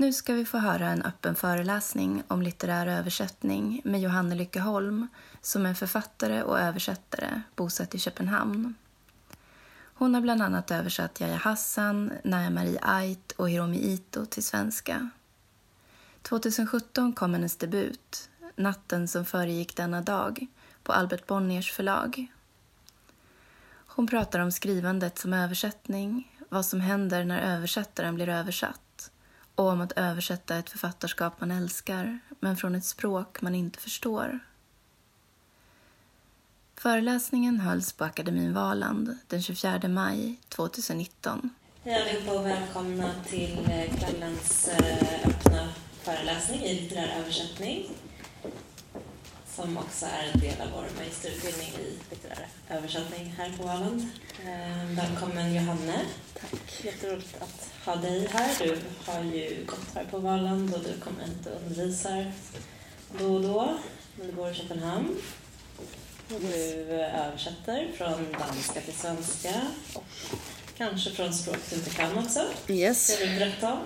Nu 0.00 0.12
ska 0.12 0.34
vi 0.34 0.44
få 0.44 0.58
höra 0.58 0.88
en 0.88 1.02
öppen 1.02 1.34
föreläsning 1.34 2.22
om 2.28 2.42
litterär 2.42 2.86
översättning 2.86 3.80
med 3.84 4.00
Johanne 4.00 4.34
Lyckeholm 4.34 5.08
som 5.40 5.66
är 5.66 5.74
författare 5.74 6.42
och 6.42 6.60
översättare 6.60 7.42
bosatt 7.56 7.94
i 7.94 7.98
Köpenhamn. 7.98 8.74
Hon 9.94 10.14
har 10.14 10.20
bland 10.20 10.42
annat 10.42 10.70
översatt 10.70 11.20
Yahya 11.20 11.36
Hassan, 11.36 12.12
Naya 12.24 12.50
Marie 12.50 12.78
Ait 12.82 13.32
och 13.32 13.50
Hiromi 13.50 13.78
Ito 13.78 14.26
till 14.26 14.44
svenska. 14.44 15.10
2017 16.22 17.12
kom 17.12 17.34
hennes 17.34 17.56
debut, 17.56 18.30
Natten 18.56 19.08
som 19.08 19.24
föregick 19.24 19.76
denna 19.76 20.00
dag, 20.00 20.46
på 20.82 20.92
Albert 20.92 21.26
Bonniers 21.26 21.72
förlag. 21.72 22.26
Hon 23.72 24.06
pratar 24.06 24.40
om 24.40 24.52
skrivandet 24.52 25.18
som 25.18 25.32
översättning, 25.32 26.36
vad 26.48 26.66
som 26.66 26.80
händer 26.80 27.24
när 27.24 27.56
översättaren 27.56 28.14
blir 28.14 28.28
översatt 28.28 28.89
och 29.60 29.68
om 29.68 29.80
att 29.80 29.92
översätta 29.92 30.56
ett 30.56 30.70
författarskap 30.70 31.40
man 31.40 31.50
älskar, 31.50 32.18
men 32.40 32.56
från 32.56 32.74
ett 32.74 32.84
språk 32.84 33.40
man 33.42 33.54
inte 33.54 33.78
förstår. 33.78 34.38
Föreläsningen 36.76 37.60
hölls 37.60 37.92
på 37.92 38.04
Akademin 38.04 38.54
Valand 38.54 39.18
den 39.26 39.42
24 39.42 39.80
maj 39.88 40.40
2019. 40.48 41.50
Hej 41.84 42.02
allihopa 42.02 42.38
och 42.38 42.46
välkomna 42.46 43.10
till 43.26 43.58
eh, 43.70 43.98
kvällens 43.98 44.68
eh, 44.68 45.28
öppna 45.28 45.68
föreläsning 46.02 46.60
i 46.60 46.80
litterär 46.80 47.18
översättning 47.18 47.86
som 49.60 49.78
också 49.78 50.06
är 50.06 50.30
en 50.34 50.40
del 50.40 50.60
av 50.60 50.68
vår 50.74 50.86
magisterutbildning 50.98 51.68
i 51.68 51.98
litterär 52.10 52.46
översättning 52.70 53.34
här 53.38 53.52
på 53.58 53.62
Valand. 53.62 54.08
Eh, 54.44 54.84
välkommen 54.86 55.54
Johanne. 55.54 56.00
Tack. 56.40 56.84
Jätteroligt 56.84 57.36
att 57.42 57.86
ha 57.86 57.96
dig 57.96 58.28
här. 58.32 58.50
Du 58.58 58.78
har 59.06 59.22
ju 59.22 59.64
gått 59.66 59.94
här 59.94 60.04
på 60.04 60.18
Valand 60.18 60.74
och 60.74 60.80
du 60.80 61.00
kommer 61.00 61.24
hit 61.24 61.46
och 61.46 61.62
undervisar 61.66 62.32
då 63.18 63.34
och 63.34 63.42
då. 63.42 63.78
Du 64.16 64.32
bor 64.32 64.50
i 64.50 64.54
Köpenhamn. 64.54 65.16
Du 66.28 66.92
översätter 66.94 67.92
från 67.96 68.32
danska 68.32 68.80
till 68.80 68.94
svenska 68.94 69.54
och 69.94 70.04
kanske 70.76 71.10
från 71.10 71.34
språk 71.34 71.58
du 71.70 71.76
inte 71.76 71.90
kan 71.90 72.18
också. 72.18 72.40
Yes. 72.68 73.18
Det 73.18 73.26
vill 73.26 73.38
berätta 73.38 73.72
om 73.72 73.80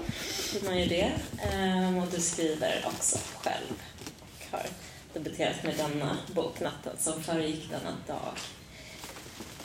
hur 0.52 0.68
man 0.68 0.78
gör 0.78 0.86
det. 0.86 1.12
Ehm, 1.52 1.98
och 1.98 2.08
du 2.08 2.20
skriver 2.20 2.84
också 2.86 3.18
själv 3.42 3.72
och 4.20 4.58
har 4.58 4.66
debuterat 5.14 5.62
med 5.62 5.76
denna 5.76 6.16
bok, 6.34 6.60
Natten 6.60 6.96
som 6.98 7.22
föregick 7.22 7.70
denna 7.70 7.96
dag. 8.06 8.32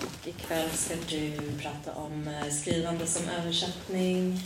Och 0.01 0.27
ikväll 0.27 0.69
ska 0.69 0.95
du 1.09 1.37
prata 1.61 1.93
om 1.93 2.27
eh, 2.27 2.49
skrivande 2.49 3.07
som 3.07 3.29
översättning, 3.29 4.39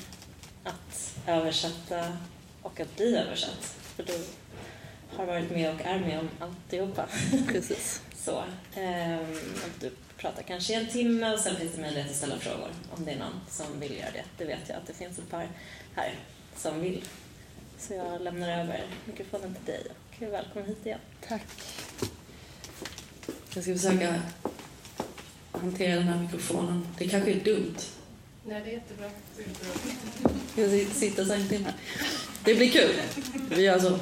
att 0.63 1.15
översätta 1.27 2.17
och 2.61 2.79
att 2.79 2.95
bli 2.95 3.17
översatt. 3.17 3.75
För 3.95 4.03
du 4.03 4.23
har 5.17 5.25
varit 5.25 5.51
med 5.51 5.75
och 5.75 5.81
är 5.81 5.99
med 5.99 6.19
om 6.19 6.29
alltihopa. 6.39 7.05
Precis. 7.47 8.01
Så, 8.15 8.43
ehm, 8.75 9.39
du 9.79 9.91
pratar 10.17 10.43
kanske 10.43 10.73
i 10.73 10.75
en 10.75 10.87
timme 10.87 11.33
och 11.33 11.39
sen 11.39 11.55
finns 11.55 11.73
det 11.75 11.81
möjlighet 11.81 12.09
att 12.09 12.15
ställa 12.17 12.37
frågor 12.37 12.69
om 12.97 13.05
det 13.05 13.11
är 13.11 13.19
någon 13.19 13.41
som 13.49 13.79
vill 13.79 13.97
göra 13.97 14.11
det. 14.11 14.23
Det 14.37 14.45
vet 14.45 14.69
jag 14.69 14.77
att 14.77 14.87
det 14.87 14.93
finns 14.93 15.19
ett 15.19 15.29
par 15.29 15.47
här 15.95 16.15
som 16.55 16.81
vill. 16.81 17.03
Så 17.77 17.93
jag 17.93 18.21
lämnar 18.21 18.49
över 18.49 18.83
mikrofonen 19.05 19.55
till 19.55 19.73
dig 19.73 19.83
och 20.21 20.33
välkommen 20.33 20.67
hit 20.67 20.85
igen. 20.85 20.99
Tack. 21.27 21.45
Jag 23.53 23.63
ska 23.63 23.73
försöka 23.73 24.21
hantera 25.51 25.95
den 25.95 26.07
här 26.07 26.21
mikrofonen. 26.21 26.87
Det 26.97 27.07
kanske 27.07 27.31
är 27.31 27.39
dumt. 27.39 27.75
Nej, 28.45 28.61
det 28.65 28.69
är 28.69 28.73
jättebra. 28.73 29.09
Jag 30.55 30.87
sitter 30.87 31.25
här 31.25 31.35
en 31.35 31.47
timme. 31.47 31.73
Det 32.43 32.55
blir 32.55 32.69
kul. 32.69 32.95
Vi 33.49 33.61
gör 33.61 33.79
så. 33.79 33.99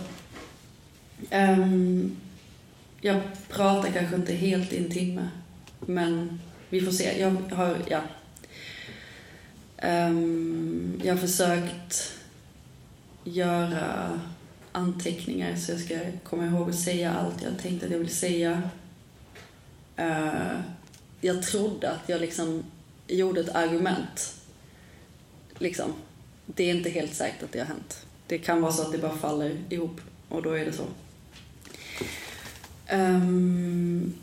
Ehm, 1.29 2.17
jag 3.01 3.21
pratar 3.49 3.91
kanske 3.91 4.15
inte 4.15 4.33
helt 4.33 4.73
i 4.73 4.77
en 4.77 4.91
timme, 4.91 5.29
men 5.79 6.41
vi 6.69 6.81
får 6.81 6.91
se. 6.91 7.19
Jag 7.21 7.31
har, 7.31 7.77
ja. 7.89 8.01
Ehm, 9.77 11.01
jag 11.03 11.13
har 11.13 11.21
försökt 11.21 12.13
göra 13.23 14.19
anteckningar 14.71 15.55
så 15.55 15.71
jag 15.71 15.79
ska 15.79 15.99
komma 16.23 16.45
ihåg 16.45 16.69
att 16.69 16.79
säga 16.79 17.13
allt 17.13 17.41
jag 17.41 17.59
tänkte 17.59 17.85
att 17.85 17.91
jag 17.91 17.99
vill 17.99 18.15
säga. 18.15 18.61
Eh, 19.95 20.59
jag 21.21 21.43
trodde 21.43 21.91
att 21.91 22.09
jag 22.09 22.21
liksom 22.21 22.63
gjorde 23.07 23.41
ett 23.41 23.55
argument. 23.55 24.35
Liksom. 25.57 25.93
Det 26.45 26.63
är 26.63 26.75
inte 26.75 26.89
helt 26.89 27.13
säkert 27.13 27.43
att 27.43 27.51
det 27.51 27.59
har 27.59 27.65
hänt. 27.65 28.05
Det 28.27 28.37
kan 28.37 28.61
vara 28.61 28.71
så 28.71 28.81
att 28.81 28.91
det 28.91 28.97
bara 28.97 29.17
faller 29.17 29.57
ihop 29.69 30.01
och 30.29 30.43
då 30.43 30.51
är 30.51 30.65
det 30.65 30.73
så. 30.73 30.85
Um, 32.91 34.13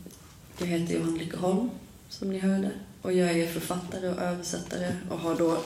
jag 0.59 0.67
heter 0.67 0.93
Johan 0.93 1.17
Lyckeholm, 1.17 1.69
som 2.09 2.29
ni 2.29 2.39
hörde. 2.39 2.71
Och 3.01 3.13
jag 3.13 3.31
är 3.31 3.47
författare 3.47 4.09
och 4.09 4.21
översättare 4.21 4.95
och 5.09 5.19
har 5.19 5.35
då 5.35 5.57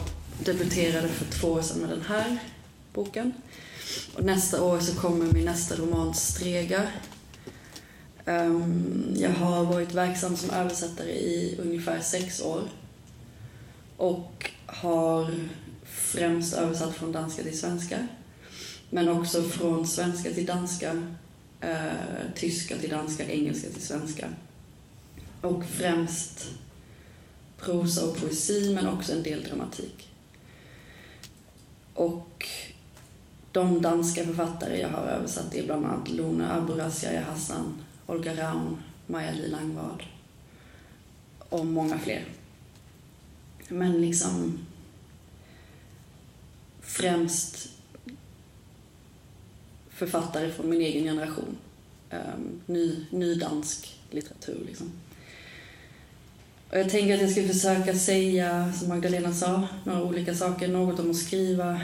debuterade 0.45 1.07
för 1.07 1.25
två 1.25 1.47
år 1.47 1.61
sedan 1.61 1.81
med 1.81 1.89
den 1.89 2.01
här 2.01 2.37
boken. 2.93 3.33
Och 4.15 4.23
nästa 4.23 4.63
år 4.63 4.79
så 4.79 4.95
kommer 4.95 5.33
min 5.33 5.45
nästa 5.45 5.75
roman 5.75 6.13
Strega. 6.13 6.87
Um, 8.25 8.35
ehm, 8.35 9.13
jag 9.17 9.29
har 9.29 9.63
varit 9.63 9.93
verksam 9.93 10.37
som 10.37 10.49
översättare 10.49 11.11
i 11.11 11.57
ungefär 11.61 12.01
sex 12.01 12.41
år. 12.41 12.61
Och 13.97 14.51
har 14.65 15.31
främst 15.83 16.53
översatt 16.53 16.95
från 16.95 17.11
danska 17.11 17.43
till 17.43 17.59
svenska. 17.59 18.07
Men 18.89 19.09
också 19.09 19.43
från 19.43 19.87
svenska 19.87 20.31
till 20.31 20.45
danska, 20.45 20.93
uh, 21.63 22.31
tyska 22.35 22.77
till 22.77 22.89
danska, 22.89 23.29
engelska 23.29 23.69
till 23.69 23.81
svenska. 23.81 24.29
Och 25.41 25.63
främst 25.65 26.49
prosa 27.57 28.05
och 28.05 28.17
poesi, 28.17 28.73
men 28.75 28.87
också 28.87 29.11
en 29.11 29.23
del 29.23 29.43
dramatik. 29.43 30.09
Och 31.93 32.47
de 33.53 33.81
danska 33.81 34.23
författare 34.23 34.79
jag 34.79 34.89
har 34.89 35.03
översatt 35.03 35.55
är 35.55 35.65
bland 35.65 35.85
annat 35.85 36.09
Lona 36.09 36.53
Abouras, 36.53 37.03
Yahya 37.03 37.21
Hassan, 37.21 37.83
Olga 38.05 38.33
Raun, 38.35 38.77
Maja-Li 39.07 39.47
Langvad 39.47 40.03
och 41.39 41.65
många 41.65 41.99
fler. 41.99 42.25
Men 43.69 44.01
liksom 44.01 44.59
främst 46.81 47.69
författare 49.89 50.51
från 50.51 50.69
min 50.69 50.81
egen 50.81 51.03
generation. 51.03 51.57
Ehm, 52.09 52.61
ny, 52.65 53.05
ny 53.09 53.35
dansk 53.35 53.99
litteratur 54.09 54.63
liksom. 54.67 54.91
Och 56.69 56.79
jag 56.79 56.89
tänker 56.89 57.15
att 57.15 57.21
jag 57.21 57.31
ska 57.31 57.47
försöka 57.47 57.93
säga, 57.93 58.73
som 58.73 58.89
Magdalena 58.89 59.33
sa, 59.33 59.67
några 59.85 60.03
olika 60.03 60.35
saker. 60.35 60.67
Något 60.67 60.99
om 60.99 61.11
att 61.11 61.17
skriva, 61.17 61.81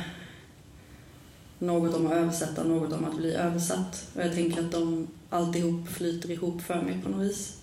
något 1.60 1.96
om 1.96 2.08
att 2.08 2.14
översätta, 2.14 2.64
något 2.64 2.94
om 2.94 3.06
att 3.06 3.18
bli 3.18 3.34
översatt. 3.34 4.08
Och 4.16 4.22
jag 4.22 4.34
tänker 4.34 4.62
att 4.62 4.72
de 4.72 5.08
alltihop 5.30 5.88
flyter 5.88 6.32
ihop 6.32 6.62
för 6.62 6.82
mig 6.82 7.00
på 7.04 7.10
något 7.10 7.26
vis. 7.26 7.58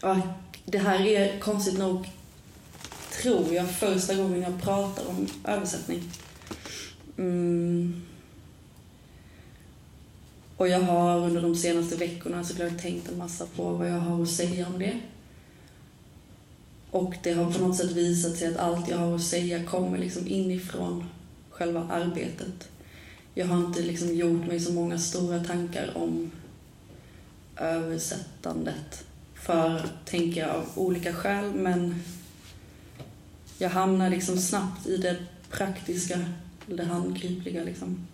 Och 0.00 0.16
det 0.64 0.78
här 0.78 1.06
är 1.06 1.40
konstigt 1.40 1.78
nog, 1.78 2.10
tror 3.22 3.54
jag, 3.54 3.70
första 3.70 4.14
gången 4.14 4.42
jag 4.42 4.62
pratar 4.62 5.08
om 5.08 5.26
översättning. 5.44 6.02
Mm. 7.18 8.02
Och 10.56 10.68
jag 10.68 10.80
har 10.80 11.18
under 11.18 11.42
de 11.42 11.56
senaste 11.56 11.96
veckorna 11.96 12.44
såklart 12.44 12.82
tänkt 12.82 13.08
en 13.08 13.18
massa 13.18 13.46
på 13.56 13.72
vad 13.72 13.90
jag 13.90 13.98
har 13.98 14.22
att 14.22 14.30
säga 14.30 14.66
om 14.66 14.78
det. 14.78 15.00
Och 16.90 17.14
det 17.22 17.32
har 17.32 17.52
på 17.52 17.58
något 17.58 17.76
sätt 17.76 17.90
visat 17.90 18.36
sig 18.36 18.48
att 18.48 18.56
allt 18.56 18.88
jag 18.88 18.98
har 18.98 19.14
att 19.14 19.22
säga 19.22 19.64
kommer 19.64 19.98
liksom 19.98 20.26
inifrån 20.26 21.04
själva 21.52 21.88
arbetet. 21.90 22.68
Jag 23.34 23.46
har 23.46 23.66
inte 23.66 23.82
liksom 23.82 24.14
gjort 24.14 24.46
mig 24.46 24.60
så 24.60 24.72
många 24.72 24.98
stora 24.98 25.44
tankar 25.44 25.92
om 25.94 26.30
översättandet 27.56 29.04
för, 29.34 29.88
tänker 30.04 30.40
jag, 30.40 30.50
av 30.50 30.66
olika 30.74 31.12
skäl, 31.12 31.54
men 31.54 32.02
jag 33.58 33.70
hamnar 33.70 34.10
liksom 34.10 34.38
snabbt 34.38 34.86
i 34.86 34.96
det 34.96 35.16
praktiska, 35.50 36.24
det 36.66 36.84
handgripliga 36.84 37.64
liksom. 37.64 38.06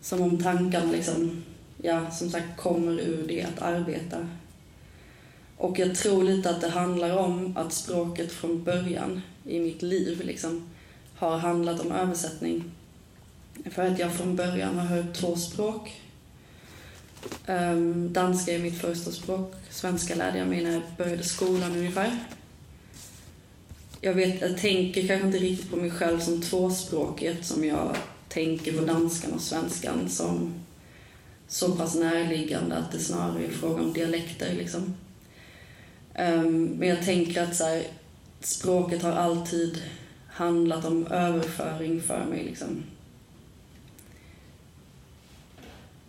Som 0.00 0.22
om 0.22 0.42
tankarna 0.42 0.92
liksom, 0.92 1.42
ja, 1.82 2.10
som 2.10 2.30
sagt 2.30 2.56
kommer 2.56 3.00
ur 3.00 3.28
det 3.28 3.42
att 3.42 3.62
arbeta. 3.62 4.28
Och 5.56 5.78
jag 5.78 5.94
tror 5.94 6.24
lite 6.24 6.50
att 6.50 6.60
det 6.60 6.68
handlar 6.68 7.16
om 7.16 7.56
att 7.56 7.72
språket 7.72 8.32
från 8.32 8.64
början 8.64 9.22
i 9.44 9.60
mitt 9.60 9.82
liv 9.82 10.22
liksom 10.24 10.68
har 11.16 11.38
handlat 11.38 11.80
om 11.80 11.92
översättning. 11.92 12.64
För 13.70 13.82
att 13.86 13.98
jag 13.98 14.12
från 14.12 14.36
början 14.36 14.78
har 14.78 14.86
hört 14.86 15.14
två 15.14 15.36
språk. 15.36 16.00
Um, 17.46 18.12
danska 18.12 18.52
är 18.52 18.58
mitt 18.58 18.80
första 18.80 19.10
språk. 19.12 19.54
Svenska 19.70 20.14
lärde 20.14 20.38
jag 20.38 20.48
mig 20.48 20.64
när 20.64 20.72
jag 20.72 20.82
började 20.98 21.22
skolan 21.22 21.76
ungefär. 21.76 22.18
jag, 24.00 24.14
vet, 24.14 24.40
jag 24.40 24.58
tänker 24.58 25.06
kanske 25.06 25.26
inte 25.26 25.38
riktigt 25.38 25.70
på 25.70 25.76
mig 25.76 25.90
själv 25.90 26.20
som 26.20 26.42
tvåspråkig 26.42 27.26
eftersom 27.26 27.64
jag 27.64 27.96
tänker 28.28 28.78
på 28.78 28.84
danskan 28.84 29.32
och 29.32 29.40
svenskan 29.40 30.08
som 30.08 30.54
så 31.48 31.72
pass 31.72 31.94
närliggande 31.94 32.76
att 32.76 32.92
det 32.92 32.98
snarare 32.98 33.44
är 33.44 33.50
fråga 33.50 33.82
om 33.82 33.92
dialekter. 33.92 34.54
Liksom. 34.54 34.94
Um, 36.18 36.64
men 36.64 36.88
jag 36.88 37.04
tänker 37.04 37.42
att 37.42 37.56
så 37.56 37.64
här, 37.64 37.82
språket 38.40 39.02
har 39.02 39.12
alltid 39.12 39.82
handlat 40.36 40.84
om 40.84 41.06
överföring 41.06 42.02
för 42.02 42.24
mig. 42.24 42.44
Liksom. 42.44 42.82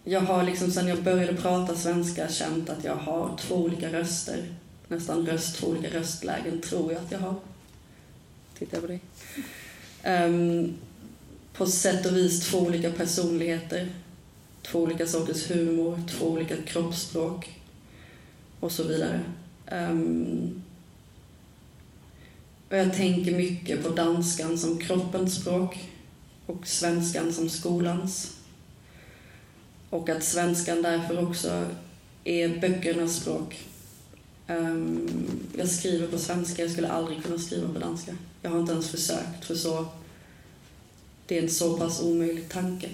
Jag 0.03 0.21
har 0.21 0.44
liksom 0.44 0.71
sen 0.71 0.88
jag 0.88 1.03
började 1.03 1.33
prata 1.33 1.75
svenska 1.75 2.29
känt 2.29 2.69
att 2.69 2.83
jag 2.83 2.95
har 2.95 3.38
två 3.38 3.56
olika 3.56 3.94
röster. 3.94 4.45
Nästan 4.88 5.25
röst, 5.25 5.56
två 5.56 5.68
olika 5.68 5.89
röstlägen 5.89 6.62
tror 6.62 6.91
jag 6.94 7.01
att 7.01 7.12
jag 7.12 7.19
har. 7.19 7.35
Tittar 8.57 8.77
jag 8.77 8.81
på 8.81 8.88
dig. 8.88 9.01
Um, 10.25 10.74
på 11.53 11.65
sätt 11.65 12.06
och 12.06 12.18
vis 12.18 12.50
två 12.50 12.59
olika 12.59 12.91
personligheter. 12.91 13.89
Två 14.62 14.79
olika 14.79 15.07
sorters 15.07 15.51
humor, 15.51 16.01
två 16.09 16.27
olika 16.27 16.56
kroppsspråk 16.57 17.59
och 18.59 18.71
så 18.71 18.83
vidare. 18.83 19.21
Um, 19.71 20.63
och 22.69 22.77
jag 22.77 22.93
tänker 22.93 23.37
mycket 23.37 23.83
på 23.83 23.89
danskan 23.89 24.57
som 24.57 24.77
kroppens 24.77 25.35
språk 25.35 25.77
och 26.45 26.67
svenskan 26.67 27.33
som 27.33 27.49
skolans. 27.49 28.37
Och 29.89 30.09
att 30.09 30.23
svenskan 30.23 30.81
därför 30.81 31.23
också 31.23 31.65
är 32.23 32.59
böckernas 32.59 33.15
språk. 33.15 33.65
Um, 34.47 35.09
jag 35.57 35.69
skriver 35.69 36.07
på 36.07 36.17
svenska, 36.17 36.61
jag 36.61 36.71
skulle 36.71 36.87
aldrig 36.87 37.23
kunna 37.23 37.37
skriva 37.37 37.73
på 37.73 37.79
danska. 37.79 38.15
Jag 38.41 38.49
har 38.49 38.59
inte 38.59 38.71
ens 38.71 38.89
försökt, 38.89 39.45
för 39.45 39.55
så 39.55 39.85
det 41.25 41.37
är 41.37 41.43
en 41.43 41.49
så 41.49 41.77
pass 41.77 42.01
omöjlig 42.01 42.49
tanke. 42.49 42.89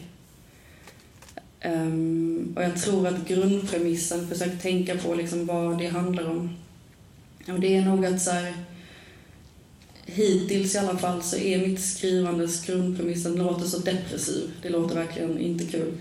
Um, 1.66 2.54
och 2.56 2.64
jag 2.64 2.82
tror 2.82 3.08
att 3.08 3.28
grundpremissen, 3.28 4.28
försök 4.28 4.62
tänka 4.62 4.98
på 4.98 5.16
liksom 5.16 5.46
vad 5.46 5.78
det 5.78 5.88
handlar 5.88 6.30
om. 6.30 6.56
Och 7.48 7.60
det 7.60 7.76
är 7.76 7.86
nog 7.86 8.06
att 8.06 8.22
så 8.22 8.32
här, 8.32 8.54
hittills 10.06 10.76
i 10.76 10.78
alla 10.78 10.98
fall 10.98 11.24
så 11.24 11.38
är 11.38 11.68
mitt 11.68 11.82
skrivandes 11.82 12.66
grundpremiss, 12.66 13.24
den 13.24 13.36
låter 13.36 13.66
så 13.66 13.78
depressiv. 13.78 14.52
Det 14.62 14.70
låter 14.70 14.96
verkligen 14.96 15.40
inte 15.40 15.66
kul. 15.66 15.94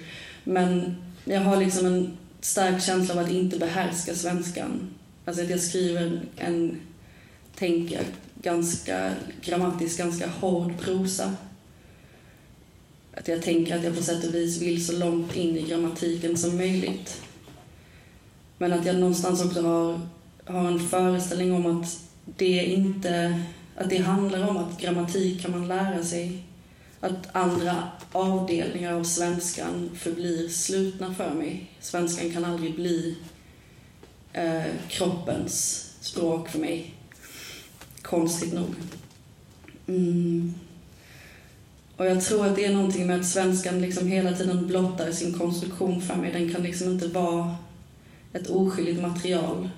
Men 0.45 0.97
jag 1.25 1.41
har 1.41 1.57
liksom 1.57 1.87
en 1.87 2.17
stark 2.41 2.83
känsla 2.83 3.15
av 3.15 3.21
att 3.21 3.31
inte 3.31 3.59
behärska 3.59 4.15
svenskan. 4.15 4.95
Alltså 5.25 5.43
att 5.43 5.51
jag 5.51 5.61
skriver 5.61 6.21
en, 6.37 6.81
tänker 7.55 8.01
ganska 8.43 9.15
grammatiskt 9.45 9.99
ganska 9.99 10.29
hård 10.29 10.79
prosa. 10.81 11.35
Att 13.15 13.29
jag 13.29 13.43
tänker 13.43 13.77
att 13.77 13.85
jag 13.85 13.97
på 13.97 14.03
sätt 14.03 14.25
och 14.29 14.35
vis 14.35 14.63
vill 14.63 14.87
så 14.87 14.93
långt 14.93 15.37
in 15.37 15.57
i 15.57 15.63
grammatiken 15.63 16.37
som 16.37 16.57
möjligt. 16.57 17.23
Men 18.59 18.73
att 18.73 18.87
jag 18.87 18.97
någonstans 18.97 19.45
också 19.45 19.63
har, 19.63 20.01
har 20.45 20.69
en 20.69 20.89
föreställning 20.89 21.53
om 21.53 21.67
att 21.67 22.01
det 22.25 22.65
inte 22.65 23.43
att 23.83 23.91
det 23.91 23.99
handlar 23.99 24.49
om 24.49 24.57
att 24.57 24.81
grammatik 24.81 25.43
kan 25.43 25.51
man 25.51 25.69
lära 25.69 26.05
sig. 26.05 26.43
Att 27.01 27.29
andra 27.33 27.89
avdelningar 28.13 28.93
av 28.93 29.05
svenskan 29.05 29.91
förblir 29.95 30.49
slutna 30.49 31.15
för 31.15 31.35
mig. 31.35 31.71
Svenskan 31.81 32.33
kan 32.33 32.45
aldrig 32.45 32.75
bli 32.75 33.17
eh, 34.33 34.63
kroppens 34.89 35.87
språk 36.01 36.49
för 36.49 36.59
mig. 36.59 36.95
Konstigt 38.03 38.53
nog. 38.53 38.75
Mm. 39.87 40.55
Och 41.97 42.07
jag 42.07 42.25
tror 42.25 42.47
att 42.47 42.57
det 42.57 42.65
är 42.65 42.73
någonting 42.73 43.07
med 43.07 43.21
att 43.21 43.27
svenskan 43.27 43.81
liksom 43.81 44.07
hela 44.07 44.33
tiden 44.33 44.67
blottar 44.67 45.13
sin 45.13 45.39
konstruktion 45.39 46.03
för 46.03 46.17
mig. 46.17 46.33
Den 46.33 46.55
kan 46.55 46.63
liksom 46.63 46.93
inte 46.93 47.09
vara 47.09 47.57
ett 48.33 48.51
oskyldigt 48.51 49.03
material. 49.03 49.69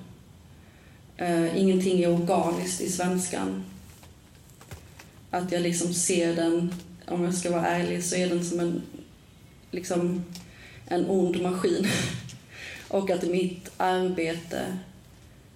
Uh, 1.21 1.61
ingenting 1.61 2.03
är 2.03 2.13
organiskt 2.13 2.81
i 2.81 2.89
svenskan. 2.89 3.65
Att 5.35 5.53
jag 5.53 5.63
liksom 5.63 5.95
ser 5.95 6.37
den, 6.37 6.75
om 7.07 7.25
jag 7.25 7.35
ska 7.35 7.51
vara 7.51 7.67
ärlig, 7.67 8.05
så 8.05 8.17
är 8.17 8.29
den 8.29 8.45
som 8.45 8.61
en, 8.61 8.83
liksom, 9.71 10.25
en 10.87 11.07
ond 11.07 11.43
maskin. 11.43 11.87
Och 12.89 13.11
att 13.11 13.23
mitt 13.23 13.71
arbete 13.77 14.79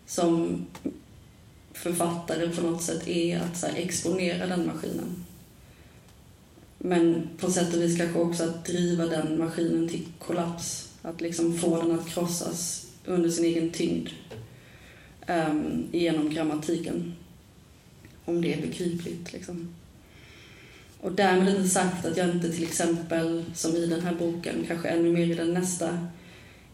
som 0.07 0.67
författare 1.73 2.49
på 2.49 2.63
något 2.63 2.83
sätt 2.83 3.09
är 3.09 3.41
att 3.41 3.59
så 3.59 3.67
här, 3.67 3.77
exponera 3.77 4.47
den 4.47 4.67
maskinen. 4.67 5.25
Men 6.79 7.29
på 7.39 7.51
sätt 7.51 7.75
och 7.75 7.83
vis 7.83 7.99
kanske 7.99 8.19
också 8.19 8.45
att 8.45 8.65
driva 8.65 9.07
den 9.07 9.39
maskinen 9.39 9.89
till 9.89 10.07
kollaps. 10.19 10.89
Att 11.03 11.21
liksom 11.21 11.59
få 11.59 11.83
den 11.83 11.99
att 11.99 12.09
krossas 12.09 12.87
under 13.05 13.31
sin 13.31 13.45
egen 13.45 13.71
tyngd 13.71 14.09
um, 15.29 15.89
genom 15.93 16.31
grammatiken. 16.31 17.15
Om 18.29 18.41
det 18.41 18.55
är 18.55 18.61
begripligt. 18.61 19.33
Liksom. 19.33 19.75
Och 21.01 21.13
därmed 21.13 21.57
inte 21.57 21.69
sagt 21.69 22.07
att 22.07 22.17
jag 22.17 22.31
inte 22.31 22.53
till 22.53 22.65
exempel, 22.65 23.45
som 23.55 23.77
i 23.77 23.87
den 23.87 24.01
här 24.01 24.15
boken, 24.15 24.65
kanske 24.69 24.89
ännu 24.89 25.13
mer 25.13 25.27
i 25.27 25.35
den 25.35 25.55
nästa, 25.55 26.09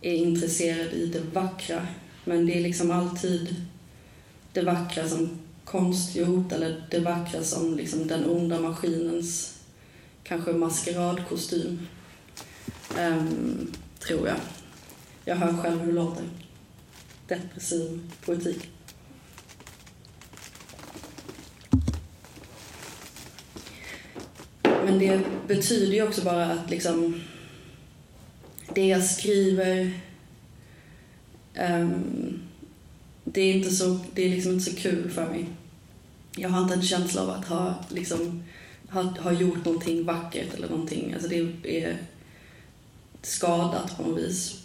är 0.01 0.15
intresserad 0.15 0.93
i 0.93 1.07
det 1.07 1.21
vackra. 1.21 1.87
Men 2.25 2.47
det 2.47 2.59
är 2.59 2.63
liksom 2.63 2.91
alltid 2.91 3.57
det 4.53 4.63
vackra 4.63 5.09
som 5.09 5.31
konstgjort 5.65 6.53
eller 6.53 6.85
det 6.91 6.99
vackra 6.99 7.43
som 7.43 7.77
liksom 7.77 8.07
den 8.07 8.25
onda 8.25 8.61
maskinens 8.61 9.59
kanske 10.23 10.53
maskeradkostym. 10.53 11.87
Um, 12.99 13.73
tror 13.99 14.29
jag. 14.29 14.37
Jag 15.25 15.37
hör 15.37 15.63
själv 15.63 15.81
hur 15.81 15.87
det 15.87 15.93
låter. 15.93 16.25
Depressiv 17.29 18.11
poetik. 18.25 18.71
Men 24.85 24.99
det 24.99 25.21
betyder 25.47 25.93
ju 25.93 26.03
också 26.03 26.23
bara 26.23 26.47
att 26.47 26.71
liksom 26.71 27.21
det 28.75 28.87
jag 28.87 29.05
skriver 29.05 30.01
um, 31.59 32.41
det 33.25 33.41
är 33.41 33.55
inte 33.55 33.71
så, 33.71 33.99
det 34.15 34.23
är 34.23 34.29
liksom 34.29 34.53
inte 34.53 34.71
så 34.71 34.77
kul 34.77 35.11
för 35.11 35.27
mig. 35.27 35.47
Jag 36.37 36.49
har 36.49 36.63
inte 36.63 36.75
en 36.75 36.83
känsla 36.83 37.23
av 37.23 37.31
att 37.31 37.45
ha, 37.45 37.75
liksom, 37.89 38.43
ha, 38.91 39.03
ha 39.03 39.33
gjort 39.33 39.65
någonting 39.65 40.05
vackert 40.05 40.55
eller 40.55 40.69
någonting. 40.69 41.13
Alltså 41.15 41.29
det 41.29 41.49
är 41.65 41.99
skadat 43.23 43.97
på 43.97 44.03
något 44.03 44.19
vis. 44.19 44.61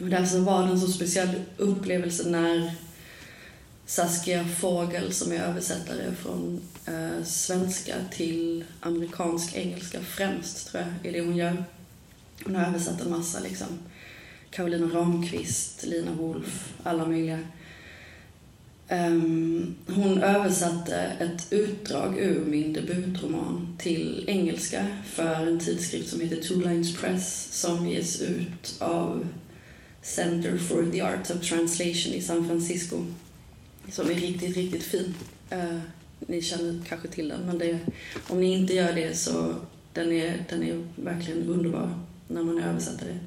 Och 0.00 0.06
därför 0.06 0.26
så 0.26 0.40
var 0.40 0.62
det 0.62 0.72
en 0.72 0.80
så 0.80 0.88
speciell 0.88 1.30
upplevelse 1.56 2.28
när 2.28 2.74
Saskia 3.86 4.44
Fågel, 4.44 5.12
som 5.12 5.32
är 5.32 5.40
översättare 5.40 6.14
från 6.14 6.60
eh, 6.86 7.24
svenska 7.24 7.94
till 8.10 8.64
amerikansk-engelska 8.80 10.00
främst, 10.00 10.68
tror 10.68 10.82
jag, 10.82 11.06
är 11.06 11.12
det 11.12 11.26
hon 11.26 11.36
gör. 11.36 11.64
Hon 12.44 12.54
har 12.54 12.66
översatt 12.66 13.00
en 13.00 13.10
massa, 13.10 13.40
liksom. 13.40 13.68
Karolina 14.50 14.86
Ramqvist, 14.86 15.84
Lina 15.86 16.12
Wolf, 16.12 16.72
alla 16.82 17.06
möjliga. 17.06 17.38
Um, 18.88 19.74
hon 19.86 20.22
översatte 20.22 20.96
ett 20.96 21.52
utdrag 21.52 22.18
ur 22.18 22.44
min 22.44 22.72
debutroman 22.72 23.76
till 23.78 24.24
engelska 24.28 24.86
för 25.04 25.46
en 25.46 25.60
tidskrift 25.60 26.10
som 26.10 26.20
heter 26.20 26.36
Two 26.36 26.60
Lines 26.60 26.96
Press 26.96 27.48
som 27.50 27.88
ges 27.88 28.22
ut 28.22 28.76
av 28.78 29.28
Center 30.02 30.58
for 30.58 30.90
the 30.92 31.00
Art 31.00 31.30
of 31.30 31.48
Translation 31.48 32.12
i 32.12 32.22
San 32.22 32.48
Francisco. 32.48 33.04
Som 33.90 34.10
är 34.10 34.14
riktigt, 34.14 34.56
riktigt 34.56 34.82
fin. 34.82 35.14
Uh, 35.52 35.80
ni 36.26 36.42
känner 36.42 36.84
kanske 36.88 37.08
till 37.08 37.28
den, 37.28 37.40
men 37.46 37.58
det, 37.58 37.78
om 38.28 38.40
ni 38.40 38.52
inte 38.52 38.74
gör 38.74 38.92
det 38.92 39.16
så 39.16 39.54
den 39.92 40.12
är 40.12 40.44
den 40.48 40.62
är 40.62 40.86
verkligen 40.96 41.48
underbar 41.48 42.00
när 42.28 42.42
man 42.42 42.62
översätter 42.62 43.06
det. 43.06 43.18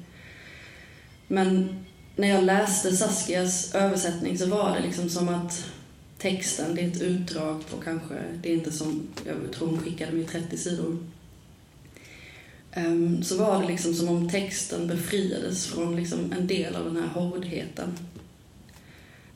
Men 1.28 1.68
när 2.16 2.28
jag 2.28 2.44
läste 2.44 2.96
Saskias 2.96 3.74
översättning 3.74 4.38
så 4.38 4.46
var 4.46 4.76
det 4.76 4.82
liksom 4.86 5.10
som 5.10 5.28
att 5.28 5.70
texten, 6.18 6.74
det 6.74 6.80
är 6.80 6.88
ett 6.88 7.02
utdrag 7.02 7.66
på 7.70 7.76
kanske, 7.76 8.14
det 8.42 8.50
är 8.50 8.54
inte 8.54 8.72
som, 8.72 9.08
jag 9.26 9.52
tror 9.52 9.68
hon 9.68 9.80
skickade 9.80 10.12
mig 10.12 10.24
30 10.24 10.58
sidor. 10.58 10.98
Um, 12.76 13.22
så 13.22 13.36
var 13.36 13.62
det 13.62 13.68
liksom 13.68 13.94
som 13.94 14.08
om 14.08 14.30
texten 14.30 14.86
befriades 14.86 15.66
från 15.66 15.96
liksom 15.96 16.32
en 16.32 16.46
del 16.46 16.76
av 16.76 16.84
den 16.84 16.96
här 16.96 17.08
hårdheten. 17.08 17.98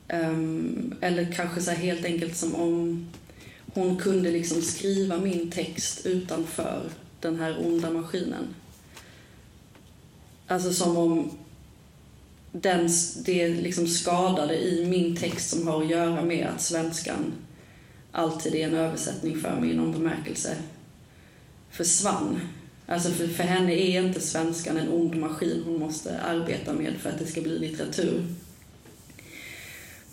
Um, 0.08 0.94
eller 1.00 1.32
kanske 1.32 1.60
så 1.60 1.70
helt 1.70 2.04
enkelt 2.04 2.36
som 2.36 2.54
om 2.54 3.06
hon 3.74 3.96
kunde 3.96 4.30
liksom 4.30 4.62
skriva 4.62 5.18
min 5.18 5.50
text 5.50 6.06
utanför 6.06 6.90
den 7.20 7.40
här 7.40 7.66
onda 7.66 7.90
maskinen. 7.90 8.54
Alltså 10.46 10.72
som 10.72 10.96
om 10.96 11.30
den, 12.52 12.88
det 13.24 13.48
liksom 13.48 13.86
skadade 13.86 14.64
i 14.64 14.86
min 14.86 15.16
text 15.16 15.50
som 15.50 15.68
har 15.68 15.82
att 15.82 15.90
göra 15.90 16.22
med 16.22 16.46
att 16.46 16.60
svenskan 16.60 17.32
alltid 18.12 18.54
är 18.54 18.68
en 18.68 18.74
översättning 18.74 19.40
för 19.40 19.60
mig 19.60 19.70
i 19.70 19.74
någon 19.74 19.92
bemärkelse 19.92 20.56
försvann. 21.70 22.40
Alltså 22.86 23.10
för, 23.10 23.26
för 23.26 23.44
henne 23.44 23.72
är 23.72 24.02
inte 24.02 24.20
svenskan 24.20 24.76
en 24.76 24.88
ond 24.88 25.16
maskin 25.16 25.62
hon 25.66 25.78
måste 25.78 26.20
arbeta 26.20 26.72
med 26.72 26.94
för 27.00 27.10
att 27.10 27.18
det 27.18 27.26
ska 27.26 27.40
bli 27.40 27.58
litteratur. 27.58 28.26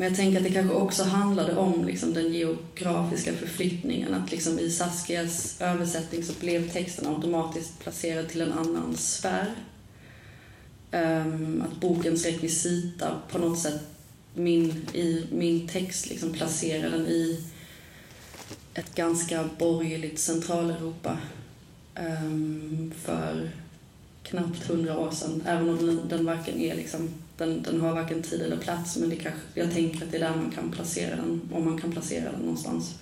Men 0.01 0.09
jag 0.09 0.17
tänker 0.17 0.37
att 0.37 0.43
det 0.43 0.51
kanske 0.51 0.75
också 0.75 1.03
handlade 1.03 1.55
om 1.55 1.85
liksom 1.85 2.13
den 2.13 2.33
geografiska 2.33 3.33
förflyttningen. 3.33 4.13
Att 4.13 4.31
liksom 4.31 4.59
i 4.59 4.71
Saskias 4.71 5.61
översättning 5.61 6.23
så 6.23 6.33
blev 6.39 6.69
texten 6.69 7.07
automatiskt 7.07 7.79
placerad 7.79 8.29
till 8.29 8.41
en 8.41 8.53
annan 8.53 8.97
sfär. 8.97 9.53
Um, 10.91 11.63
att 11.67 11.81
bokens 11.81 12.25
rekvisita 12.25 13.21
på 13.31 13.37
något 13.37 13.59
sätt 13.59 13.81
min, 14.33 14.85
i 14.93 15.25
min 15.31 15.67
text 15.67 16.09
liksom 16.09 16.33
placerar 16.33 16.89
den 16.89 17.07
i 17.07 17.43
ett 18.73 18.95
ganska 18.95 19.49
borgerligt 19.59 20.19
Centraleuropa 20.19 21.17
um, 21.99 22.93
för 23.03 23.51
knappt 24.23 24.67
hundra 24.67 24.97
år 24.97 25.11
sedan. 25.11 25.43
Även 25.47 25.69
om 25.69 25.85
den, 25.85 26.01
den 26.09 26.25
varken 26.25 26.59
är 26.59 26.75
liksom, 26.75 27.09
den, 27.41 27.63
den 27.63 27.81
har 27.81 27.93
varken 27.93 28.23
tid 28.23 28.41
eller 28.41 28.57
plats 28.57 28.97
men 28.97 29.09
det 29.09 29.15
kanske, 29.15 29.41
jag 29.53 29.71
tänker 29.71 30.05
att 30.05 30.11
det 30.11 30.17
är 30.17 30.21
där 30.21 30.35
man 30.35 30.51
kan 30.51 30.71
placera 30.71 31.15
den, 31.15 31.41
om 31.51 31.65
man 31.65 31.81
kan 31.81 31.91
placera 31.91 32.31
den 32.31 32.41
någonstans. 32.41 32.95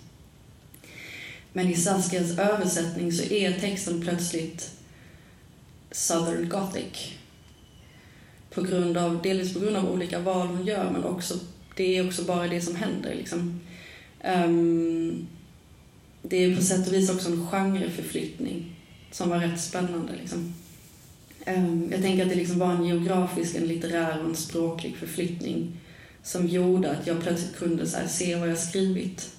Men 1.54 1.68
i 1.68 1.76
Saskias 1.76 2.38
översättning 2.38 3.12
så 3.12 3.24
är 3.24 3.60
texten 3.60 4.02
plötsligt 4.02 4.72
Southern 5.92 6.50
Gothic. 6.50 7.14
På 8.50 8.62
grund 8.62 8.98
av, 8.98 9.22
delvis 9.22 9.54
på 9.54 9.60
grund 9.60 9.78
av 9.78 9.92
olika 9.92 10.20
val 10.20 10.48
hon 10.48 10.66
gör 10.66 10.92
men 10.92 11.04
också, 11.04 11.40
det 11.76 11.98
är 11.98 12.08
också 12.08 12.24
bara 12.24 12.48
det 12.48 12.62
som 12.62 12.76
händer. 12.76 13.16
Liksom. 13.16 13.62
Um, 14.24 15.28
det 16.22 16.38
är 16.38 16.56
på 16.56 16.62
sätt 16.62 16.88
och 16.88 16.94
vis 16.94 17.10
också 17.10 17.30
en 17.30 17.48
genreförflyttning 17.48 18.76
som 19.12 19.30
var 19.30 19.40
rätt 19.40 19.62
spännande. 19.62 20.14
Liksom. 20.22 20.54
Ehm, 21.46 21.88
jag 21.92 22.02
tänker 22.02 22.24
att 22.24 22.30
det 22.30 22.36
liksom 22.36 22.60
var 22.60 22.72
en 22.72 22.86
geografisk, 22.86 23.56
en 23.56 23.68
litterär 23.68 24.20
och 24.20 24.30
en 24.30 24.36
språklig 24.36 24.96
förflyttning 24.98 25.78
som 26.24 26.48
gjorde 26.48 26.92
att 26.92 27.08
jag 27.08 27.22
plötsligt 27.22 27.56
kunde 27.56 27.88
så 27.88 27.98
här, 27.98 28.08
se 28.08 28.36
vad 28.36 28.50
jag 28.50 28.58
skrivit. 28.58 29.30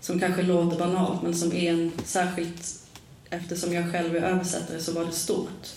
Som 0.00 0.20
kanske 0.20 0.42
låter 0.42 0.78
banalt, 0.78 1.22
men 1.22 1.34
som 1.34 1.52
är 1.52 1.72
en 1.72 1.92
särskilt, 2.04 2.88
eftersom 3.30 3.72
jag 3.72 3.92
själv 3.92 4.16
är 4.16 4.20
översättare 4.20 4.80
så 4.80 4.92
var 4.92 5.04
det 5.04 5.12
stort. 5.12 5.68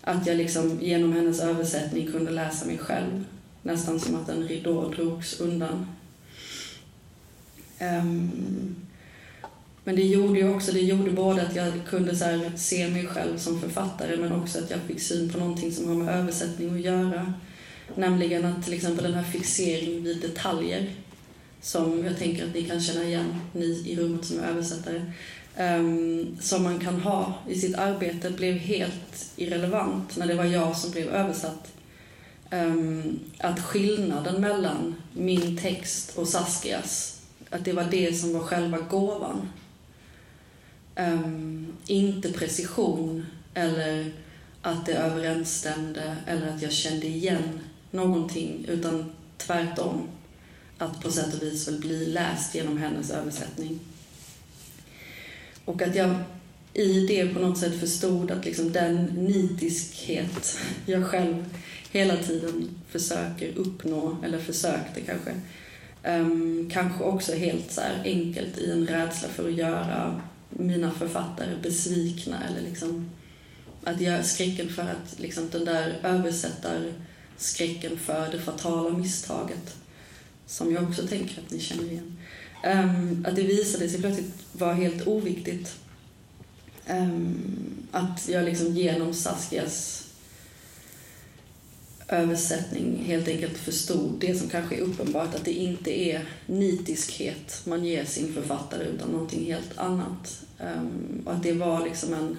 Att 0.00 0.26
jag 0.26 0.36
liksom 0.36 0.78
genom 0.82 1.12
hennes 1.12 1.40
översättning 1.40 2.12
kunde 2.12 2.30
läsa 2.30 2.66
mig 2.66 2.78
själv. 2.78 3.24
Nästan 3.62 4.00
som 4.00 4.14
att 4.14 4.28
en 4.28 4.48
ridå 4.48 4.88
drogs 4.88 5.40
undan. 5.40 5.86
Um, 7.80 8.87
men 9.88 9.96
det 9.96 10.02
gjorde 10.02 10.38
ju 10.38 10.54
också, 10.54 10.72
det 10.72 10.80
gjorde 10.80 11.10
både 11.10 11.42
att 11.42 11.56
jag 11.56 11.72
kunde 11.88 12.16
så 12.16 12.24
här, 12.24 12.52
se 12.56 12.88
mig 12.88 13.06
själv 13.06 13.38
som 13.38 13.60
författare 13.60 14.16
men 14.16 14.32
också 14.32 14.58
att 14.58 14.70
jag 14.70 14.80
fick 14.80 15.00
syn 15.00 15.32
på 15.32 15.38
någonting 15.38 15.72
som 15.72 15.88
har 15.88 15.94
med 15.94 16.14
översättning 16.14 16.74
att 16.74 16.80
göra. 16.80 17.34
Nämligen 17.94 18.44
att 18.44 18.64
till 18.64 18.72
exempel 18.72 19.04
den 19.04 19.14
här 19.14 19.22
fixeringen 19.22 20.04
vid 20.04 20.20
detaljer 20.20 20.90
som 21.60 22.04
jag 22.04 22.18
tänker 22.18 22.46
att 22.46 22.54
ni 22.54 22.64
kan 22.64 22.80
känna 22.80 23.04
igen, 23.04 23.40
ni 23.52 23.66
i 23.86 23.96
rummet 23.96 24.24
som 24.24 24.38
är 24.38 24.48
översättare, 24.48 25.12
um, 25.58 26.36
som 26.40 26.62
man 26.62 26.78
kan 26.78 27.00
ha 27.00 27.34
i 27.48 27.54
sitt 27.54 27.76
arbete 27.78 28.30
blev 28.30 28.54
helt 28.54 29.32
irrelevant 29.36 30.16
när 30.16 30.26
det 30.26 30.34
var 30.34 30.44
jag 30.44 30.76
som 30.76 30.90
blev 30.90 31.08
översatt. 31.08 31.72
Um, 32.50 33.18
att 33.38 33.60
skillnaden 33.60 34.40
mellan 34.40 34.94
min 35.12 35.56
text 35.56 36.18
och 36.18 36.28
Saskias, 36.28 37.20
att 37.50 37.64
det 37.64 37.72
var 37.72 37.84
det 37.90 38.14
som 38.14 38.32
var 38.32 38.40
själva 38.40 38.78
gåvan. 38.78 39.48
Um, 40.98 41.76
inte 41.86 42.32
precision 42.32 43.26
eller 43.54 44.12
att 44.62 44.86
det 44.86 44.92
överensstämde 44.92 46.16
eller 46.26 46.48
att 46.54 46.62
jag 46.62 46.72
kände 46.72 47.06
igen 47.06 47.60
någonting 47.90 48.64
utan 48.68 49.12
tvärtom. 49.36 50.08
Att 50.78 51.02
på 51.02 51.10
sätt 51.10 51.34
och 51.34 51.42
vis 51.42 51.68
väl 51.68 51.80
bli 51.80 52.06
läst 52.06 52.54
genom 52.54 52.78
hennes 52.78 53.10
översättning. 53.10 53.80
Och 55.64 55.82
att 55.82 55.96
jag 55.96 56.14
i 56.74 57.06
det 57.06 57.34
på 57.34 57.40
något 57.40 57.58
sätt 57.58 57.80
förstod 57.80 58.30
att 58.30 58.44
liksom 58.44 58.72
den 58.72 59.04
nitiskhet 59.04 60.58
jag 60.86 61.06
själv 61.06 61.44
hela 61.92 62.16
tiden 62.16 62.68
försöker 62.88 63.58
uppnå, 63.58 64.16
eller 64.24 64.38
försökte 64.38 65.00
kanske, 65.00 65.30
um, 66.04 66.70
kanske 66.72 67.04
också 67.04 67.32
helt 67.32 67.72
så 67.72 67.80
enkelt 68.04 68.58
i 68.58 68.70
en 68.70 68.86
rädsla 68.86 69.28
för 69.28 69.48
att 69.48 69.54
göra 69.54 70.20
mina 70.50 70.90
författare 70.90 71.56
besvikna 71.62 72.44
eller 72.48 72.60
liksom 72.60 73.10
att 73.84 74.00
jag 74.00 74.26
skräcken 74.26 74.68
för 74.68 74.82
att 74.82 75.18
liksom 75.18 75.48
den 75.50 75.64
där 75.64 76.00
översättarskräcken 76.02 77.98
för 77.98 78.32
det 78.32 78.38
fatala 78.38 78.98
misstaget 78.98 79.76
som 80.46 80.72
jag 80.72 80.82
också 80.84 81.06
tänker 81.06 81.42
att 81.42 81.50
ni 81.50 81.60
känner 81.60 81.84
igen. 81.84 82.16
Um, 82.64 83.26
att 83.28 83.36
det 83.36 83.42
visade 83.42 83.88
sig 83.88 84.00
plötsligt 84.00 84.32
vara 84.52 84.74
helt 84.74 85.06
oviktigt. 85.06 85.76
Um, 86.90 87.88
att 87.90 88.28
jag 88.28 88.44
liksom 88.44 88.76
genom 88.76 89.14
Saskias 89.14 90.07
översättning 92.08 93.04
helt 93.04 93.28
enkelt 93.28 93.58
förstod 93.58 94.20
det 94.20 94.34
som 94.34 94.48
kanske 94.48 94.76
är 94.76 94.80
uppenbart, 94.80 95.34
att 95.34 95.44
det 95.44 95.52
inte 95.52 96.00
är 96.00 96.28
nitiskhet 96.46 97.62
man 97.64 97.84
ger 97.84 98.04
sin 98.04 98.32
författare 98.32 98.84
utan 98.84 99.08
någonting 99.08 99.44
helt 99.44 99.78
annat. 99.78 100.44
Um, 100.60 101.22
och 101.26 101.32
att 101.32 101.42
det 101.42 101.52
var 101.52 101.84
liksom 101.84 102.14
en... 102.14 102.38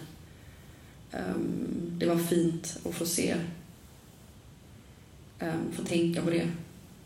Um, 1.11 1.97
det 1.99 2.05
var 2.05 2.17
fint 2.17 2.79
att 2.85 2.95
få 2.95 3.05
se, 3.05 3.35
um, 5.39 5.71
få 5.71 5.83
tänka 5.83 6.21
på 6.21 6.29
det 6.29 6.51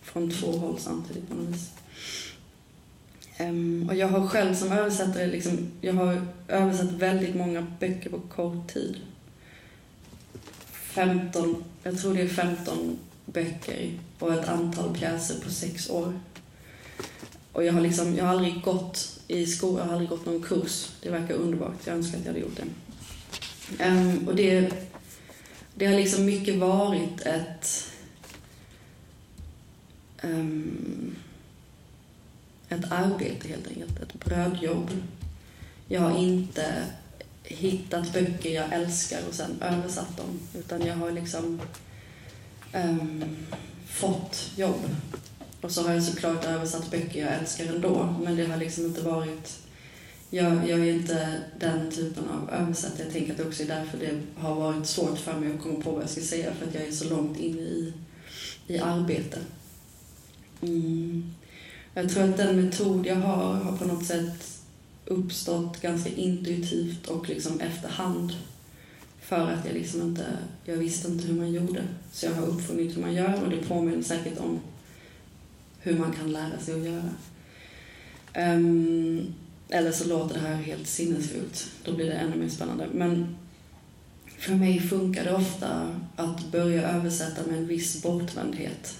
från 0.01 0.31
två 0.31 0.51
håll 0.51 0.79
samtidigt 0.79 1.29
på 1.29 1.35
något 1.35 1.49
vis. 1.49 1.71
Um, 3.39 3.89
och 3.89 3.95
jag 3.95 4.07
har 4.07 4.27
själv 4.27 4.55
som 4.55 4.71
översättare, 4.71 5.27
liksom, 5.27 5.71
jag 5.81 5.93
har 5.93 6.21
översatt 6.47 6.91
väldigt 6.91 7.35
många 7.35 7.67
böcker 7.79 8.09
på 8.09 8.19
kort 8.19 8.73
tid. 8.73 8.97
15, 10.93 11.63
jag 11.83 11.97
tror 11.97 12.13
det 12.13 12.21
är 12.21 12.27
15 12.27 12.97
böcker 13.25 13.99
och 14.19 14.33
ett 14.33 14.47
antal 14.47 14.97
pjäser 14.97 15.39
på 15.39 15.49
sex 15.49 15.89
år. 15.89 16.19
Och 17.51 17.63
jag 17.63 17.73
har, 17.73 17.81
liksom, 17.81 18.15
jag 18.15 18.25
har 18.25 18.31
aldrig 18.31 18.61
gått 18.61 19.19
i 19.27 19.45
skolan, 19.45 19.77
jag 19.77 19.85
har 19.85 19.93
aldrig 19.93 20.09
gått 20.09 20.25
någon 20.25 20.43
kurs. 20.43 20.91
Det 21.01 21.09
verkar 21.09 21.33
underbart, 21.33 21.87
jag 21.87 21.95
önskar 21.95 22.17
att 22.17 22.25
jag 22.25 22.31
hade 22.31 22.45
gjort 22.45 22.57
det. 22.57 23.85
Um, 23.85 24.27
och 24.27 24.35
det, 24.35 24.73
det 25.75 25.85
har 25.85 25.95
liksom 25.95 26.25
mycket 26.25 26.55
varit 26.55 27.21
ett 27.21 27.91
um, 30.23 31.15
ett 32.69 32.91
arbete 32.91 33.47
helt 33.47 33.67
enkelt, 33.67 33.99
ett 33.99 34.25
brödjobb. 34.25 34.89
Jag 35.87 36.01
har 36.01 36.17
inte 36.17 36.83
hittat 37.43 38.13
böcker 38.13 38.49
jag 38.49 38.73
älskar 38.73 39.19
och 39.29 39.33
sen 39.33 39.61
översatt 39.61 40.17
dem. 40.17 40.39
Utan 40.59 40.85
jag 40.85 40.95
har 40.95 41.11
liksom 41.11 41.61
um, 42.73 43.23
fått 43.87 44.51
jobb. 44.55 44.89
Och 45.61 45.71
så 45.71 45.83
har 45.83 45.93
jag 45.93 46.03
såklart 46.03 46.45
översatt 46.45 46.91
böcker 46.91 47.21
jag 47.21 47.33
älskar 47.33 47.65
ändå. 47.65 48.15
Men 48.23 48.35
det 48.35 48.45
har 48.45 48.57
liksom 48.57 48.85
inte 48.85 49.01
varit... 49.01 49.59
Jag, 50.29 50.69
jag 50.69 50.79
är 50.79 50.93
inte 50.93 51.39
den 51.59 51.91
typen 51.91 52.23
av 52.29 52.49
översättare. 52.61 53.03
Jag 53.03 53.13
tänker 53.13 53.31
att 53.31 53.37
det 53.37 53.47
också 53.47 53.63
är 53.63 53.67
därför 53.67 53.97
det 53.97 54.21
har 54.41 54.55
varit 54.55 54.87
svårt 54.87 55.17
för 55.17 55.33
mig 55.33 55.53
att 55.53 55.61
komma 55.61 55.81
på 55.81 55.91
vad 55.91 56.01
jag 56.03 56.09
ska 56.09 56.21
säga. 56.21 56.53
För 56.53 56.67
att 56.67 56.73
jag 56.73 56.83
är 56.83 56.91
så 56.91 57.09
långt 57.09 57.39
inne 57.39 57.61
i, 57.61 57.93
i 58.67 58.77
arbete. 58.77 59.37
Mm. 60.61 61.33
Jag 61.93 62.09
tror 62.09 62.23
att 62.23 62.37
den 62.37 62.65
metod 62.65 63.05
jag 63.05 63.15
har 63.15 63.53
har 63.53 63.77
på 63.77 63.85
något 63.85 64.05
sätt 64.05 64.52
uppstått 65.05 65.81
ganska 65.81 66.09
intuitivt 66.09 67.07
och 67.07 67.29
liksom 67.29 67.59
efterhand. 67.59 68.33
För 69.21 69.51
att 69.51 69.65
jag 69.65 69.73
liksom 69.73 70.01
inte, 70.01 70.25
jag 70.65 70.77
visste 70.77 71.11
inte 71.11 71.27
hur 71.27 71.35
man 71.35 71.51
gjorde. 71.51 71.83
Så 72.11 72.25
jag 72.25 72.33
har 72.33 72.47
uppfunnit 72.47 72.97
hur 72.97 73.01
man 73.01 73.13
gör 73.13 73.43
och 73.43 73.49
det 73.49 73.57
påminner 73.67 74.03
säkert 74.03 74.39
om 74.39 74.59
hur 75.79 75.99
man 75.99 76.11
kan 76.11 76.31
lära 76.31 76.59
sig 76.59 76.73
att 76.73 76.85
göra. 76.85 77.09
Um, 78.55 79.33
eller 79.69 79.91
så 79.91 80.07
låter 80.07 80.33
det 80.33 80.47
här 80.47 80.55
helt 80.55 80.87
sinnessjukt. 80.87 81.71
Då 81.83 81.93
blir 81.93 82.05
det 82.05 82.13
ännu 82.13 82.35
mer 82.35 82.49
spännande. 82.49 82.87
Men 82.93 83.35
för 84.37 84.55
mig 84.55 84.79
funkar 84.79 85.23
det 85.23 85.33
ofta 85.33 85.95
att 86.15 86.51
börja 86.51 86.89
översätta 86.91 87.47
med 87.47 87.57
en 87.57 87.67
viss 87.67 88.03
bortvändhet. 88.03 88.97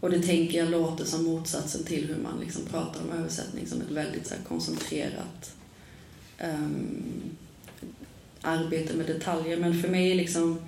Och 0.00 0.10
det 0.10 0.22
tänker 0.22 0.58
jag 0.58 0.70
låter 0.70 1.04
som 1.04 1.24
motsatsen 1.24 1.84
till 1.84 2.06
hur 2.06 2.22
man 2.22 2.40
liksom 2.40 2.62
pratar 2.64 3.00
om 3.00 3.18
översättning 3.18 3.66
som 3.66 3.80
ett 3.80 3.90
väldigt 3.90 4.26
så 4.26 4.34
här, 4.34 4.42
koncentrerat 4.48 5.56
um, 6.42 7.02
arbete 8.40 8.96
med 8.96 9.06
detaljer. 9.06 9.56
Men 9.56 9.82
för 9.82 9.88
mig 9.88 10.10
är 10.10 10.14
liksom 10.14 10.58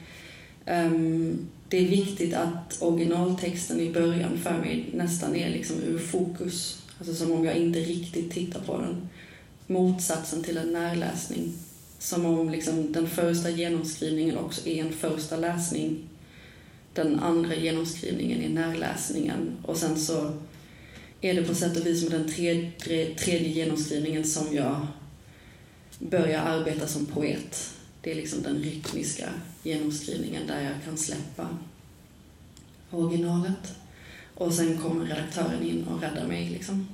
um, 0.67 1.49
det 1.69 1.79
är 1.79 1.89
viktigt 1.89 2.35
att 2.35 2.77
originaltexten 2.83 3.81
i 3.81 3.93
början 3.93 4.39
för 4.39 4.59
mig 4.59 4.91
nästan 4.95 5.37
är 5.37 5.51
liksom 5.51 5.77
ur 5.83 5.99
fokus. 5.99 6.83
Alltså 6.99 7.15
som 7.15 7.33
om 7.33 7.45
jag 7.45 7.57
inte 7.57 7.79
riktigt 7.79 8.33
tittar 8.33 8.61
på 8.61 8.79
den. 8.79 9.09
Motsatsen 9.67 10.43
till 10.43 10.57
en 10.57 10.73
närläsning. 10.73 11.53
Som 11.99 12.27
om 12.27 12.51
liksom 12.51 12.93
den 12.93 13.09
första 13.09 13.51
genomskrivningen 13.51 14.39
också 14.39 14.69
är 14.69 14.85
en 14.85 14.93
första 14.93 15.37
läsning. 15.37 16.10
Den 16.95 17.21
andra 17.21 17.55
genomskrivningen 17.55 18.43
är 18.43 18.49
närläsningen. 18.49 19.57
Och 19.63 19.77
sen 19.77 19.99
så 19.99 20.33
är 21.21 21.35
det 21.35 21.43
på 21.43 21.55
sätt 21.55 21.77
och 21.77 21.87
vis 21.87 22.03
med 22.03 22.21
den 22.21 22.29
tredje, 22.29 23.15
tredje 23.15 23.49
genomskrivningen 23.49 24.25
som 24.25 24.55
jag 24.57 24.87
börjar 25.99 26.41
arbeta 26.41 26.87
som 26.87 27.07
poet. 27.07 27.75
Det 28.01 28.11
är 28.11 28.15
liksom 28.15 28.43
den 28.43 28.57
rytmiska 28.57 29.29
genomskrivningen 29.63 30.47
där 30.47 30.63
jag 30.63 30.85
kan 30.85 30.99
släppa 30.99 31.49
originalet. 32.91 33.75
Och 34.35 34.55
sen 34.55 34.79
kommer 34.79 35.05
redaktören 35.05 35.63
in 35.63 35.85
och 35.85 36.03
räddar 36.03 36.27
mig 36.27 36.51
liksom. 36.51 36.89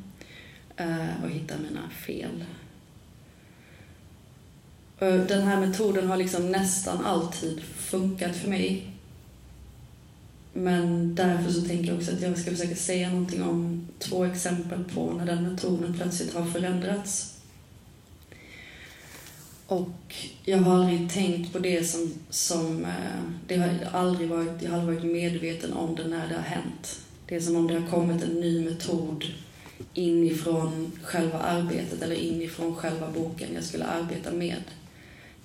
Eh, 0.76 1.24
och 1.24 1.30
hittar 1.30 1.58
mina 1.58 1.90
fel. 1.90 2.44
Den 5.28 5.42
här 5.42 5.60
metoden 5.60 6.08
har 6.08 6.16
liksom 6.16 6.50
nästan 6.50 7.04
alltid 7.04 7.60
funkat 7.62 8.36
för 8.36 8.48
mig. 8.48 8.95
Men 10.58 11.14
därför 11.14 11.52
så 11.52 11.60
tänker 11.60 11.86
jag 11.88 11.96
också 11.96 12.12
att 12.12 12.22
jag 12.22 12.38
ska 12.38 12.50
försöka 12.50 12.76
säga 12.76 13.10
någonting 13.10 13.42
om 13.42 13.88
två 13.98 14.25
exempel 14.25 14.84
på 14.94 15.12
när 15.12 15.26
den 15.26 15.52
metoden 15.52 15.94
plötsligt 15.94 16.34
har 16.34 16.44
förändrats. 16.44 17.34
Och 19.66 20.14
jag 20.44 20.58
har 20.58 20.75
aldrig 20.75 21.10
tänkt 21.10 21.52
på 21.52 21.58
det 21.58 21.84
som, 21.84 22.14
som 22.30 22.84
eh, 22.84 23.22
det 23.46 23.56
har 23.56 23.70
aldrig 23.92 24.28
varit, 24.28 24.62
jag 24.62 24.70
har 24.70 24.78
aldrig 24.78 24.98
varit 24.98 25.12
medveten 25.12 25.72
om 25.72 25.94
det 25.94 26.08
när 26.08 26.28
det 26.28 26.34
har 26.34 26.42
hänt. 26.42 27.00
Det 27.26 27.36
är 27.36 27.40
som 27.40 27.56
om 27.56 27.66
det 27.66 27.78
har 27.78 27.90
kommit 27.90 28.22
en 28.22 28.40
ny 28.40 28.64
metod 28.64 29.25
inifrån 29.94 30.92
själva 31.02 31.38
arbetet 31.38 32.02
eller 32.02 32.16
inifrån 32.16 32.75
själva 32.75 33.10
boken 33.10 33.48
jag 33.54 33.64
skulle 33.64 33.84
arbeta 33.84 34.32
med. 34.32 34.62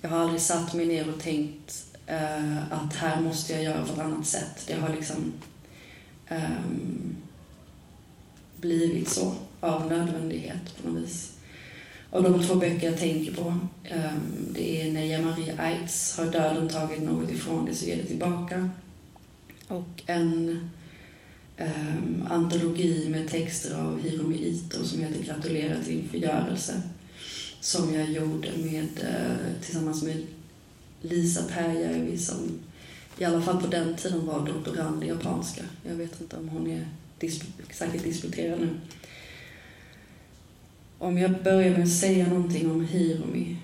Jag 0.00 0.10
har 0.10 0.18
aldrig 0.18 0.40
satt 0.40 0.74
mig 0.74 0.86
ner 0.86 1.08
och 1.08 1.20
tänkt 1.20 1.91
Eh, 2.12 2.72
att 2.72 2.96
här 2.96 3.20
måste 3.20 3.52
jag 3.52 3.62
göra 3.62 3.84
på 3.84 3.92
ett 3.92 3.98
annat 3.98 4.26
sätt. 4.26 4.64
Det 4.66 4.74
har 4.74 4.88
liksom 4.88 5.32
um, 6.30 7.16
blivit 8.56 9.08
så 9.08 9.34
av 9.60 9.86
nödvändighet 9.86 10.82
på 10.82 10.90
något 10.90 11.02
vis. 11.02 11.32
Och 12.10 12.22
de 12.22 12.42
två 12.46 12.54
böcker 12.54 12.90
jag 12.90 12.98
tänker 12.98 13.34
på, 13.34 13.48
um, 13.48 14.48
det 14.50 14.82
är 14.82 14.92
När 14.92 15.22
Maria 15.22 15.54
Eitz 15.58 16.16
har 16.18 16.26
döden 16.26 16.68
tagit 16.68 17.02
något 17.02 17.30
ifrån 17.30 17.64
dig 17.64 17.74
så 17.74 17.86
ger 17.86 17.96
det 17.96 18.06
tillbaka. 18.06 18.70
Och 19.68 20.02
en 20.06 20.70
um, 21.58 22.26
antologi 22.30 23.08
med 23.08 23.28
texter 23.28 23.74
av 23.74 24.00
Hiromi 24.02 24.36
Ito 24.36 24.84
som 24.84 25.00
heter 25.00 25.22
Gratulerar 25.22 25.82
till 25.84 25.96
din 25.96 26.08
förgörelse. 26.08 26.82
Som 27.60 27.94
jag 27.94 28.10
gjorde 28.10 28.48
med, 28.56 28.88
uh, 29.02 29.62
tillsammans 29.62 30.02
med 30.02 30.26
Lisa 31.02 31.42
Pääjärvi 31.42 32.18
som 32.18 32.58
i 33.18 33.24
alla 33.24 33.42
fall 33.42 33.60
på 33.60 33.66
den 33.66 33.96
tiden 33.96 34.26
var 34.26 34.46
doktorand 34.46 35.04
i 35.04 35.06
japanska. 35.06 35.62
Jag 35.88 35.94
vet 35.94 36.20
inte 36.20 36.36
om 36.36 36.48
hon 36.48 36.70
är 36.70 36.88
disp 37.18 37.44
säkert 37.72 38.04
disputerad 38.04 38.60
nu. 38.60 38.68
Om 40.98 41.18
jag 41.18 41.42
börjar 41.42 41.70
med 41.70 41.82
att 41.82 41.92
säga 41.92 42.28
någonting 42.28 42.70
om 42.70 42.84
Hiromi. 42.84 43.56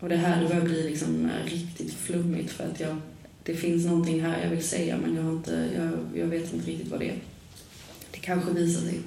Och 0.00 0.08
det 0.08 0.16
här 0.16 0.48
börjar 0.48 0.62
bli 0.62 0.82
liksom 0.82 1.30
riktigt 1.44 1.94
flummigt 1.94 2.50
för 2.50 2.64
att 2.64 2.80
jag, 2.80 2.96
det 3.42 3.54
finns 3.54 3.86
någonting 3.86 4.22
här 4.22 4.42
jag 4.42 4.50
vill 4.50 4.64
säga 4.64 4.96
men 4.96 5.14
jag, 5.14 5.22
har 5.22 5.32
inte, 5.32 5.68
jag, 5.76 6.20
jag 6.22 6.26
vet 6.26 6.54
inte 6.54 6.70
riktigt 6.70 6.90
vad 6.90 7.00
det 7.00 7.10
är. 7.10 7.18
Det 8.10 8.18
kanske 8.18 8.52
visar 8.52 8.80
sig. 8.80 9.00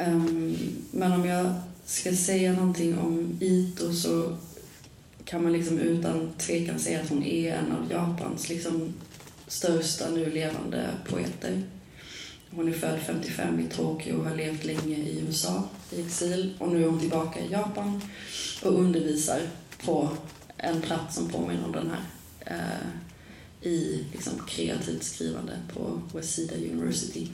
Um, 0.00 0.56
men 0.90 1.12
om 1.12 1.24
jag 1.24 1.54
ska 1.84 2.12
säga 2.12 2.52
någonting 2.52 2.98
om 2.98 3.38
Ito 3.40 3.92
så 3.92 4.36
kan 5.24 5.42
man 5.42 5.52
liksom 5.52 5.78
utan 5.78 6.32
tvekan 6.38 6.78
säga 6.78 7.00
att 7.00 7.08
hon 7.08 7.22
är 7.22 7.54
en 7.54 7.72
av 7.72 7.90
Japans 7.90 8.48
liksom 8.48 8.94
största 9.46 10.10
nu 10.10 10.30
levande 10.30 10.88
poeter. 11.08 11.62
Hon 12.50 12.68
är 12.68 12.72
född 12.72 13.00
55 13.06 13.60
i 13.60 13.74
Tokyo 13.76 14.14
och 14.14 14.24
har 14.24 14.36
levt 14.36 14.64
länge 14.64 14.96
i 14.96 15.24
USA 15.26 15.68
i 15.90 16.00
exil 16.00 16.54
och 16.58 16.68
nu 16.68 16.82
är 16.82 16.88
hon 16.88 17.00
tillbaka 17.00 17.40
i 17.40 17.52
Japan 17.52 18.00
och 18.62 18.80
undervisar 18.80 19.40
på 19.84 20.08
en 20.56 20.80
plats 20.80 21.14
som 21.14 21.28
påminner 21.28 21.64
om 21.64 21.72
den 21.72 21.90
här 21.90 22.02
eh, 22.40 22.86
i 23.68 24.04
liksom, 24.12 24.32
kreativt 24.48 25.02
skrivande 25.02 25.58
på 25.74 26.02
Waseda 26.12 26.54
University. 26.54 27.28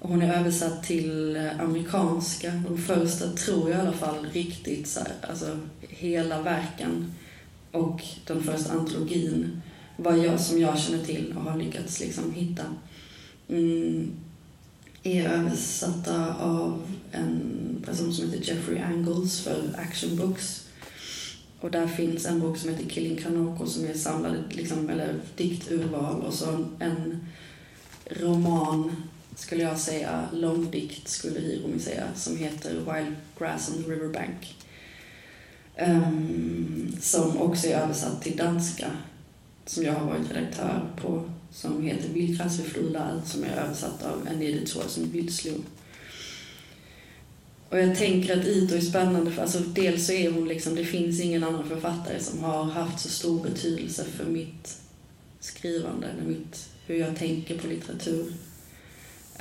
Och 0.00 0.08
hon 0.08 0.22
är 0.22 0.34
översatt 0.40 0.82
till 0.82 1.36
eh, 1.36 1.60
amerikanska, 1.60 2.62
de 2.68 2.78
första 2.78 3.32
tror 3.32 3.70
jag 3.70 3.78
i 3.78 3.80
alla 3.80 3.96
fall 3.96 4.26
riktigt 4.32 4.88
så 4.88 5.00
här, 5.00 5.12
alltså 5.30 5.58
hela 5.80 6.42
verken 6.42 7.14
och 7.72 8.02
den 8.26 8.42
första 8.42 8.72
antologin 8.72 9.62
vad 9.96 10.18
jag, 10.18 10.40
som 10.40 10.60
jag 10.60 10.78
känner 10.78 11.04
till 11.04 11.34
och 11.36 11.42
har 11.42 11.58
lyckats 11.58 12.00
liksom 12.00 12.32
hitta 12.32 12.62
mm, 13.48 14.10
är 15.02 15.28
översatta 15.28 16.34
av 16.34 16.82
en 17.12 17.82
person 17.86 18.14
som 18.14 18.30
heter 18.30 18.54
Jeffrey 18.54 18.78
Angles 18.78 19.40
för 19.40 19.62
Action 19.78 20.16
Books. 20.16 20.66
Och 21.60 21.70
där 21.70 21.86
finns 21.86 22.26
en 22.26 22.40
bok 22.40 22.58
som 22.58 22.70
heter 22.70 22.88
Killing 22.88 23.16
Kanoko 23.16 23.66
som 23.66 23.84
är 23.84 23.94
samlade, 23.94 24.38
liksom, 24.50 24.88
eller 24.88 25.14
dikturval 25.36 26.20
och 26.20 26.34
så 26.34 26.64
en 26.78 27.26
roman, 28.06 28.96
skulle 29.34 29.62
jag 29.62 29.78
säga, 29.78 30.28
långdikt 30.32 31.08
skulle 31.08 31.40
Hiromi 31.40 31.78
säga, 31.78 32.04
som 32.14 32.36
heter 32.36 32.70
Wild 32.70 33.16
Grass 33.38 33.70
on 33.76 33.84
the 33.84 33.90
Riverbank. 33.90 34.56
Um, 35.78 36.96
som 37.00 37.38
också 37.38 37.66
är 37.66 37.74
översatt 37.74 38.22
till 38.22 38.36
danska, 38.36 38.90
som 39.66 39.84
jag 39.84 39.92
har 39.92 40.06
varit 40.06 40.32
redaktör 40.32 40.90
på 40.96 41.30
som 41.52 41.82
heter 41.82 42.08
Vildkrasse 42.08 42.62
Flodal 42.62 43.22
som 43.24 43.44
är 43.44 43.56
översatt 43.56 44.02
av 44.02 44.28
en 44.30 44.42
editor 44.42 44.82
som 44.88 45.10
Vildslo. 45.10 45.54
Och 47.68 47.78
jag 47.78 47.96
tänker 47.96 48.38
att 48.38 48.46
Ito 48.46 48.74
är 48.74 48.80
spännande 48.80 49.30
för 49.30 49.42
alltså 49.42 49.58
dels 49.58 50.06
så 50.06 50.12
är 50.12 50.30
hon 50.30 50.48
liksom, 50.48 50.74
det 50.74 50.84
finns 50.84 51.20
ingen 51.20 51.44
annan 51.44 51.68
författare 51.68 52.20
som 52.20 52.44
har 52.44 52.64
haft 52.64 53.00
så 53.00 53.08
stor 53.08 53.42
betydelse 53.42 54.04
för 54.04 54.24
mitt 54.24 54.76
skrivande, 55.40 56.06
eller 56.06 56.28
mitt, 56.28 56.68
hur 56.86 56.94
jag 56.96 57.16
tänker 57.16 57.58
på 57.58 57.66
litteratur. 57.66 58.32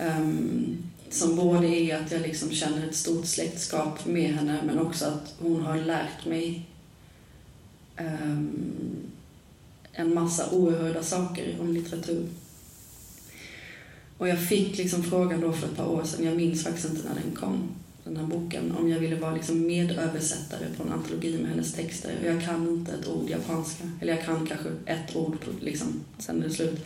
Um, 0.08 0.78
som 1.10 1.36
både 1.36 1.68
är 1.68 1.98
att 1.98 2.12
jag 2.12 2.22
liksom 2.22 2.52
känner 2.52 2.88
ett 2.88 2.96
stort 2.96 3.26
släktskap 3.26 4.06
med 4.06 4.34
henne 4.34 4.60
men 4.66 4.80
också 4.80 5.06
att 5.06 5.36
hon 5.40 5.62
har 5.62 5.78
lärt 5.78 6.26
mig 6.26 6.66
um, 8.00 9.10
en 9.94 10.14
massa 10.14 10.52
oerhörda 10.52 11.04
saker 11.04 11.58
om 11.60 11.74
litteratur. 11.74 12.28
Och 14.18 14.28
jag 14.28 14.48
fick 14.48 14.78
liksom 14.78 15.04
frågan 15.04 15.42
då 15.42 15.54
för 15.54 15.68
ett 15.68 15.78
par 15.78 15.88
år 15.88 16.04
sedan, 16.04 16.26
jag 16.26 16.36
minns 16.36 16.64
faktiskt 16.64 16.90
inte 16.90 17.08
när 17.08 17.16
den 17.16 17.36
kom, 17.36 17.70
den 18.04 18.18
här 18.18 18.26
boken, 18.26 18.76
om 18.80 18.90
jag 18.90 19.00
ville 19.00 19.16
vara 19.16 19.34
liksom 19.34 19.68
medöversättare 19.68 20.66
på 20.78 20.84
en 20.84 20.92
antologi 20.92 21.38
med 21.38 21.50
hennes 21.50 21.74
texter. 21.74 22.12
Och 22.22 22.28
Jag 22.28 22.44
kan 22.46 22.70
inte 22.70 22.92
ett 22.92 23.08
ord 23.08 23.30
japanska, 23.30 23.84
eller 24.02 24.16
jag 24.16 24.26
kan 24.26 24.48
kanske 24.48 24.70
ett 24.86 25.16
ord, 25.16 25.38
liksom, 25.62 26.02
sen 26.20 26.44
är 26.44 26.48
det 26.48 26.54
slut. 26.54 26.86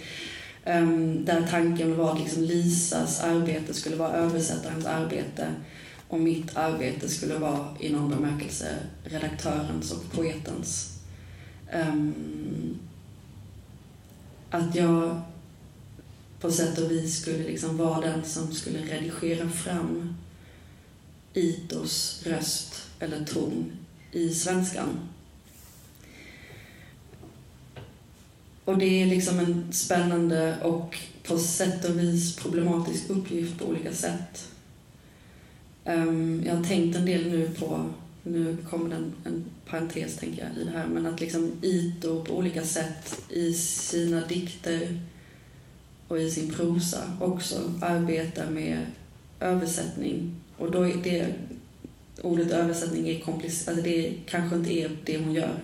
Um, 0.66 1.26
där 1.26 1.48
tanken 1.50 1.98
var 1.98 2.12
att 2.12 2.20
liksom 2.20 2.44
Lisas 2.44 3.22
arbete 3.22 3.74
skulle 3.74 3.96
vara 3.96 4.14
översättarens 4.14 4.86
arbete 4.86 5.48
och 6.08 6.20
mitt 6.20 6.58
arbete 6.58 7.10
skulle 7.10 7.38
vara 7.38 7.78
i 7.80 7.90
någon 7.90 8.10
bemärkelse 8.10 8.76
redaktörens 9.04 9.92
och 9.92 10.12
poetens. 10.12 11.00
Um, 11.74 12.80
att 14.50 14.76
jag 14.76 15.22
på 16.40 16.52
sätt 16.52 16.78
och 16.78 16.92
vis 16.92 17.22
skulle 17.22 17.44
liksom 17.44 17.78
vara 17.78 18.02
den 18.02 18.24
som 18.26 18.52
skulle 18.52 18.80
redigera 18.80 19.50
fram 19.50 20.16
Itos 21.34 22.24
röst 22.26 22.76
eller 23.00 23.26
ton 23.26 23.72
i 24.12 24.30
svenskan. 24.30 25.00
Och 28.66 28.78
det 28.78 29.02
är 29.02 29.06
liksom 29.06 29.40
en 29.40 29.74
spännande 29.74 30.58
och 30.64 30.98
på 31.28 31.38
sätt 31.38 31.86
och 31.86 32.00
vis 32.00 32.36
problematisk 32.36 33.10
uppgift 33.10 33.60
på 33.60 33.66
olika 33.66 33.94
sätt. 33.94 34.50
Um, 35.86 36.44
jag 36.46 36.56
har 36.56 36.64
tänkt 36.64 36.96
en 36.96 37.06
del 37.06 37.32
nu 37.32 37.50
på, 37.60 37.90
nu 38.24 38.58
kommer 38.70 38.90
den 38.90 39.14
en 39.24 39.46
parentes 39.66 40.18
tänker 40.18 40.44
jag 40.44 40.62
i 40.62 40.66
det 40.66 40.78
här, 40.78 40.88
men 40.88 41.06
att 41.06 41.22
liksom 41.22 41.52
Ito 41.62 42.26
på 42.26 42.38
olika 42.38 42.64
sätt 42.64 43.22
i 43.30 43.54
sina 43.54 44.28
dikter 44.28 45.00
och 46.08 46.20
i 46.20 46.32
sin 46.32 46.52
prosa 46.52 47.18
också 47.20 47.74
arbetar 47.82 48.50
med 48.50 48.86
översättning. 49.40 50.36
Och 50.58 50.72
då 50.72 50.88
är 50.88 50.98
det, 51.04 51.34
ordet 52.22 52.52
översättning 52.52 53.10
är 53.10 53.20
komplicerat, 53.20 53.68
alltså 53.68 53.84
det 53.92 54.14
kanske 54.26 54.56
inte 54.56 54.74
är 54.74 54.98
det 55.06 55.18
hon 55.18 55.34
gör. 55.34 55.60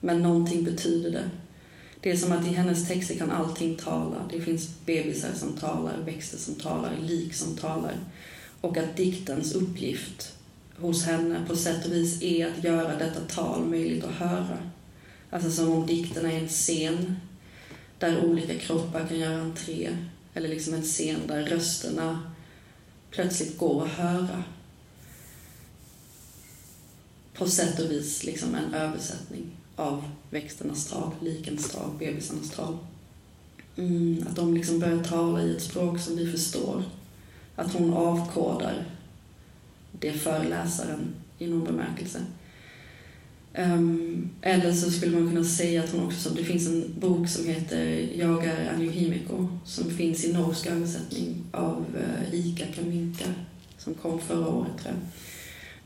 Men 0.00 0.22
någonting 0.22 0.64
betyder 0.64 1.10
det. 1.10 1.30
Det 2.00 2.10
är 2.10 2.16
som 2.16 2.32
att 2.32 2.46
i 2.46 2.50
hennes 2.50 2.88
texter 2.88 3.18
kan 3.18 3.30
allting 3.30 3.76
tala. 3.76 4.28
Det 4.30 4.40
finns 4.40 4.68
bebisar 4.86 5.32
som 5.34 5.52
talar, 5.52 5.96
växter 6.04 6.38
som 6.38 6.54
talar, 6.54 6.96
lik 7.02 7.34
som 7.34 7.56
talar. 7.56 7.94
Och 8.60 8.76
att 8.76 8.96
diktens 8.96 9.52
uppgift 9.52 10.32
hos 10.76 11.04
henne 11.04 11.44
på 11.48 11.56
sätt 11.56 11.86
och 11.86 11.92
vis 11.92 12.22
är 12.22 12.46
att 12.46 12.64
göra 12.64 12.96
detta 12.96 13.20
tal 13.20 13.64
möjligt 13.64 14.04
att 14.04 14.14
höra. 14.14 14.58
Alltså 15.30 15.50
som 15.50 15.72
om 15.72 15.86
dikten 15.86 16.26
är 16.26 16.40
en 16.40 16.48
scen 16.48 17.16
där 17.98 18.24
olika 18.24 18.58
kroppar 18.58 19.06
kan 19.06 19.18
göra 19.18 19.40
entré. 19.40 19.96
Eller 20.34 20.48
liksom 20.48 20.74
en 20.74 20.82
scen 20.82 21.20
där 21.26 21.42
rösterna 21.42 22.32
plötsligt 23.10 23.58
går 23.58 23.84
att 23.84 23.92
höra. 23.92 24.44
På 27.34 27.46
sätt 27.46 27.80
och 27.80 27.90
vis 27.90 28.24
liksom 28.24 28.54
en 28.54 28.74
översättning 28.74 29.56
av 29.76 30.04
växternas 30.30 30.86
tal, 30.86 31.10
likens 31.20 31.70
tal, 31.70 31.90
bebisarnas 31.98 32.50
tal. 32.50 32.76
Mm, 33.76 34.24
att 34.28 34.36
de 34.36 34.54
liksom 34.54 34.78
börjar 34.78 35.04
tala 35.04 35.42
i 35.42 35.56
ett 35.56 35.62
språk 35.62 36.00
som 36.00 36.16
vi 36.16 36.32
förstår. 36.32 36.82
Att 37.56 37.72
hon 37.72 37.94
avkodar 37.94 38.84
det 39.92 40.12
föreläsaren 40.12 41.14
i 41.38 41.46
någon 41.46 41.64
bemärkelse. 41.64 42.20
Um, 43.58 44.30
eller 44.42 44.72
så 44.72 44.90
skulle 44.90 45.20
man 45.20 45.30
kunna 45.30 45.44
säga 45.44 45.84
att 45.84 45.90
hon 45.90 46.06
också, 46.06 46.30
det 46.30 46.44
finns 46.44 46.68
en 46.68 46.94
bok 46.98 47.28
som 47.28 47.46
heter 47.46 48.08
Jag 48.14 48.44
är 48.44 48.72
Anjo 48.74 49.48
som 49.64 49.90
finns 49.90 50.24
i 50.24 50.32
norsk 50.32 50.66
översättning 50.66 51.44
av 51.52 51.84
eh, 51.96 52.32
uh, 52.32 52.46
Ika 52.46 52.66
Kaminka 52.66 53.24
som 53.78 53.94
kom 53.94 54.20
förra 54.20 54.48
året 54.48 54.78
tror 54.82 54.94
jag. 54.94 55.02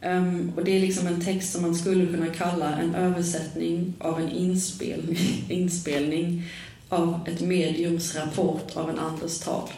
Um, 0.04 0.52
och 0.56 0.64
det 0.64 0.76
är 0.76 0.80
liksom 0.80 1.06
en 1.06 1.20
text 1.20 1.52
som 1.52 1.62
man 1.62 1.74
skulle 1.74 2.06
kunna 2.06 2.26
kalla 2.26 2.78
en 2.78 2.94
översättning 2.94 3.94
av 3.98 4.20
en 4.20 4.30
inspelning, 4.30 5.44
inspelning 5.48 6.42
av 6.88 7.20
ett 7.28 7.40
mediums 7.40 8.16
rapport 8.16 8.76
av 8.76 8.90
en 8.90 8.98
andres 8.98 9.40
tal. 9.40 9.68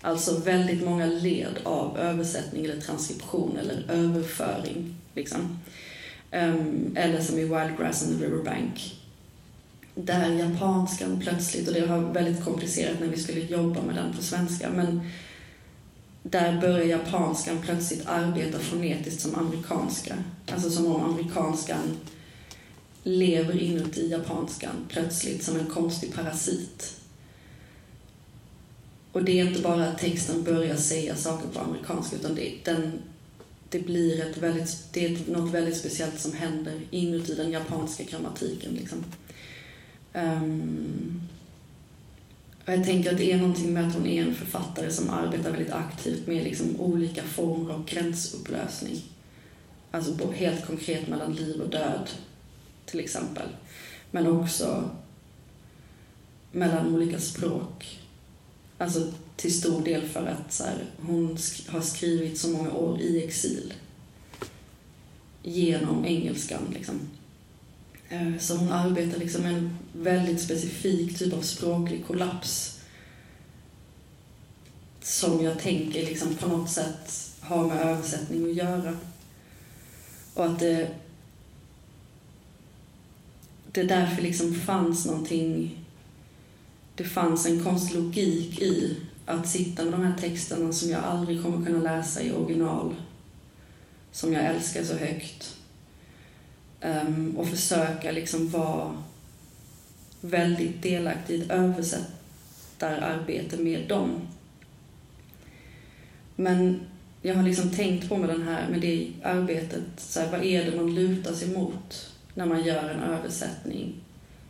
Alltså 0.00 0.38
väldigt 0.38 0.84
många 0.84 1.06
led 1.06 1.58
av 1.62 1.98
översättning 1.98 2.64
eller 2.64 2.80
transkription 2.80 3.58
eller 3.58 3.84
överföring. 3.88 4.96
Liksom. 5.14 5.58
Um, 6.32 6.96
eller 6.96 7.20
som 7.20 7.38
i 7.38 7.42
Wildgrass 7.42 8.06
and 8.06 8.18
the 8.18 8.26
Riverbank. 8.26 9.00
Där 9.94 10.30
japanskan 10.30 11.20
plötsligt, 11.20 11.68
och 11.68 11.74
det 11.74 11.86
var 11.86 11.98
väldigt 11.98 12.44
komplicerat 12.44 13.00
när 13.00 13.08
vi 13.08 13.16
skulle 13.16 13.40
jobba 13.40 13.82
med 13.82 13.94
den 13.94 14.12
på 14.16 14.22
svenska, 14.22 14.70
men 14.70 15.00
där 16.26 16.60
börjar 16.60 16.84
japanskan 16.84 17.58
plötsligt 17.62 18.06
arbeta 18.06 18.58
fonetiskt 18.58 19.20
som 19.20 19.34
amerikanska. 19.34 20.14
Alltså 20.52 20.70
som 20.70 20.86
om 20.86 21.04
amerikanskan 21.04 21.96
lever 23.02 23.62
inuti 23.62 24.10
japanskan 24.10 24.86
plötsligt 24.88 25.42
som 25.42 25.56
en 25.56 25.66
konstig 25.66 26.14
parasit. 26.14 26.96
Och 29.12 29.24
det 29.24 29.40
är 29.40 29.46
inte 29.46 29.60
bara 29.60 29.88
att 29.88 29.98
texten 29.98 30.42
börjar 30.42 30.76
säga 30.76 31.16
saker 31.16 31.48
på 31.48 31.60
amerikanska 31.60 32.16
utan 32.16 32.34
det, 32.34 32.52
den, 32.64 32.92
det 33.68 33.78
blir 33.78 34.26
ett 34.26 34.36
väldigt, 34.36 34.92
det 34.92 35.06
är 35.06 35.18
något 35.32 35.50
väldigt 35.50 35.76
speciellt 35.76 36.20
som 36.20 36.32
händer 36.32 36.80
inuti 36.90 37.34
den 37.34 37.50
japanska 37.50 38.04
grammatiken. 38.04 38.74
Liksom. 38.74 39.04
Um, 40.12 41.28
och 42.66 42.72
jag 42.72 42.84
tänker 42.84 43.10
att 43.10 43.18
det 43.18 43.32
är 43.32 43.36
någonting 43.36 43.72
med 43.72 43.88
att 43.88 43.94
hon 43.94 44.06
är 44.06 44.22
en 44.22 44.34
författare 44.34 44.90
som 44.90 45.10
arbetar 45.10 45.50
väldigt 45.50 45.72
aktivt 45.72 46.26
med 46.26 46.44
liksom 46.44 46.80
olika 46.80 47.22
former 47.22 47.74
av 47.74 47.84
gränsupplösning. 47.84 49.02
Alltså 49.90 50.32
helt 50.32 50.66
konkret 50.66 51.08
mellan 51.08 51.34
liv 51.34 51.60
och 51.60 51.70
död, 51.70 52.10
till 52.86 53.00
exempel. 53.00 53.48
Men 54.10 54.26
också 54.26 54.90
mellan 56.52 56.94
olika 56.94 57.20
språk. 57.20 58.00
Alltså 58.78 59.12
till 59.36 59.58
stor 59.58 59.84
del 59.84 60.08
för 60.08 60.26
att 60.26 60.52
så 60.52 60.64
här, 60.64 60.84
hon 61.00 61.38
sk 61.38 61.68
har 61.68 61.80
skrivit 61.80 62.38
så 62.38 62.48
många 62.48 62.72
år 62.72 63.00
i 63.00 63.24
exil. 63.24 63.74
Genom 65.42 66.04
engelskan 66.04 66.62
liksom. 66.74 67.00
Eh, 68.08 68.38
så 68.38 68.56
hon 68.56 68.72
arbetar 68.72 69.18
liksom 69.18 69.42
med 69.42 69.54
en 69.54 69.78
väldigt 69.92 70.40
specifik 70.40 71.18
typ 71.18 71.34
av 71.34 71.40
språklig 71.40 72.06
kollaps 72.06 72.80
som 75.02 75.44
jag 75.44 75.58
tänker 75.58 76.06
liksom 76.06 76.34
på 76.34 76.48
något 76.48 76.70
sätt 76.70 77.32
har 77.40 77.66
med 77.66 77.80
översättning 77.80 78.50
att 78.50 78.56
göra. 78.56 78.96
Och 80.34 80.46
att 80.46 80.58
det, 80.58 80.90
det 83.72 83.82
därför 83.82 84.22
liksom 84.22 84.54
fanns 84.54 85.06
någonting, 85.06 85.78
det 86.94 87.04
fanns 87.04 87.46
en 87.46 87.64
konstig 87.64 87.96
logik 87.96 88.62
i 88.62 88.96
att 89.26 89.48
sitta 89.48 89.84
med 89.84 89.92
de 89.92 90.02
här 90.02 90.18
texterna 90.20 90.72
som 90.72 90.90
jag 90.90 91.04
aldrig 91.04 91.42
kommer 91.42 91.66
kunna 91.66 91.96
läsa 91.96 92.22
i 92.22 92.32
original, 92.32 92.94
som 94.12 94.32
jag 94.32 94.44
älskar 94.44 94.84
så 94.84 94.94
högt 94.94 95.56
Um, 96.84 97.36
och 97.36 97.48
försöka 97.48 98.12
liksom 98.12 98.48
vara 98.48 99.02
väldigt 100.20 100.82
delaktig 100.82 101.34
i 101.34 101.42
ett 101.42 101.50
översättararbete 101.50 103.56
med 103.56 103.88
dem. 103.88 104.10
Men 106.36 106.80
jag 107.22 107.34
har 107.34 107.42
liksom 107.42 107.70
tänkt 107.70 108.08
på 108.08 108.16
med, 108.16 108.28
den 108.28 108.42
här, 108.42 108.68
med 108.68 108.80
det 108.80 109.12
arbetet, 109.22 109.82
så 109.96 110.20
här, 110.20 110.30
vad 110.30 110.44
är 110.44 110.70
det 110.70 110.76
man 110.76 110.94
lutar 110.94 111.32
sig 111.32 111.48
mot 111.48 112.12
när 112.34 112.46
man 112.46 112.64
gör 112.64 112.90
en 112.90 113.02
översättning 113.02 113.94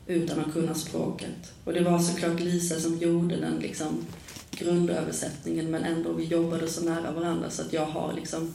utan 0.06 0.40
att 0.40 0.52
kunna 0.52 0.74
språket? 0.74 1.52
Och 1.64 1.72
det 1.72 1.80
var 1.80 1.98
såklart 1.98 2.40
Lisa 2.40 2.80
som 2.80 2.98
gjorde 2.98 3.36
den 3.36 3.58
liksom 3.58 4.06
grundöversättningen 4.50 5.70
men 5.70 5.84
ändå 5.84 6.12
vi 6.12 6.24
jobbade 6.24 6.68
så 6.68 6.84
nära 6.84 7.12
varandra 7.12 7.50
så 7.50 7.62
att 7.62 7.72
jag 7.72 7.86
har 7.86 8.12
liksom 8.12 8.54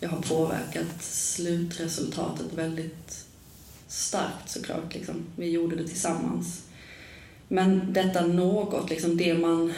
jag 0.00 0.08
har 0.08 0.22
påverkat 0.22 1.02
slutresultatet 1.02 2.52
väldigt 2.54 3.24
starkt 3.88 4.50
såklart. 4.50 4.94
Liksom. 4.94 5.26
Vi 5.36 5.50
gjorde 5.50 5.76
det 5.76 5.88
tillsammans. 5.88 6.62
Men 7.48 7.92
detta 7.92 8.26
något, 8.26 8.90
liksom 8.90 9.16
det 9.16 9.34
man 9.34 9.72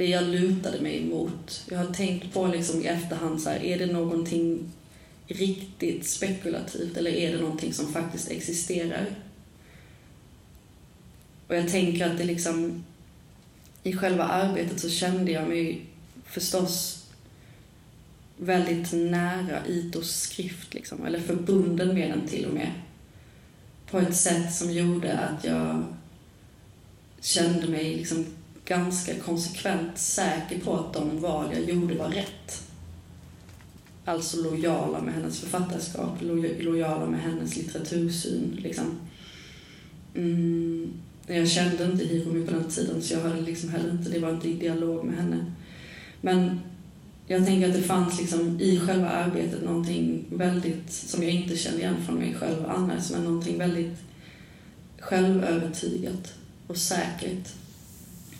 det 0.00 0.06
jag 0.06 0.24
lutade 0.24 0.80
mig 0.80 1.02
emot. 1.02 1.64
Jag 1.70 1.78
har 1.78 1.94
tänkt 1.94 2.34
på 2.34 2.46
liksom 2.46 2.82
i 2.82 2.86
efterhand, 2.86 3.42
så 3.42 3.50
här, 3.50 3.64
är 3.64 3.78
det 3.78 3.86
någonting 3.86 4.72
riktigt 5.26 6.06
spekulativt 6.06 6.96
eller 6.96 7.10
är 7.10 7.32
det 7.32 7.42
någonting 7.42 7.72
som 7.72 7.92
faktiskt 7.92 8.30
existerar? 8.30 9.06
Och 11.48 11.56
jag 11.56 11.68
tänker 11.68 12.06
att 12.06 12.18
det 12.18 12.24
liksom, 12.24 12.84
i 13.82 13.92
själva 13.92 14.24
arbetet 14.24 14.80
så 14.80 14.90
kände 14.90 15.32
jag 15.32 15.48
mig 15.48 15.86
förstås 16.24 16.99
väldigt 18.42 18.92
nära 18.92 19.66
Itos 19.66 20.20
skrift, 20.20 20.74
liksom, 20.74 21.06
eller 21.06 21.20
förbunden 21.20 21.94
med 21.94 22.10
den 22.10 22.28
till 22.28 22.46
och 22.46 22.54
med. 22.54 22.72
På 23.90 23.98
ett 23.98 24.16
sätt 24.16 24.54
som 24.54 24.72
gjorde 24.72 25.18
att 25.18 25.44
jag 25.44 25.84
kände 27.20 27.68
mig 27.68 27.96
liksom 27.96 28.26
ganska 28.64 29.14
konsekvent 29.14 29.98
säker 29.98 30.60
på 30.60 30.76
att 30.76 30.92
de 30.92 31.20
val 31.20 31.48
jag 31.52 31.64
gjorde 31.64 31.94
var 31.94 32.08
rätt. 32.08 32.68
Alltså 34.04 34.42
lojala 34.42 35.00
med 35.00 35.14
hennes 35.14 35.40
författarskap, 35.40 36.22
lojala 36.60 37.06
med 37.06 37.20
hennes 37.20 37.56
litteratursyn. 37.56 38.58
Liksom. 38.62 39.00
Mm, 40.14 40.92
jag 41.26 41.48
kände 41.48 41.84
inte 41.84 42.04
Hiromi 42.04 42.46
på 42.46 42.52
den 42.52 42.70
tiden 42.70 43.02
så 43.02 43.14
jag 43.14 43.20
hade 43.20 43.40
liksom 43.40 43.68
heller 43.68 43.90
inte, 43.90 44.10
det 44.10 44.18
var 44.18 44.30
inte 44.30 44.48
i 44.48 44.52
dialog 44.52 45.04
med 45.04 45.16
henne. 45.16 45.52
Men 46.20 46.60
jag 47.30 47.46
tänker 47.46 47.68
att 47.68 47.74
det 47.74 47.82
fanns 47.82 48.20
liksom 48.20 48.60
i 48.60 48.80
själva 48.80 49.08
arbetet 49.08 49.64
någonting 49.64 50.24
väldigt, 50.30 50.92
som 50.92 51.22
jag 51.22 51.32
inte 51.32 51.56
kände 51.56 51.78
igen 51.78 52.04
från 52.06 52.14
mig 52.14 52.34
själv 52.34 52.66
annars, 52.68 53.10
men 53.10 53.24
någonting 53.24 53.58
väldigt 53.58 53.98
självövertygat 54.98 56.34
och 56.66 56.76
säkert. 56.76 57.48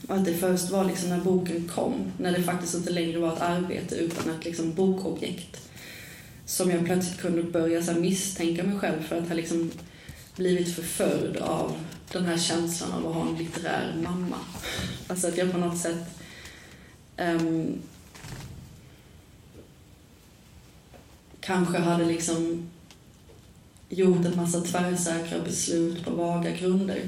Och 0.09 0.17
att 0.17 0.25
det 0.25 0.35
först 0.35 0.71
var 0.71 0.85
liksom 0.85 1.09
när 1.09 1.21
boken 1.21 1.69
kom, 1.75 2.13
när 2.19 2.33
det 2.33 2.43
faktiskt 2.43 2.75
inte 2.75 2.91
längre 2.91 3.19
var 3.19 3.33
ett 3.33 3.41
arbete 3.41 3.95
utan 3.95 4.35
ett 4.35 4.45
liksom 4.45 4.75
bokobjekt, 4.75 5.71
som 6.47 6.71
jag 6.71 6.85
plötsligt 6.85 7.21
kunde 7.21 7.43
börja 7.43 7.83
så 7.83 7.93
misstänka 7.93 8.63
mig 8.63 8.79
själv 8.79 9.03
för 9.03 9.19
att 9.19 9.29
ha 9.29 9.35
liksom 9.35 9.71
blivit 10.37 10.75
förföljd 10.75 11.37
av 11.37 11.77
den 12.13 12.25
här 12.25 12.39
känslan 12.39 12.93
av 12.93 13.07
att 13.07 13.15
ha 13.15 13.29
en 13.29 13.37
litterär 13.37 13.95
mamma. 14.05 14.39
Alltså 15.07 15.29
att 15.29 15.39
jag 15.39 15.53
på 15.53 15.59
något 15.59 15.79
sätt 15.79 16.05
um, 17.19 17.83
kanske 21.41 21.79
hade 21.79 22.05
liksom 22.05 22.71
gjort 23.89 24.25
en 24.25 24.37
massa 24.37 24.61
tvärsäkra 24.61 25.41
beslut 25.41 26.05
på 26.05 26.11
vaga 26.11 26.51
grunder. 26.51 27.03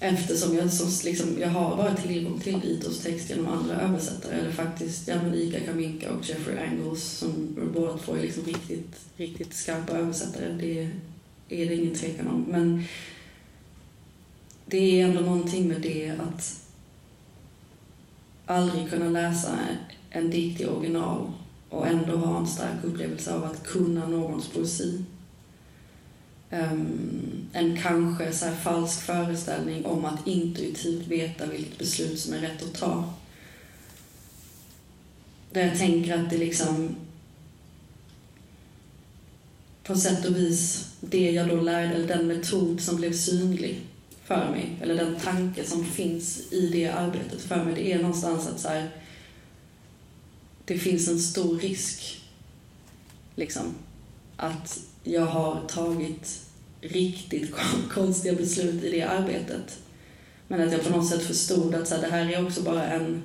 Eftersom 0.00 0.56
jag, 0.56 0.72
så, 0.72 1.06
liksom, 1.06 1.40
jag 1.40 1.48
har 1.48 1.76
bara 1.76 1.94
tillgång 1.94 2.40
till 2.40 2.64
Itos 2.64 3.02
text 3.02 3.30
genom 3.30 3.48
andra 3.48 3.80
översättare, 3.80 4.34
eller 4.34 4.52
faktiskt 4.52 5.08
ja, 5.08 5.34
Ika 5.34 5.60
Kaminka 5.60 6.12
och 6.12 6.28
Jeffrey 6.28 6.58
Angles 6.58 7.02
som 7.02 7.58
båda 7.74 7.98
två 7.98 8.14
är 8.14 8.22
liksom 8.22 8.44
riktigt, 8.44 8.96
riktigt 9.16 9.54
skarpa 9.54 9.92
översättare. 9.92 10.52
Det 10.52 10.90
är 11.48 11.68
det 11.68 11.74
ingen 11.74 11.94
tvekan 11.94 12.28
om. 12.28 12.44
Men 12.48 12.84
det 14.66 15.00
är 15.00 15.04
ändå 15.04 15.20
någonting 15.20 15.68
med 15.68 15.80
det 15.80 16.10
att 16.10 16.60
aldrig 18.46 18.90
kunna 18.90 19.10
läsa 19.10 19.58
en 20.10 20.30
dikt 20.30 20.60
i 20.60 20.66
original 20.66 21.32
och 21.72 21.86
ändå 21.86 22.16
ha 22.16 22.38
en 22.38 22.46
stark 22.46 22.84
upplevelse 22.84 23.34
av 23.34 23.44
att 23.44 23.66
kunna 23.66 24.08
någons 24.08 24.48
poesi. 24.48 25.04
Um, 26.50 27.48
en 27.52 27.82
kanske 27.82 28.32
så 28.32 28.46
falsk 28.50 29.00
föreställning 29.00 29.86
om 29.86 30.04
att 30.04 30.26
intuitivt 30.26 31.06
veta 31.06 31.46
vilket 31.46 31.78
beslut 31.78 32.18
som 32.18 32.34
är 32.34 32.38
rätt 32.38 32.62
att 32.62 32.74
ta. 32.74 33.14
Där 35.52 35.66
jag 35.66 35.78
tänker 35.78 36.18
att 36.18 36.30
det 36.30 36.38
liksom 36.38 36.96
på 39.84 39.96
sätt 39.96 40.24
och 40.24 40.36
vis 40.36 40.88
det 41.00 41.30
jag 41.30 41.48
då 41.48 41.60
lärde, 41.60 41.94
eller 41.94 42.08
den 42.08 42.26
metod 42.26 42.80
som 42.80 42.96
blev 42.96 43.12
synlig 43.12 43.80
för 44.24 44.50
mig, 44.50 44.76
eller 44.82 44.94
den 44.94 45.16
tanke 45.16 45.64
som 45.64 45.84
finns 45.84 46.52
i 46.52 46.68
det 46.72 46.88
arbetet 46.88 47.40
för 47.40 47.64
mig, 47.64 47.74
det 47.74 47.92
är 47.92 47.98
någonstans 47.98 48.48
att 48.48 48.60
så 48.60 48.68
här, 48.68 48.90
det 50.64 50.78
finns 50.78 51.08
en 51.08 51.18
stor 51.18 51.58
risk 51.58 52.20
liksom, 53.34 53.74
att 54.36 54.80
jag 55.04 55.26
har 55.26 55.60
tagit 55.68 56.40
riktigt 56.80 57.54
konstiga 57.90 58.34
beslut 58.34 58.84
i 58.84 58.90
det 58.90 59.02
arbetet. 59.02 59.78
Men 60.48 60.66
att 60.66 60.72
jag 60.72 60.84
på 60.84 60.90
något 60.90 61.08
sätt 61.08 61.22
förstod 61.22 61.74
att 61.74 61.88
så 61.88 61.94
här, 61.94 62.02
det 62.02 62.08
här 62.08 62.32
är 62.32 62.46
också 62.46 62.62
bara 62.62 62.84
en 62.84 63.22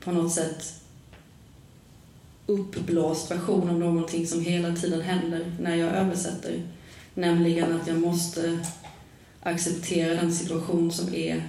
på 0.00 0.12
något 0.12 0.32
sätt 0.32 0.74
uppblåst 2.46 3.30
version 3.30 3.70
av 3.70 3.78
någonting 3.78 4.26
som 4.26 4.40
hela 4.40 4.76
tiden 4.76 5.00
händer 5.00 5.56
när 5.60 5.76
jag 5.76 5.90
översätter. 5.90 6.62
Nämligen 7.14 7.80
att 7.80 7.86
jag 7.86 8.00
måste 8.00 8.58
acceptera 9.42 10.14
den 10.14 10.34
situation 10.34 10.92
som 10.92 11.14
är 11.14 11.48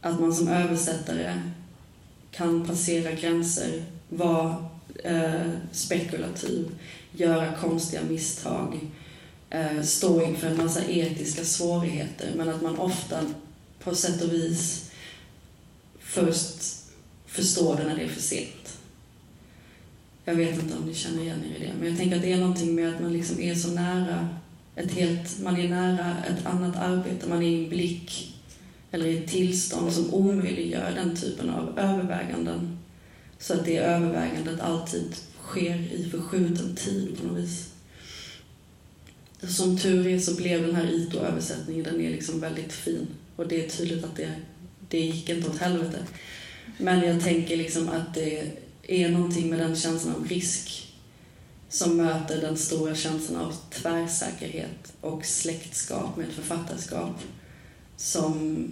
att 0.00 0.20
man 0.20 0.34
som 0.34 0.48
översättare 0.48 1.40
kan 2.30 2.66
passera 2.66 3.12
gränser, 3.12 3.84
vara 4.08 4.64
eh, 5.04 5.50
spekulativ, 5.72 6.70
göra 7.12 7.52
konstiga 7.52 8.02
misstag, 8.02 8.80
eh, 9.50 9.82
stå 9.82 10.22
inför 10.22 10.46
en 10.46 10.56
massa 10.56 10.84
etiska 10.84 11.44
svårigheter 11.44 12.32
men 12.36 12.48
att 12.48 12.62
man 12.62 12.78
ofta 12.78 13.20
på 13.84 13.94
sätt 13.94 14.22
och 14.22 14.32
vis 14.32 14.90
först 16.00 16.80
förstår 17.26 17.76
det 17.76 17.84
när 17.84 17.96
det 17.96 18.02
är 18.02 18.08
för 18.08 18.20
sent. 18.20 18.78
Jag 20.24 20.34
vet 20.34 20.62
inte 20.62 20.76
om 20.76 20.84
ni 20.86 20.94
känner 20.94 21.22
igen 21.22 21.44
er 21.44 21.56
i 21.56 21.66
det, 21.66 21.72
men 21.78 21.88
jag 21.88 21.98
tänker 21.98 22.16
att 22.16 22.22
det 22.22 22.32
är 22.32 22.40
någonting 22.40 22.74
med 22.74 22.94
att 22.94 23.00
man 23.00 23.12
liksom 23.12 23.40
är 23.40 23.54
så 23.54 23.68
nära 23.68 24.28
ett 24.76 24.92
helt, 24.92 25.40
man 25.40 25.56
är 25.56 25.68
nära 25.68 26.16
ett 26.24 26.46
annat 26.46 26.76
arbete, 26.76 27.28
man 27.28 27.42
är 27.42 27.48
i 27.48 27.64
en 27.64 27.70
blick 27.70 28.36
eller 28.90 29.06
i 29.06 29.18
ett 29.18 29.30
tillstånd 29.30 29.92
som 29.92 30.14
omöjliggör 30.14 30.92
den 30.94 31.16
typen 31.16 31.50
av 31.50 31.78
överväganden. 31.78 32.78
Så 33.38 33.54
att 33.54 33.64
det 33.64 33.76
övervägandet 33.76 34.60
alltid 34.60 35.14
sker 35.42 35.92
i 35.92 36.08
förskjuten 36.10 36.76
tid 36.76 37.18
på 37.18 37.26
något 37.26 37.38
vis. 37.38 37.68
Som 39.42 39.78
tur 39.78 40.06
är 40.06 40.18
så 40.18 40.34
blev 40.34 40.66
den 40.66 40.74
här 40.74 40.90
Ito-översättningen, 40.92 41.84
den 41.84 42.00
är 42.00 42.10
liksom 42.10 42.40
väldigt 42.40 42.72
fin. 42.72 43.06
Och 43.36 43.48
det 43.48 43.64
är 43.64 43.68
tydligt 43.68 44.04
att 44.04 44.16
det, 44.16 44.32
det 44.88 45.00
gick 45.00 45.28
inte 45.28 45.48
åt 45.48 45.58
helvete. 45.58 45.98
Men 46.78 47.08
jag 47.08 47.22
tänker 47.22 47.56
liksom 47.56 47.88
att 47.88 48.14
det 48.14 48.52
är 48.82 49.08
någonting 49.08 49.50
med 49.50 49.58
den 49.58 49.76
känslan 49.76 50.14
av 50.14 50.28
risk 50.28 50.86
som 51.68 51.96
möter 51.96 52.40
den 52.40 52.56
stora 52.56 52.94
känslan 52.94 53.40
av 53.44 53.54
tvärsäkerhet 53.70 54.92
och 55.00 55.26
släktskap 55.26 56.16
med 56.16 56.28
ett 56.28 56.34
författarskap 56.34 57.20
som 58.00 58.64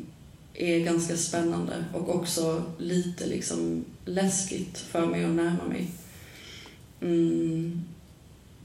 är 0.55 0.79
ganska 0.79 1.17
spännande 1.17 1.85
och 1.95 2.15
också 2.15 2.65
lite 2.79 3.27
liksom 3.27 3.85
läskigt 4.05 4.79
för 4.79 5.07
mig 5.07 5.25
att 5.25 5.31
närma 5.31 5.65
mig. 5.69 5.91
Mm. 7.01 7.83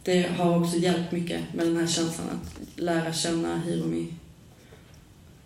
Det 0.04 0.21
har 0.21 0.60
också 0.60 0.78
hjälpt 0.78 1.12
mycket 1.12 1.54
med 1.54 1.67
den 1.67 1.78
här 1.78 1.88
känslan 1.88 2.28
att 2.30 2.80
lära 2.80 3.13
känna 3.13 3.62
Hiromi 3.62 4.13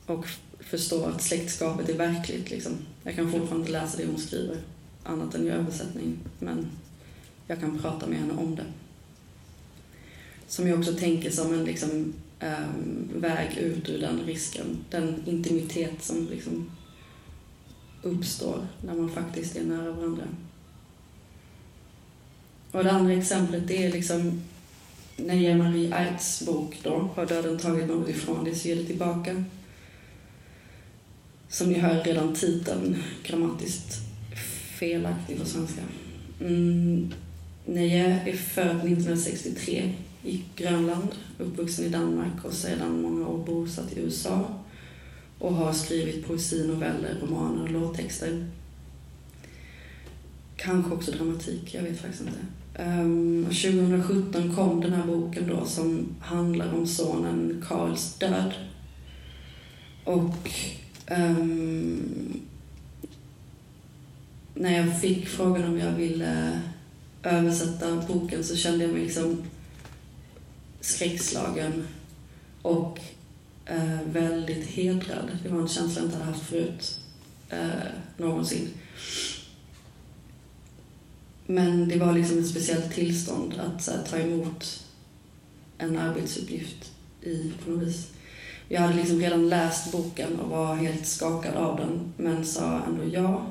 och 0.06 0.26
förstå 0.60 1.06
att 1.06 1.22
släktskapet 1.22 1.90
är 1.90 1.98
verkligt. 1.98 2.50
Liksom. 2.50 2.74
Jag 3.04 3.16
kan 3.16 3.32
fortfarande 3.32 3.72
läsa 3.72 3.98
det 3.98 4.06
hon 4.06 4.20
skriver, 4.20 4.58
annat 5.04 5.36
än 5.36 5.48
i 5.48 5.50
översättning, 5.50 6.18
men 6.40 6.68
jag 7.48 7.60
kan 7.60 7.80
prata 7.80 8.08
med 8.08 8.20
henne 8.20 8.34
om 8.34 8.56
det. 8.56 8.66
Som 10.48 10.68
jag 10.68 10.80
också 10.80 10.94
tänker 10.94 11.32
som 11.32 11.54
en 11.54 11.66
liksom, 11.66 12.14
um, 12.42 13.10
väg 13.16 13.58
ut 13.58 13.90
ur 13.90 14.00
den 14.00 14.20
risken, 14.26 14.86
den 14.90 15.24
intimitet 15.26 16.04
som 16.04 16.28
liksom 16.32 16.72
uppstår 18.02 18.68
när 18.82 18.94
man 18.94 19.10
faktiskt 19.10 19.56
är 19.56 19.64
nära 19.64 19.92
varandra. 19.92 20.24
Och 22.72 22.84
det 22.84 22.92
andra 22.92 23.14
exemplet 23.14 23.68
det 23.68 23.86
är 23.86 23.92
liksom 23.92 24.42
Neja 25.16 25.58
Marie 25.58 25.96
Aerts 25.96 26.46
bok 26.46 26.80
då, 26.84 27.10
Har 27.16 27.26
döden 27.26 27.58
tagit 27.58 27.88
något 27.88 28.10
ifrån 28.10 28.44
dig 28.44 28.56
så 28.56 28.68
ge 28.68 28.76
det 28.76 28.86
tillbaka. 28.86 29.44
Som 31.50 31.70
ni 31.70 31.80
hör 31.80 32.04
redan 32.04 32.36
titeln 32.36 33.04
grammatiskt 33.24 33.94
felaktig 34.80 35.40
på 35.40 35.46
svenska. 35.46 35.82
Mm, 36.42 37.14
Neje 37.66 38.22
är 38.26 38.38
född 38.38 38.78
1963 38.78 39.94
i 40.24 40.44
Grönland, 40.56 41.16
uppvuxen 41.38 41.86
i 41.86 41.90
Danmark 41.90 42.46
och 42.46 42.54
sedan 42.54 43.02
många 43.02 43.28
år 43.28 43.46
bosatt 43.46 43.94
i 43.94 44.00
USA 44.00 44.46
och 45.40 45.54
har 45.54 45.74
skrivit 45.74 46.28
poesi, 46.28 46.68
noveller, 46.68 47.20
romaner 47.22 47.64
och 47.64 47.72
låttexter. 47.72 48.48
Kanske 50.56 50.94
också 50.94 51.12
dramatik, 51.12 51.74
jag 51.74 51.84
vet 51.84 52.02
faktiskt 52.02 52.22
inte. 52.22 52.40
Ehm, 52.74 53.46
2017 53.46 54.56
kom 54.56 54.82
den 54.82 54.94
här 54.94 55.06
boken 55.06 55.48
då 55.48 55.66
som 55.66 56.16
handlar 56.20 56.74
om 56.74 56.88
sonen 56.88 57.64
Karls 57.68 58.14
död. 58.14 58.54
Och 60.04 60.50
um, 61.12 62.42
när 64.54 64.78
jag 64.78 65.02
fick 65.02 65.28
frågan 65.28 65.64
om 65.64 65.80
jag 65.80 65.92
ville 65.92 66.62
översätta 67.24 68.04
boken 68.08 68.44
så 68.44 68.56
kände 68.56 68.84
jag 68.84 68.94
mig 68.94 69.04
liksom 69.04 69.44
skräckslagen 70.82 71.88
och 72.62 73.00
eh, 73.66 74.02
väldigt 74.06 74.68
hedrad. 74.68 75.38
Det 75.44 75.50
var 75.50 75.62
en 75.62 75.68
känsla 75.68 76.02
jag 76.02 76.08
inte 76.08 76.18
hade 76.18 76.32
haft 76.32 76.50
förut 76.50 77.00
eh, 77.50 77.88
någonsin. 78.18 78.68
Men 81.46 81.88
det 81.88 81.98
var 81.98 82.14
liksom 82.14 82.40
ett 82.40 82.50
speciellt 82.50 82.94
tillstånd 82.94 83.54
att 83.60 83.88
här, 83.88 84.04
ta 84.10 84.18
emot 84.18 84.84
en 85.78 85.98
arbetsuppgift 85.98 86.92
i 87.22 87.52
på 87.64 87.72
något 87.72 87.88
vis. 87.88 88.08
Jag 88.70 88.82
hade 88.82 88.94
liksom 88.94 89.20
redan 89.20 89.50
läst 89.50 89.92
boken 89.92 90.40
och 90.40 90.50
var 90.50 90.76
helt 90.76 91.08
skakad 91.08 91.56
av 91.56 91.78
den, 91.78 92.14
men 92.18 92.46
sa 92.46 92.82
ändå 92.88 93.04
ja. 93.14 93.46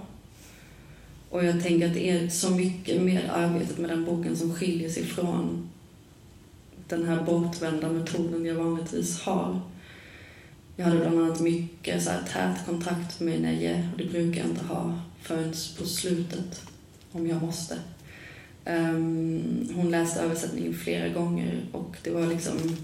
Och 1.31 1.45
jag 1.45 1.63
tänker 1.63 1.87
att 1.87 1.95
det 1.95 2.11
är 2.11 2.29
så 2.29 2.51
mycket 2.51 3.03
med 3.03 3.31
arbetet 3.31 3.79
med 3.79 3.91
den 3.91 4.05
boken 4.05 4.37
som 4.37 4.55
skiljer 4.55 4.89
sig 4.89 5.05
från 5.05 5.69
den 6.89 7.09
här 7.09 7.23
bortvända 7.23 7.89
metoden 7.89 8.45
jag 8.45 8.55
vanligtvis 8.55 9.21
har. 9.21 9.61
Jag 10.77 10.85
hade 10.85 10.99
bland 10.99 11.21
annat 11.21 11.41
mycket 11.41 12.03
så 12.03 12.11
här 12.11 12.23
tät 12.33 12.67
kontakt 12.67 13.21
med 13.21 13.41
Neje 13.41 13.89
och 13.93 13.99
det 13.99 14.05
brukar 14.05 14.41
jag 14.41 14.51
inte 14.51 14.65
ha 14.65 15.01
förrän 15.23 15.53
på 15.79 15.85
slutet 15.85 16.63
om 17.13 17.27
jag 17.27 17.43
måste. 17.43 17.79
Um, 18.65 19.69
hon 19.75 19.91
läste 19.91 20.21
översättningen 20.21 20.75
flera 20.75 21.09
gånger 21.09 21.67
och 21.73 21.97
det 22.03 22.11
var 22.11 22.27
liksom 22.27 22.77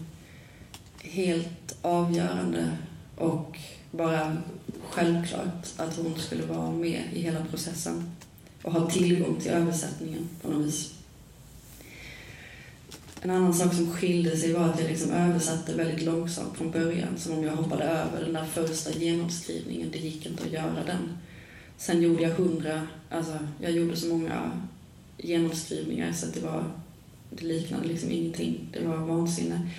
helt 1.03 1.77
avgörande 1.83 2.71
och 3.17 3.59
bara 3.91 4.37
självklart 4.91 5.67
att 5.77 5.97
hon 5.97 6.15
skulle 6.19 6.47
vara 6.47 6.71
med 6.71 7.03
i 7.13 7.21
hela 7.21 7.45
processen 7.51 8.11
och 8.63 8.73
ha 8.73 8.91
tillgång 8.91 9.41
till 9.41 9.51
översättningen 9.51 10.29
på 10.43 10.51
något 10.51 10.67
vis. 10.67 11.02
En 13.25 13.31
annan 13.31 13.55
sak 13.55 13.75
som 13.75 13.93
skilde 13.93 14.37
sig 14.37 14.53
var 14.53 14.65
att 14.65 14.81
jag 14.81 14.91
liksom 14.91 15.11
översatte 15.11 15.75
väldigt 15.75 16.03
långsamt 16.03 16.57
från 16.57 16.71
början, 16.71 17.17
som 17.17 17.39
om 17.39 17.45
jag 17.45 17.57
hoppade 17.57 17.85
över 17.85 18.21
den 18.25 18.33
där 18.33 18.45
första 18.45 18.93
genomskrivningen. 18.93 19.91
Det 19.93 19.99
gick 19.99 20.27
inte 20.27 20.45
att 20.45 20.53
göra 20.53 20.85
den. 20.87 21.19
Sen 21.77 22.03
gjorde 22.03 22.23
jag 22.23 22.31
hundra, 22.31 22.87
alltså 23.11 23.39
jag 23.61 23.73
gjorde 23.73 23.97
så 23.97 24.09
många 24.09 24.51
genomskrivningar 25.19 26.13
så 26.13 26.27
att 26.27 26.35
det 26.35 26.41
var, 26.41 26.65
det 27.31 27.45
liknade 27.45 27.89
liksom 27.89 28.11
ingenting. 28.11 28.69
Det 28.73 28.85
var 28.87 28.97
vansinne. 28.97 29.71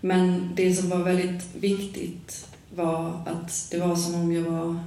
Men 0.00 0.50
det 0.56 0.74
som 0.74 0.88
var 0.88 0.98
väldigt 0.98 1.44
viktigt 1.54 2.48
var 2.74 3.22
att 3.26 3.68
det 3.70 3.78
var 3.78 3.96
som 3.96 4.14
om 4.14 4.32
jag 4.32 4.42
var 4.42 4.78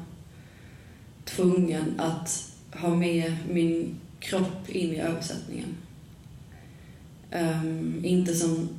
tvungen 1.26 2.00
att 2.00 2.54
ha 2.74 2.96
med 2.96 3.36
min 3.50 3.96
kropp 4.20 4.70
in 4.70 4.94
i 4.94 5.00
översättningen. 5.00 5.76
Um, 7.32 8.06
inte 8.06 8.36
som 8.36 8.70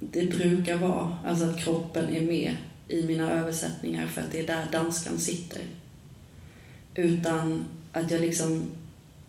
det 0.00 0.26
brukar 0.26 0.76
vara, 0.76 1.18
alltså 1.26 1.44
att 1.44 1.64
kroppen 1.64 2.14
är 2.14 2.20
med 2.20 2.56
i 2.88 3.02
mina 3.02 3.30
översättningar 3.30 4.06
för 4.06 4.20
att 4.20 4.32
det 4.32 4.40
är 4.40 4.46
där 4.46 4.66
danskan 4.72 5.18
sitter. 5.18 5.62
Utan 6.94 7.64
att 7.92 8.10
jag 8.10 8.20
liksom 8.20 8.62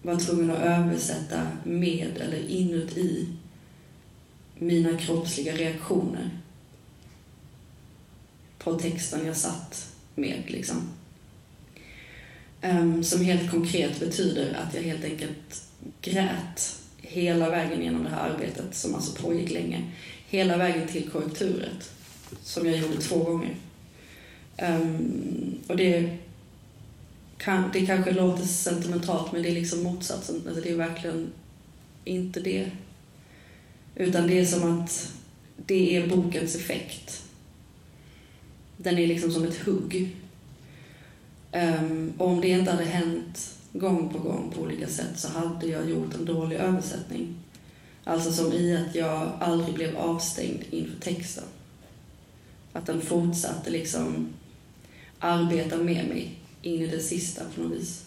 var 0.02 0.16
tvungen 0.16 0.52
att 0.52 0.58
översätta 0.58 1.48
med 1.64 2.18
eller 2.18 2.50
inuti 2.50 3.28
mina 4.56 4.98
kroppsliga 4.98 5.56
reaktioner 5.56 6.30
på 8.58 8.74
texten 8.80 9.26
jag 9.26 9.38
satt 9.38 9.96
med. 10.16 10.44
Liksom. 10.48 10.90
Um, 12.64 13.04
som 13.04 13.26
helt 13.26 13.52
konkret 13.52 14.00
betyder 14.00 14.54
att 14.54 14.74
jag 14.76 14.82
helt 14.82 15.04
enkelt 15.04 15.64
grät 16.02 16.81
hela 17.12 17.50
vägen 17.50 17.84
genom 17.84 18.04
det 18.04 18.10
här 18.10 18.30
arbetet 18.30 18.76
som 18.76 18.96
alltså 18.96 19.24
pågick 19.24 19.52
länge. 19.52 19.92
Hela 20.30 20.58
vägen 20.58 20.88
till 20.88 21.10
korrekturet, 21.10 21.92
som 22.44 22.66
jag 22.66 22.78
gjorde 22.78 22.98
två 22.98 23.24
gånger. 23.24 23.56
Um, 24.62 25.60
och 25.68 25.78
det, 25.78 26.18
kan, 27.38 27.70
det 27.74 27.86
kanske 27.86 28.12
låter 28.12 28.46
sentimentalt, 28.46 29.32
men 29.32 29.44
det 29.44 29.50
är 29.50 29.54
liksom 29.54 29.84
motsatsen. 29.84 30.42
Alltså 30.48 30.62
det 30.62 30.70
är 30.70 30.76
verkligen 30.76 31.32
inte 32.06 32.40
det. 32.40 32.72
Utan 33.96 34.28
det 34.28 34.40
är 34.40 34.46
som 34.46 34.80
att 34.80 35.14
det 35.66 35.98
är 35.98 36.08
bokens 36.08 36.56
effekt. 36.56 37.24
Den 38.78 38.98
är 38.98 39.08
liksom 39.08 39.32
som 39.32 39.44
ett 39.44 39.66
hugg. 39.66 40.16
Um, 41.52 42.14
och 42.18 42.28
om 42.28 42.42
det 42.42 42.50
inte 42.50 42.72
hade 42.72 42.86
hänt 42.86 43.58
gång 43.74 44.10
på 44.10 44.20
gång 44.20 44.52
på 44.56 44.62
olika 44.62 44.88
sätt 44.88 45.20
så 45.20 45.28
hade 45.28 45.68
jag 45.68 45.90
gjort 45.90 46.14
en 46.14 46.26
dålig 46.26 46.56
översättning. 46.56 47.36
Alltså 48.04 48.32
som 48.32 48.54
i 48.54 48.78
att 48.78 48.96
jag 48.96 49.32
aldrig 49.40 49.76
blev 49.76 49.98
avstängd 49.98 50.64
inför 50.70 51.00
texten. 51.00 51.44
Att 52.74 52.86
den 52.86 53.02
fortsatte 53.02 53.70
liksom 53.70 54.28
arbeta 55.20 55.78
med 55.78 56.08
mig 56.08 56.40
in 56.62 56.82
i 56.82 56.88
det 56.88 57.00
sista 57.00 57.44
på 57.56 57.62
något 57.62 57.72
vis. 57.72 58.06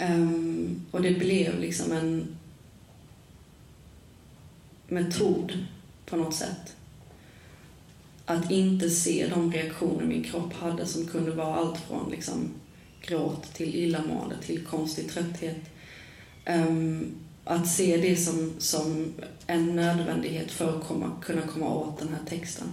Um, 0.00 0.86
och 0.90 1.02
det 1.02 1.10
blev 1.10 1.60
liksom 1.60 1.92
en 1.92 2.36
metod 4.88 5.66
på 6.06 6.16
något 6.16 6.34
sätt. 6.34 6.76
Att 8.24 8.50
inte 8.50 8.90
se 8.90 9.28
de 9.34 9.52
reaktioner 9.52 10.04
min 10.04 10.24
kropp 10.24 10.52
hade 10.52 10.86
som 10.86 11.06
kunde 11.06 11.30
vara 11.30 11.54
allt 11.54 11.78
från 11.78 12.10
liksom 12.10 12.50
gråt 13.06 13.54
till 13.54 13.74
illamående 13.74 14.36
till 14.42 14.64
konstig 14.64 15.10
trötthet. 15.10 15.60
Um, 16.46 17.14
att 17.44 17.68
se 17.68 17.96
det 17.96 18.16
som, 18.16 18.54
som 18.58 19.14
en 19.46 19.76
nödvändighet 19.76 20.50
för 20.50 20.76
att 20.78 20.86
komma, 20.86 21.10
kunna 21.22 21.42
komma 21.42 21.74
åt 21.74 21.98
den 21.98 22.08
här 22.08 22.24
texten. 22.28 22.66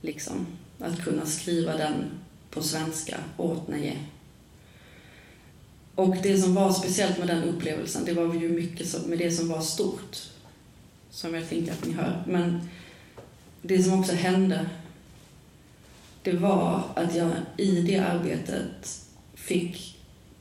Liksom. 0.00 0.46
Att 0.78 1.04
kunna 1.04 1.26
skriva 1.26 1.76
den 1.76 2.04
på 2.50 2.62
svenska 2.62 3.16
åt 3.36 3.68
Neje. 3.68 3.96
Och 5.94 6.16
det 6.22 6.38
som 6.38 6.54
var 6.54 6.72
speciellt 6.72 7.18
med 7.18 7.28
den 7.28 7.44
upplevelsen, 7.44 8.04
det 8.04 8.12
var 8.12 8.34
ju 8.34 8.48
mycket 8.48 9.06
med 9.06 9.18
det 9.18 9.30
som 9.30 9.48
var 9.48 9.60
stort. 9.60 10.16
Som 11.10 11.34
jag 11.34 11.48
tänker 11.48 11.72
att 11.72 11.86
ni 11.86 11.92
hör. 11.92 12.22
Men 12.26 12.68
det 13.62 13.82
som 13.82 14.00
också 14.00 14.12
hände, 14.12 14.66
det 16.30 16.36
var 16.36 16.82
att 16.94 17.14
jag 17.14 17.30
i 17.56 17.82
det 17.82 17.98
arbetet 17.98 19.00
fick 19.34 19.98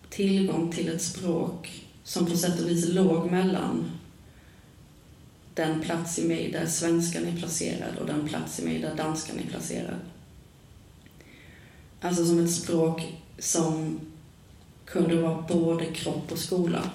tillgång 0.09 0.71
till 0.71 0.89
ett 0.89 1.01
språk 1.01 1.85
som 2.03 2.25
på 2.25 2.37
sätt 2.37 2.59
och 2.59 2.69
vis 2.69 2.87
låg 2.89 3.31
mellan 3.31 3.91
den 5.53 5.81
plats 5.81 6.19
i 6.19 6.27
mig 6.27 6.51
där 6.51 6.65
svenskan 6.65 7.25
är 7.25 7.37
placerad 7.37 7.97
och 7.99 8.05
den 8.05 8.27
plats 8.27 8.59
i 8.59 8.65
mig 8.65 8.79
där 8.79 8.95
danskan 8.95 9.39
är 9.39 9.49
placerad. 9.49 9.99
Alltså 12.01 12.25
som 12.25 12.45
ett 12.45 12.53
språk 12.53 13.15
som 13.39 13.99
kunde 14.85 15.21
vara 15.21 15.41
både 15.41 15.85
kropp 15.85 16.31
och 16.31 16.39
skola. 16.39 16.89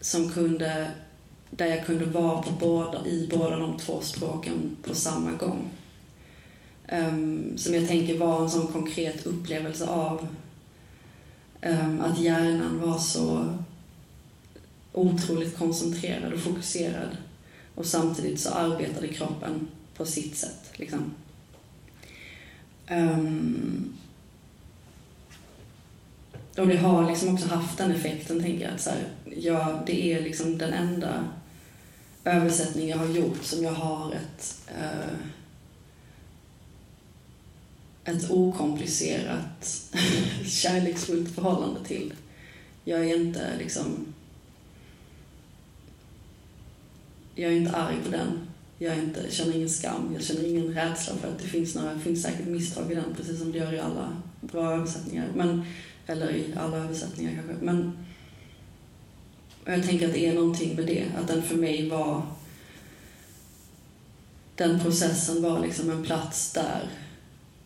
Som 0.00 0.30
kunde, 0.30 0.90
där 1.50 1.66
jag 1.66 1.86
kunde 1.86 2.04
vara 2.04 2.42
på 2.42 2.50
båda, 2.50 3.06
i 3.06 3.28
båda 3.30 3.56
de 3.56 3.78
två 3.78 4.00
språken 4.00 4.76
på 4.82 4.94
samma 4.94 5.32
gång. 5.32 5.70
Um, 6.92 7.58
som 7.58 7.74
jag 7.74 7.88
tänker 7.88 8.18
var 8.18 8.42
en 8.42 8.50
sån 8.50 8.66
konkret 8.66 9.26
upplevelse 9.26 9.86
av 9.86 10.26
um, 11.62 12.00
att 12.00 12.18
hjärnan 12.18 12.80
var 12.80 12.98
så 12.98 13.54
otroligt 14.92 15.58
koncentrerad 15.58 16.32
och 16.32 16.40
fokuserad 16.40 17.16
och 17.74 17.86
samtidigt 17.86 18.40
så 18.40 18.50
arbetade 18.50 19.08
kroppen 19.08 19.68
på 19.96 20.06
sitt 20.06 20.36
sätt. 20.36 20.72
Liksom. 20.72 21.14
Um, 22.90 23.92
och 26.56 26.66
det 26.66 26.76
har 26.76 27.10
liksom 27.10 27.34
också 27.34 27.48
haft 27.48 27.78
den 27.78 27.92
effekten, 27.92 28.42
tänker 28.42 28.64
jag. 28.64 28.74
Att 28.74 28.80
så 28.80 28.90
här, 28.90 29.08
ja, 29.36 29.82
det 29.86 30.12
är 30.12 30.22
liksom 30.22 30.58
den 30.58 30.72
enda 30.72 31.28
översättning 32.24 32.88
jag 32.88 32.98
har 32.98 33.06
gjort 33.06 33.44
som 33.44 33.64
jag 33.64 33.72
har 33.72 34.12
ett, 34.12 34.60
eh, 34.68 34.84
uh, 34.84 35.16
ett 38.16 38.30
okomplicerat, 38.30 39.90
kärleksfullt 40.46 41.34
förhållande 41.34 41.84
till. 41.84 42.14
Jag 42.84 43.10
är 43.10 43.16
inte 43.16 43.56
liksom... 43.58 44.14
Jag 47.34 47.52
är 47.52 47.56
inte 47.56 47.76
arg 47.76 47.96
på 48.04 48.10
den 48.10 48.50
jag 48.82 48.98
inte, 48.98 49.30
känner 49.30 49.56
ingen 49.56 49.70
skam, 49.70 50.10
jag 50.14 50.24
känner 50.24 50.48
ingen 50.48 50.74
rädsla 50.74 51.14
för 51.14 51.28
att 51.28 51.38
det 51.38 51.48
finns 51.48 51.74
några, 51.74 51.94
det 51.94 52.00
finns 52.00 52.22
säkert 52.22 52.46
misstag 52.46 52.92
i 52.92 52.94
den, 52.94 53.14
precis 53.16 53.38
som 53.38 53.52
det 53.52 53.58
gör 53.58 53.72
i 53.72 53.80
alla 53.80 54.22
bra 54.40 54.72
översättningar. 54.72 55.28
Men, 55.34 55.64
eller 56.06 56.30
i 56.30 56.54
alla 56.56 56.76
översättningar 56.76 57.32
kanske. 57.34 57.64
Men 57.64 58.06
jag 59.64 59.86
tänker 59.86 60.06
att 60.06 60.12
det 60.12 60.26
är 60.26 60.34
någonting 60.34 60.76
med 60.76 60.86
det, 60.86 61.06
att 61.18 61.28
den 61.28 61.42
för 61.42 61.56
mig 61.56 61.88
var 61.88 62.22
den 64.54 64.80
processen 64.80 65.42
var 65.42 65.60
liksom 65.60 65.90
en 65.90 66.04
plats 66.04 66.52
där 66.52 66.88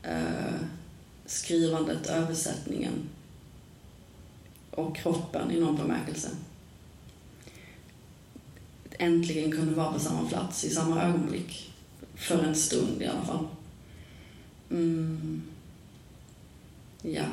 eh, 0.08 0.54
skrivandet, 1.26 2.06
översättningen 2.06 3.08
och 4.70 4.96
kroppen 4.96 5.50
i 5.50 5.60
någon 5.60 5.76
bemärkelse 5.76 6.28
äntligen 8.98 9.52
kunde 9.52 9.74
vara 9.74 9.92
på 9.92 9.98
samma 9.98 10.28
plats 10.28 10.64
i 10.64 10.70
samma 10.70 11.02
ögonblick. 11.02 11.72
För 12.14 12.42
en 12.42 12.54
stund 12.54 13.02
i 13.02 13.06
alla 13.06 13.24
fall. 13.24 13.46
Mm. 14.70 15.42
Ja. 17.02 17.26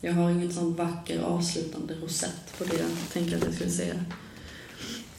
Jag 0.00 0.12
har 0.12 0.30
ingen 0.30 0.52
sån 0.52 0.74
vacker 0.74 1.20
avslutande 1.20 1.94
rosett 1.94 2.58
på 2.58 2.64
det 2.64 2.76
jag 2.76 2.90
tänker 3.12 3.36
att 3.36 3.44
jag 3.44 3.54
skulle 3.54 3.70
säga. 3.70 4.04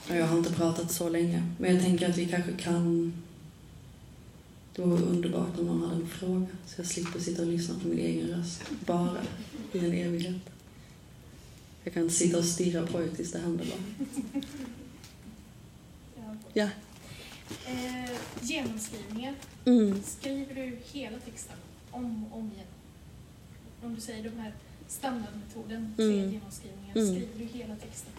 Och 0.09 0.15
jag 0.15 0.27
har 0.27 0.37
inte 0.37 0.53
pratat 0.53 0.91
så 0.91 1.09
länge. 1.09 1.43
Men 1.57 1.75
jag 1.75 1.83
tänker 1.83 2.09
att 2.09 2.17
vi 2.17 2.25
kanske 2.25 2.51
kan... 2.51 3.13
Det 4.75 4.81
vore 4.81 5.01
underbart 5.03 5.59
om 5.59 5.65
någon 5.65 5.81
hade 5.89 5.95
en 6.01 6.07
fråga 6.07 6.47
så 6.65 6.73
jag 6.81 6.85
slipper 6.87 7.19
sitta 7.19 7.41
och 7.41 7.47
lyssna 7.47 7.79
på 7.79 7.87
min 7.87 7.99
egen 7.99 8.27
röst. 8.27 8.61
Bara 8.85 9.17
i 9.73 9.77
en 9.79 9.93
evighet. 9.93 10.41
Jag 11.83 11.93
kan 11.93 12.09
sitta 12.09 12.37
och 12.37 12.45
stirra 12.45 12.87
på 12.87 13.01
er 13.03 13.07
tills 13.07 13.31
det 13.31 13.39
händer 13.39 13.65
bara. 13.65 14.41
Ja. 16.53 16.69
Eh, 17.67 18.11
genomskrivningar. 18.41 19.35
Mm. 19.65 20.03
Skriver 20.03 20.55
du 20.55 20.77
hela 20.93 21.19
texten 21.19 21.55
om 21.91 22.25
och 22.25 22.39
om 22.39 22.51
igen? 22.53 22.67
Om 23.83 23.95
du 23.95 24.01
säger 24.01 24.23
de 24.23 24.39
här 24.39 24.53
standardmetoden, 24.87 25.93
tre 25.95 26.05
Mm. 26.19 26.31
genomskrivningar, 26.33 26.95
Mm. 26.95 27.07
skriver 27.15 27.37
du 27.39 27.57
hela 27.57 27.75
texten? 27.75 28.13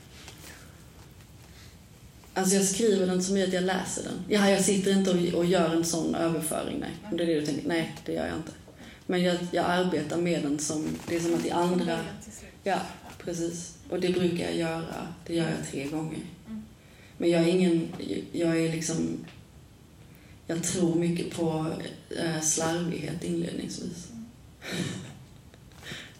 Alltså 2.36 2.54
jag 2.54 2.64
skriver 2.64 3.06
den 3.06 3.22
som 3.22 3.36
i 3.36 3.42
att 3.44 3.52
jag 3.52 3.64
läser 3.64 4.02
den. 4.02 4.24
Ja, 4.28 4.50
jag 4.50 4.64
sitter 4.64 4.92
inte 4.92 5.10
och, 5.10 5.38
och 5.38 5.46
gör 5.46 5.74
en 5.74 5.84
sån 5.84 6.14
överföring, 6.14 6.78
nej. 6.80 6.90
Om 7.10 7.16
det 7.16 7.22
är 7.22 7.26
det 7.26 7.40
du 7.40 7.46
tänker. 7.46 7.68
Nej, 7.68 7.94
det 8.04 8.12
gör 8.12 8.26
jag 8.26 8.36
inte. 8.36 8.52
Men 9.06 9.22
jag, 9.22 9.36
jag 9.50 9.64
arbetar 9.64 10.16
med 10.16 10.42
den 10.42 10.58
som, 10.58 10.86
det 11.08 11.16
är 11.16 11.20
som 11.20 11.34
att 11.34 11.46
i 11.46 11.50
andra... 11.50 12.00
Ja, 12.62 12.80
precis. 13.18 13.74
Och 13.90 14.00
det 14.00 14.08
brukar 14.08 14.44
jag 14.44 14.56
göra. 14.56 15.08
Det 15.26 15.34
gör 15.34 15.50
jag 15.50 15.70
tre 15.70 15.84
gånger. 15.84 16.18
Mm. 16.46 16.62
Men 17.18 17.30
jag 17.30 17.42
är 17.42 17.46
ingen, 17.46 17.88
jag 18.32 18.60
är 18.60 18.72
liksom, 18.72 19.24
jag 20.46 20.62
tror 20.62 20.94
mycket 20.94 21.36
på 21.36 21.66
eh, 22.16 22.40
slarvighet 22.40 23.24
inledningsvis. 23.24 24.08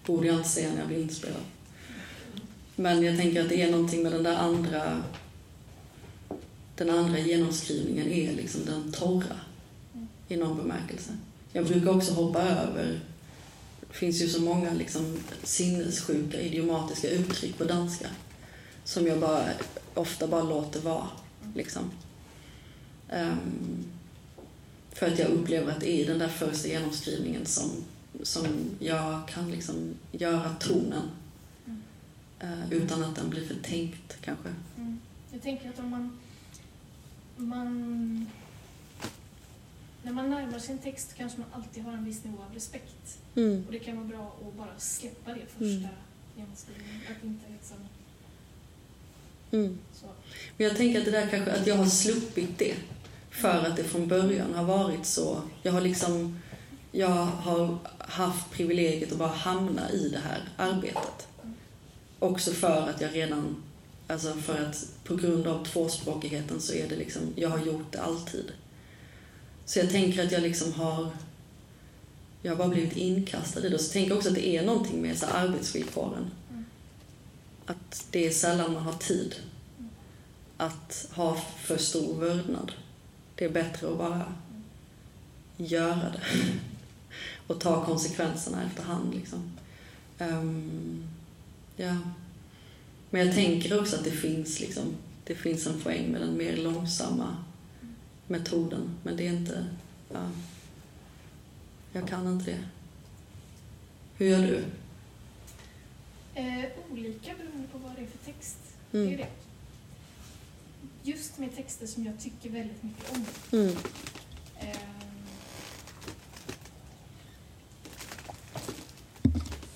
Borde 0.07 0.27
jag 0.27 0.37
inte 0.37 0.49
säga 0.49 0.71
när 0.71 0.79
jag 0.79 0.89
blir 0.89 1.03
inspelad. 1.03 1.43
Men 2.77 3.03
jag 3.03 3.17
tänker 3.17 3.43
att 3.43 3.49
det 3.49 3.63
är 3.63 3.71
någonting 3.71 4.03
med 4.03 4.13
den 4.13 4.23
där 4.23 4.37
andra, 4.37 5.03
den 6.77 6.91
andra 6.91 7.19
genomskrivningen 7.19 8.13
är 8.13 8.33
liksom 8.35 8.65
den 8.65 8.93
torra 8.93 9.41
i 10.29 10.37
någon 10.37 10.57
bemärkelse. 10.57 11.11
Jag 11.53 11.67
brukar 11.67 11.97
också 11.97 12.13
hoppa 12.13 12.43
över 12.43 13.01
det 13.81 13.95
finns 13.95 14.23
ju 14.23 14.29
så 14.29 14.43
många 14.43 14.73
liksom 14.75 15.17
sinnessjuka 15.43 16.41
idiomatiska 16.41 17.09
uttryck 17.11 17.59
på 17.59 17.65
danska 17.65 18.07
som 18.85 19.07
jag 19.07 19.21
bara, 19.21 19.45
ofta 19.95 20.27
bara 20.27 20.43
låter 20.43 20.81
vara. 20.81 21.09
Liksom. 21.55 21.91
Ehm, 23.09 23.85
för 24.93 25.07
att 25.13 25.19
jag 25.19 25.29
upplever 25.29 25.73
att 25.73 25.81
det 25.81 26.03
är 26.03 26.07
den 26.07 26.19
där 26.19 26.29
första 26.29 26.69
genomskrivningen 26.69 27.47
som, 27.47 27.71
som 28.23 28.47
jag 28.79 29.29
kan 29.29 29.51
liksom 29.51 29.95
göra 30.13 30.55
tonen 30.61 31.11
Mm. 31.67 31.83
eh, 32.63 32.73
utan 32.73 33.05
att 33.05 33.17
den 33.17 33.31
blir 33.31 33.47
för 33.47 33.55
tänkt 33.55 34.17
kanske. 34.21 34.49
Mm. 34.77 35.01
Jag 35.33 35.43
tänker 35.43 35.69
att 35.69 35.79
om 35.79 35.91
man, 35.91 36.19
man... 37.37 38.27
När 40.03 40.13
man 40.13 40.31
närmar 40.31 40.59
sig 40.59 40.73
en 40.73 40.79
text 40.79 41.15
kanske 41.17 41.39
man 41.41 41.49
alltid 41.53 41.85
har 41.85 41.93
en 41.93 42.05
viss 42.05 42.25
nivå 42.25 42.39
av 42.49 42.55
respekt. 42.55 43.19
Och 43.67 43.73
det 43.73 43.79
kan 43.79 43.97
vara 43.97 44.07
bra 44.07 44.37
att 44.49 44.55
bara 44.55 44.79
släppa 44.79 45.31
det 45.35 45.47
första 45.47 45.65
Mm. 45.65 45.89
genomskrivningen. 46.37 47.01
Att 47.17 47.25
inte 47.25 47.45
liksom 47.53 47.77
Mm. 49.51 49.79
Men 50.57 50.67
jag 50.67 50.77
tänker 50.77 50.99
att 50.99 51.05
det 51.05 51.11
där 51.11 51.27
kanske, 51.27 51.53
att 51.53 51.67
jag 51.67 51.77
har 51.77 51.87
sluppit 51.87 52.59
det. 52.59 52.75
För 53.31 53.65
att 53.67 53.77
det 53.77 53.85
från 53.85 54.09
början 54.09 54.55
har 54.55 54.65
varit 54.65 55.07
så. 55.07 55.43
Jag 55.63 55.73
har 55.73 55.81
liksom, 55.81 56.39
jag 56.93 57.09
har 57.27 57.79
haft 57.99 58.51
privilegiet 58.51 59.13
att 59.13 59.19
bara 59.19 59.29
hamna 59.29 59.91
i 59.91 60.09
det 60.09 60.19
här 60.19 60.41
arbetet. 60.57 61.29
Också 62.19 62.51
för 62.51 62.89
att 62.89 63.01
jag 63.01 63.15
redan, 63.15 63.63
alltså 64.07 64.33
för 64.35 64.65
att 64.65 64.89
på 65.05 65.17
grund 65.17 65.47
av 65.47 65.65
tvåspråkigheten 65.65 66.61
så 66.61 66.73
är 66.73 66.89
det 66.89 66.97
liksom, 66.97 67.23
jag 67.37 67.49
har 67.49 67.59
gjort 67.59 67.93
det 67.93 68.03
alltid. 68.03 68.53
Så 69.65 69.79
jag 69.79 69.91
tänker 69.91 70.25
att 70.27 70.33
jag 70.33 70.43
liksom 70.43 70.73
har, 70.73 71.11
jag 72.43 72.53
har 72.53 72.57
bara 72.57 72.69
blivit 72.69 72.97
inkastad 72.97 73.67
i 73.67 73.69
det. 73.69 73.79
Så 73.79 73.93
tänker 73.93 74.11
jag 74.11 74.17
också 74.17 74.29
att 74.29 74.35
det 74.35 74.49
är 74.49 74.67
någonting 74.67 75.03
med 75.03 75.19
så 75.19 75.27
arbetsvillkoren. 75.27 76.31
Mm. 76.51 76.65
Att 77.67 78.07
det 78.11 78.27
är 78.27 78.31
sällan 78.31 78.73
man 78.73 78.83
har 78.83 78.93
tid 78.93 79.35
att 80.57 81.09
ha 81.13 81.37
för 81.37 81.79
stor 81.79 82.15
vördnad. 82.21 82.73
Det 83.35 83.45
är 83.45 83.51
bättre 83.51 83.89
att 83.89 83.99
bara 83.99 84.35
göra 85.57 86.13
det 86.13 86.21
och 87.47 87.61
ta 87.61 87.85
konsekvenserna 87.85 88.65
efterhand. 88.65 89.15
Liksom. 89.15 89.53
Ehm, 90.19 91.09
ja. 91.77 91.97
Men 93.11 93.27
jag 93.27 93.35
tänker 93.35 93.81
också 93.81 93.97
att 93.97 94.05
det 94.05 94.11
finns, 94.11 94.61
liksom, 94.61 94.97
det 95.25 95.35
finns 95.35 95.67
en 95.67 95.81
poäng 95.81 96.13
med 96.13 96.21
den 96.21 96.37
mer 96.37 96.57
långsamma 96.57 97.37
metoden. 98.27 98.91
Men 99.03 99.17
det 99.17 99.27
är 99.27 99.31
inte... 99.33 99.67
Ja, 100.13 100.31
jag 101.93 102.09
kan 102.09 102.27
inte 102.33 102.51
det. 102.51 102.65
Hur 104.17 104.27
gör 104.27 104.43
du? 104.43 104.65
Eh, 106.35 106.65
olika 106.93 107.35
beroende 107.35 107.69
på 107.73 107.79
vad 107.79 107.93
det 107.97 108.03
är 108.03 108.07
för 108.07 108.33
text. 108.33 108.57
Det 108.91 108.99
är 108.99 109.05
Mm. 109.05 109.17
det. 109.17 109.27
Just 111.03 111.39
med 111.39 111.57
texter 111.57 111.87
som 111.87 112.05
jag 112.07 112.21
tycker 112.21 112.51
väldigt 112.51 112.83
mycket 112.83 113.13
om. 113.17 113.25
Mm. 113.53 113.77
Eh, 114.61 114.77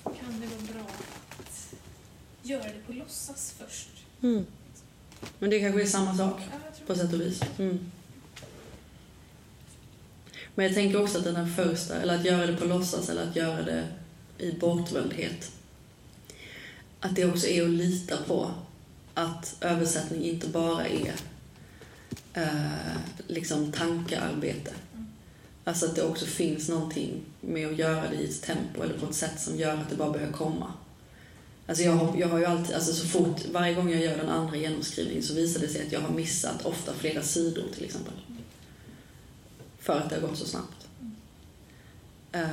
kan 0.03 0.41
det 0.41 0.47
vara 0.47 0.73
bra 0.73 0.91
att 1.39 1.75
göra 2.43 2.63
det 2.63 2.87
på 2.87 2.93
låtsas 2.93 3.55
först. 3.57 3.89
Mm. 4.21 4.45
Men 5.39 5.49
det 5.49 5.59
kanske 5.59 5.81
är 5.81 5.85
samma 5.85 6.17
sak. 6.17 6.39
Ja, 6.51 6.57
På 6.87 6.95
sätt 6.95 7.13
och 7.13 7.21
vis. 7.21 7.41
Mm. 7.59 7.91
Men 10.55 10.65
jag 10.65 10.75
tänker 10.75 11.01
också 11.01 11.17
att 11.17 11.23
den 11.23 11.35
här 11.35 11.63
första, 11.65 11.95
eller 11.95 12.15
att 12.15 12.25
göra 12.25 12.47
det 12.47 12.57
på 12.57 12.65
låtsas 12.65 13.09
eller 13.09 13.29
att 13.29 13.35
göra 13.35 13.61
det 13.61 13.87
i 14.37 14.51
bortvändhet. 14.51 15.51
Att 16.99 17.15
det 17.15 17.25
också 17.25 17.47
är 17.47 17.63
att 17.63 17.69
lita 17.69 18.17
på 18.17 18.51
att 19.13 19.55
översättning 19.61 20.23
inte 20.23 20.47
bara 20.47 20.87
är 20.87 21.13
eh, 22.33 22.97
liksom 23.27 23.71
tankearbete. 23.71 24.73
Alltså 25.63 25.85
att 25.85 25.95
det 25.95 26.03
också 26.03 26.25
finns 26.25 26.69
någonting 26.69 27.21
med 27.41 27.67
att 27.67 27.77
göra 27.77 28.09
det 28.09 28.15
i 28.15 28.25
ett 28.25 28.41
tempo 28.41 28.83
eller 28.83 28.97
på 28.97 29.05
ett 29.05 29.15
sätt 29.15 29.39
som 29.39 29.57
gör 29.57 29.77
att 29.77 29.89
det 29.89 29.95
bara 29.95 30.11
börjar 30.11 30.31
komma. 30.31 30.73
Alltså 31.67 31.83
jag, 31.83 31.91
har, 31.91 32.17
jag 32.17 32.27
har 32.27 32.39
ju 32.39 32.45
alltid, 32.45 32.75
alltså 32.75 32.93
så 32.93 33.07
fort, 33.07 33.45
varje 33.51 33.73
gång 33.73 33.91
jag 33.91 34.01
gör 34.01 34.17
den 34.17 34.29
andra 34.29 34.57
genomskrivningen 34.57 35.23
så 35.23 35.33
visar 35.33 35.59
det 35.59 35.67
sig 35.67 35.85
att 35.85 35.91
jag 35.91 35.99
har 35.99 36.09
missat 36.09 36.65
ofta 36.65 36.93
flera 36.93 37.21
sidor 37.21 37.63
till 37.75 37.85
exempel. 37.85 38.13
För 39.79 39.97
att 39.97 40.09
det 40.09 40.15
har 40.15 40.27
gått 40.27 40.37
så 40.37 40.45
snabbt. 40.45 40.87
Eh, 42.31 42.47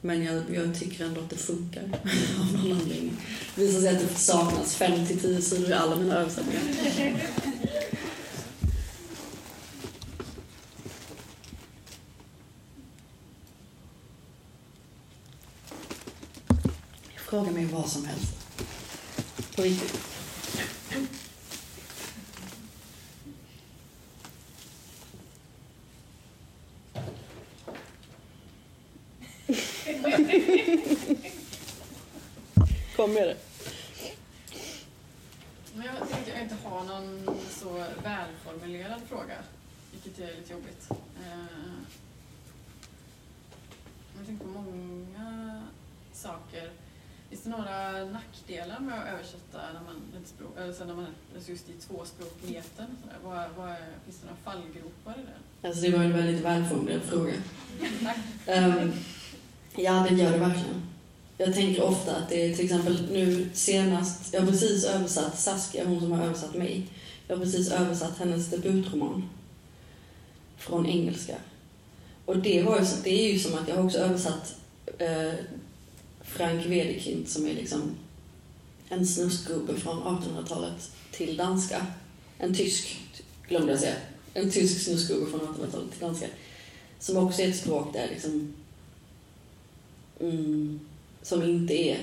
men 0.00 0.24
jag, 0.24 0.42
jag 0.54 0.78
tycker 0.78 1.04
ändå 1.04 1.20
att 1.20 1.30
det 1.30 1.36
funkar 1.36 1.82
av 2.40 2.52
någon 2.52 2.72
anledning. 2.72 3.16
Det 3.54 3.60
visar 3.60 3.80
sig 3.80 3.96
att 3.96 4.08
det 4.08 4.14
saknas 4.14 4.80
5-10 4.80 5.40
sidor 5.40 5.70
i 5.70 5.72
alla 5.72 5.96
mina 5.96 6.14
översättningar. 6.14 6.62
Fråga 17.36 17.50
mig 17.50 17.64
vad 17.64 17.88
som 17.88 18.04
helst. 18.04 18.46
På 19.56 19.62
riktigt. 19.62 20.00
Kom 32.96 33.12
med 33.12 33.28
det. 33.28 33.36
Men 35.74 35.86
jag 35.86 36.08
tänkte 36.10 36.30
jag 36.30 36.42
inte 36.42 36.54
ha 36.54 36.84
någon 36.84 37.36
så 37.50 37.84
välformulerad 38.04 39.00
fråga, 39.08 39.36
vilket 39.92 40.18
är 40.18 40.36
lite 40.36 40.52
jobbigt. 40.52 40.90
Eh, 40.90 41.44
Jag 44.18 44.26
tänkte 44.26 44.46
på 44.46 44.52
många 44.52 45.62
saker. 46.12 46.70
Finns 47.28 47.42
det 47.42 47.50
några 47.50 47.95
nackdelar 48.12 48.80
med 48.80 48.98
att 48.98 49.08
översätta 49.08 49.58
när 49.74 49.80
man, 49.80 50.22
ett 50.22 50.28
språk, 50.28 50.58
alltså 50.58 50.84
när 50.84 50.94
man 50.94 51.06
just 51.46 51.68
i 51.68 51.72
tvåspråkigheten? 51.72 52.86
Vad, 53.24 53.44
vad 53.56 53.70
är, 53.70 53.86
finns 54.04 54.18
det 54.20 54.26
några 54.26 54.38
fallgropar 54.44 55.14
i 55.20 55.24
det? 55.26 55.68
Alltså 55.68 55.82
det 55.82 55.90
var 55.90 56.04
en 56.04 56.12
väldigt 56.12 56.44
välformulerad 56.44 57.02
fråga. 57.02 57.32
Ehm, 58.46 58.92
ja, 59.76 60.06
det 60.08 60.14
gör 60.14 60.32
det 60.32 60.38
verkligen. 60.38 60.82
Jag 61.38 61.54
tänker 61.54 61.82
ofta 61.82 62.16
att 62.16 62.28
det 62.28 62.46
är 62.46 62.54
till 62.54 62.64
exempel 62.64 63.08
nu 63.12 63.50
senast, 63.52 64.34
jag 64.34 64.40
har 64.40 64.48
precis 64.48 64.84
översatt 64.84 65.38
Saskia, 65.38 65.86
hon 65.86 66.00
som 66.00 66.12
har 66.12 66.24
översatt 66.24 66.54
mig. 66.54 66.86
Jag 67.28 67.36
har 67.36 67.44
precis 67.44 67.72
översatt 67.72 68.18
hennes 68.18 68.50
debutroman 68.50 69.28
från 70.56 70.86
engelska. 70.86 71.34
Och 72.24 72.36
det, 72.36 72.62
var 72.62 72.78
ju, 72.78 72.86
det 73.04 73.10
är 73.10 73.32
ju 73.32 73.38
som 73.38 73.54
att 73.58 73.68
jag 73.68 73.76
har 73.76 73.84
också 73.84 73.98
översatt 73.98 74.56
eh, 74.98 75.32
Frank 76.26 76.66
Wedekind 76.66 77.28
som 77.28 77.46
är 77.46 77.54
liksom 77.54 77.96
en 78.88 79.06
snuskgubbe 79.06 79.80
från 79.80 80.02
1800-talet 80.02 80.90
till 81.12 81.36
danska. 81.36 81.86
En 82.38 82.54
tysk, 82.54 83.00
glömde 83.48 83.72
jag 83.72 83.80
säga. 83.80 83.96
En 84.34 84.50
tysk 84.50 84.84
snuskgubbe 84.84 85.30
från 85.30 85.40
1800-talet 85.40 85.90
till 85.90 86.00
danska. 86.00 86.26
Som 86.98 87.16
också 87.16 87.42
är 87.42 87.48
ett 87.48 87.56
språk 87.56 87.92
där 87.92 88.08
liksom 88.08 88.54
mm, 90.20 90.80
som 91.22 91.42
inte 91.42 91.74
är 91.74 91.98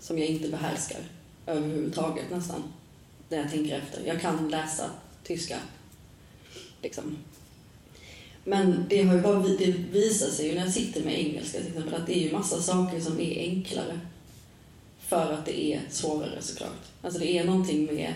som 0.00 0.18
jag 0.18 0.28
inte 0.28 0.48
behärskar 0.48 1.00
överhuvudtaget 1.46 2.30
nästan 2.30 2.62
när 3.28 3.38
jag 3.38 3.50
tänker 3.50 3.78
efter. 3.78 4.06
Jag 4.06 4.20
kan 4.20 4.48
läsa 4.48 4.90
tyska 5.24 5.58
liksom. 6.82 7.16
Men 8.48 8.84
det 8.88 9.02
har 9.02 9.14
ju 9.14 9.20
bara 9.20 9.40
vi- 9.40 9.56
det 9.56 9.98
visar 9.98 10.30
sig 10.30 10.46
ju 10.48 10.54
när 10.54 10.64
jag 10.64 10.72
sitter 10.72 11.04
med 11.04 11.20
engelska 11.20 11.58
till 11.58 11.68
exempel 11.68 11.94
att 11.94 12.06
det 12.06 12.18
är 12.18 12.22
ju 12.22 12.32
massa 12.32 12.62
saker 12.62 13.00
som 13.00 13.20
är 13.20 13.38
enklare 13.40 14.00
för 15.00 15.32
att 15.32 15.46
det 15.46 15.64
är 15.64 15.80
svårare 15.90 16.42
såklart. 16.42 16.84
Alltså 17.02 17.20
det 17.20 17.38
är 17.38 17.44
någonting 17.44 17.84
med 17.86 18.14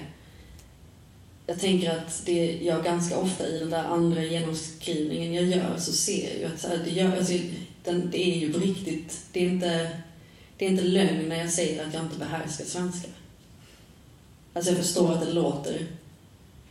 jag 1.46 1.60
tänker 1.60 1.90
att 1.90 2.22
det 2.26 2.58
jag 2.62 2.84
ganska 2.84 3.18
ofta 3.18 3.48
i 3.48 3.58
den 3.58 3.70
där 3.70 3.84
andra 3.84 4.24
genomskrivningen 4.24 5.34
jag 5.34 5.44
gör 5.44 5.78
så 5.78 5.92
ser 5.92 6.28
jag 6.30 6.38
ju 6.38 6.44
att 6.54 6.60
så 6.60 6.68
här, 6.68 6.80
det, 6.84 6.90
gör, 6.90 7.16
alltså, 7.16 7.32
den, 7.84 8.08
det 8.12 8.22
är 8.22 8.38
ju 8.38 8.52
på 8.52 8.58
riktigt, 8.58 9.18
det 9.32 9.40
är, 9.44 9.48
inte, 9.48 9.90
det 10.58 10.66
är 10.66 10.70
inte 10.70 10.84
lögn 10.84 11.28
när 11.28 11.36
jag 11.36 11.50
säger 11.50 11.86
att 11.86 11.94
jag 11.94 12.02
inte 12.02 12.18
behärskar 12.18 12.64
svenska. 12.64 13.08
Alltså 14.52 14.70
jag 14.70 14.78
förstår 14.80 15.12
att 15.12 15.26
det 15.26 15.32
låter 15.32 15.86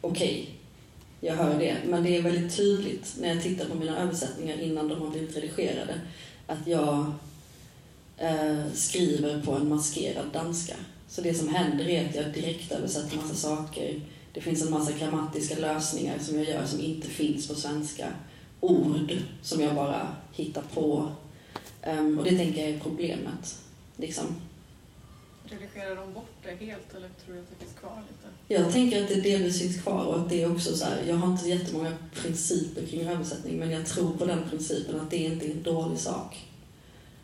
okej, 0.01 0.49
jag 1.21 1.35
hör 1.35 1.59
det, 1.59 1.77
men 1.85 2.03
det 2.03 2.17
är 2.17 2.21
väldigt 2.21 2.57
tydligt 2.57 3.15
när 3.19 3.33
jag 3.33 3.43
tittar 3.43 3.65
på 3.65 3.75
mina 3.75 3.97
översättningar 3.97 4.61
innan 4.61 4.87
de 4.87 5.01
har 5.01 5.07
blivit 5.07 5.37
redigerade 5.37 6.01
att 6.47 6.67
jag 6.67 7.05
eh, 8.17 8.63
skriver 8.73 9.41
på 9.41 9.51
en 9.51 9.69
maskerad 9.69 10.25
danska. 10.33 10.75
Så 11.07 11.21
det 11.21 11.33
som 11.33 11.49
händer 11.49 11.89
är 11.89 12.09
att 12.09 12.15
jag 12.15 12.33
direkt 12.33 12.71
översätter 12.71 13.17
massa 13.17 13.35
saker 13.35 14.01
det 14.33 14.41
finns 14.41 14.61
en 14.61 14.71
massa 14.71 14.91
grammatiska 14.91 15.59
lösningar 15.59 16.19
som 16.19 16.37
jag 16.37 16.49
gör 16.49 16.65
som 16.65 16.79
inte 16.79 17.07
finns 17.07 17.47
på 17.47 17.55
svenska. 17.55 18.07
Ord 18.59 19.13
som 19.41 19.61
jag 19.61 19.75
bara 19.75 20.07
hittar 20.31 20.63
på. 20.73 21.11
Um, 21.87 22.19
och 22.19 22.25
det 22.25 22.37
tänker 22.37 22.61
jag 22.61 22.69
är 22.69 22.79
problemet. 22.79 23.59
Liksom 23.95 24.25
redigerar 25.51 25.95
de 25.95 26.13
bort 26.13 26.35
det 26.43 26.65
helt 26.65 26.95
eller 26.95 27.09
tror 27.25 27.35
du 27.35 27.39
att 27.39 27.49
det 27.49 27.65
finns 27.65 27.79
kvar 27.79 28.03
lite? 28.09 28.55
Jag 28.61 28.71
tänker 28.71 29.03
att 29.03 29.09
det 29.09 29.21
delvis 29.21 29.59
finns 29.59 29.81
kvar 29.81 30.05
och 30.05 30.19
att 30.19 30.29
det 30.29 30.43
är 30.43 30.51
också 30.51 30.77
så 30.77 30.85
här, 30.85 31.03
jag 31.07 31.15
har 31.15 31.31
inte 31.31 31.49
jättemånga 31.49 31.93
principer 32.13 32.85
kring 32.85 33.07
översättning 33.07 33.59
men 33.59 33.71
jag 33.71 33.85
tror 33.85 34.17
på 34.17 34.25
den 34.25 34.49
principen 34.49 34.99
att 34.99 35.09
det 35.09 35.17
inte 35.17 35.45
är 35.45 35.51
en 35.51 35.63
dålig 35.63 35.99
sak. 35.99 36.47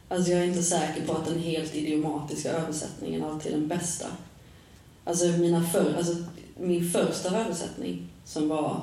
Alltså 0.10 0.32
jag 0.32 0.40
är 0.40 0.46
inte 0.46 0.64
säker 0.64 1.06
på 1.06 1.14
att 1.14 1.26
den 1.26 1.40
helt 1.40 1.76
idiomatiska 1.76 2.52
översättningen 2.52 3.24
alltid 3.24 3.54
är 3.54 3.58
den 3.58 3.68
bästa. 3.68 4.08
Alltså, 5.04 5.26
mina 5.26 5.64
för, 5.64 5.94
alltså 5.98 6.16
min 6.60 6.92
första 6.92 7.38
översättning 7.38 8.08
som 8.26 8.50
var 8.50 8.82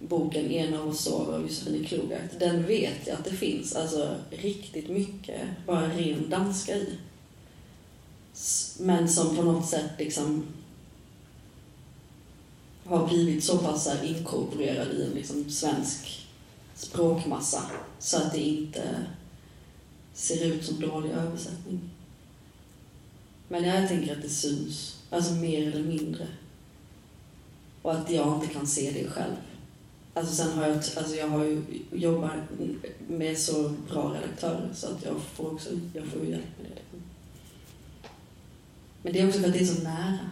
boken 0.00 0.50
En 0.50 0.74
av 0.74 0.88
oss 0.88 1.04
sover 1.04 1.34
av 1.34 1.42
Josefine 1.42 1.84
Klogart, 1.84 2.38
den 2.38 2.66
vet 2.66 3.06
jag 3.06 3.16
att 3.16 3.24
det 3.24 3.36
finns 3.36 3.76
alltså 3.76 4.14
riktigt 4.30 4.88
mycket 4.88 5.40
bara 5.66 5.88
ren 5.88 6.30
danska 6.30 6.76
i. 6.76 6.98
Men 8.80 9.08
som 9.08 9.36
på 9.36 9.42
något 9.42 9.68
sätt 9.68 9.90
liksom 9.98 10.44
har 12.84 13.06
blivit 13.06 13.44
så 13.44 13.58
pass 13.58 13.88
inkorporerad 14.04 14.88
i 14.88 15.02
en 15.02 15.10
liksom 15.10 15.50
svensk 15.50 16.28
språkmassa 16.74 17.62
så 17.98 18.16
att 18.16 18.32
det 18.32 18.40
inte 18.40 19.06
ser 20.14 20.44
ut 20.44 20.64
som 20.64 20.80
dålig 20.80 21.10
översättning. 21.10 21.90
Men 23.48 23.64
jag 23.64 23.88
tänker 23.88 24.16
att 24.16 24.22
det 24.22 24.28
syns, 24.28 24.96
alltså 25.10 25.32
mer 25.32 25.72
eller 25.72 25.84
mindre. 25.84 26.26
Och 27.82 27.92
att 27.92 28.10
jag 28.10 28.34
inte 28.34 28.54
kan 28.54 28.66
se 28.66 28.90
det 28.90 29.10
själv. 29.10 29.34
Alltså 30.14 30.34
sen 30.34 30.52
har 30.52 30.66
jag, 30.66 30.76
alltså 30.76 31.14
jag 31.14 31.28
har 31.28 31.44
ju 31.44 31.62
jobbat 31.92 32.32
med 33.08 33.38
så 33.38 33.68
bra 33.68 34.14
redaktörer 34.14 34.70
så 34.74 34.86
att 34.86 35.04
jag 35.04 35.20
får 35.20 35.52
också 35.52 35.70
jag 35.94 36.06
får 36.06 36.24
hjälp 36.24 36.58
med 36.62 36.70
det. 36.74 36.83
Men 39.04 39.12
det 39.12 39.20
är 39.20 39.28
också 39.28 39.40
för 39.40 39.46
att 39.46 39.52
det 39.52 39.60
är 39.60 39.64
så 39.64 39.82
nära. 39.82 40.30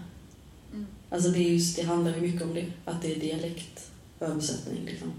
Mm. 0.73 0.87
Alltså 1.11 1.31
det, 1.31 1.39
är 1.39 1.53
just, 1.53 1.77
det 1.77 1.83
handlar 1.83 2.14
ju 2.14 2.20
mycket 2.20 2.43
om 2.43 2.55
det, 2.55 2.73
att 2.85 3.03
det 3.03 3.16
är 3.16 3.20
dialektöversättning 3.20 4.85
liksom. 4.85 5.12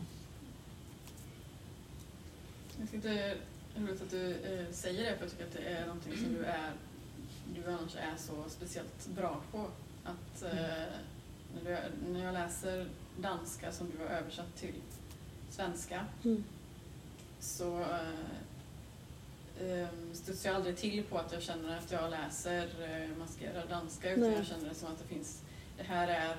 Jag 2.80 2.92
tycker 2.92 3.10
det 3.10 3.24
är 3.24 3.38
roligt 3.78 4.02
att 4.02 4.12
du 4.12 4.32
eh, 4.32 4.72
säger 4.72 5.04
det, 5.04 5.18
för 5.18 5.24
jag 5.24 5.32
tycker 5.32 5.46
att 5.46 5.54
det 5.54 5.70
är 5.70 5.86
någonting 5.86 6.18
som 6.18 6.34
du 6.34 6.46
är 6.46 6.72
du 7.56 7.72
annars 7.72 7.96
är 7.96 8.18
så 8.18 8.34
speciellt 8.50 9.08
bra 9.08 9.42
på. 9.52 9.68
Att 10.04 10.44
eh, 10.44 10.94
när, 11.56 11.64
du, 11.64 11.78
när 12.12 12.26
jag 12.26 12.34
läser 12.34 12.88
danska 13.22 13.72
som 13.72 13.92
du 13.92 14.04
har 14.04 14.10
översatt 14.10 14.56
till 14.56 14.76
svenska 15.50 16.06
mm. 16.24 16.44
så 17.40 17.80
eh, 17.80 17.98
studsar 20.14 20.50
jag 20.50 20.56
aldrig 20.56 20.78
till 20.78 21.04
på 21.04 21.18
att 21.18 21.34
jag 21.34 21.42
känner 21.42 21.78
att 21.78 21.92
jag 21.92 22.12
läser 22.12 22.64
eh, 22.64 23.18
maskerad 23.20 23.70
danska 23.70 24.12
utan 24.12 24.30
Nej. 24.30 24.38
jag 24.38 24.46
känner 24.48 24.70
det 24.70 24.76
som 24.76 24.88
att 24.88 25.00
det 25.00 25.16
finns, 25.16 25.42
det 25.78 25.84
här 25.84 26.08
är 26.08 26.36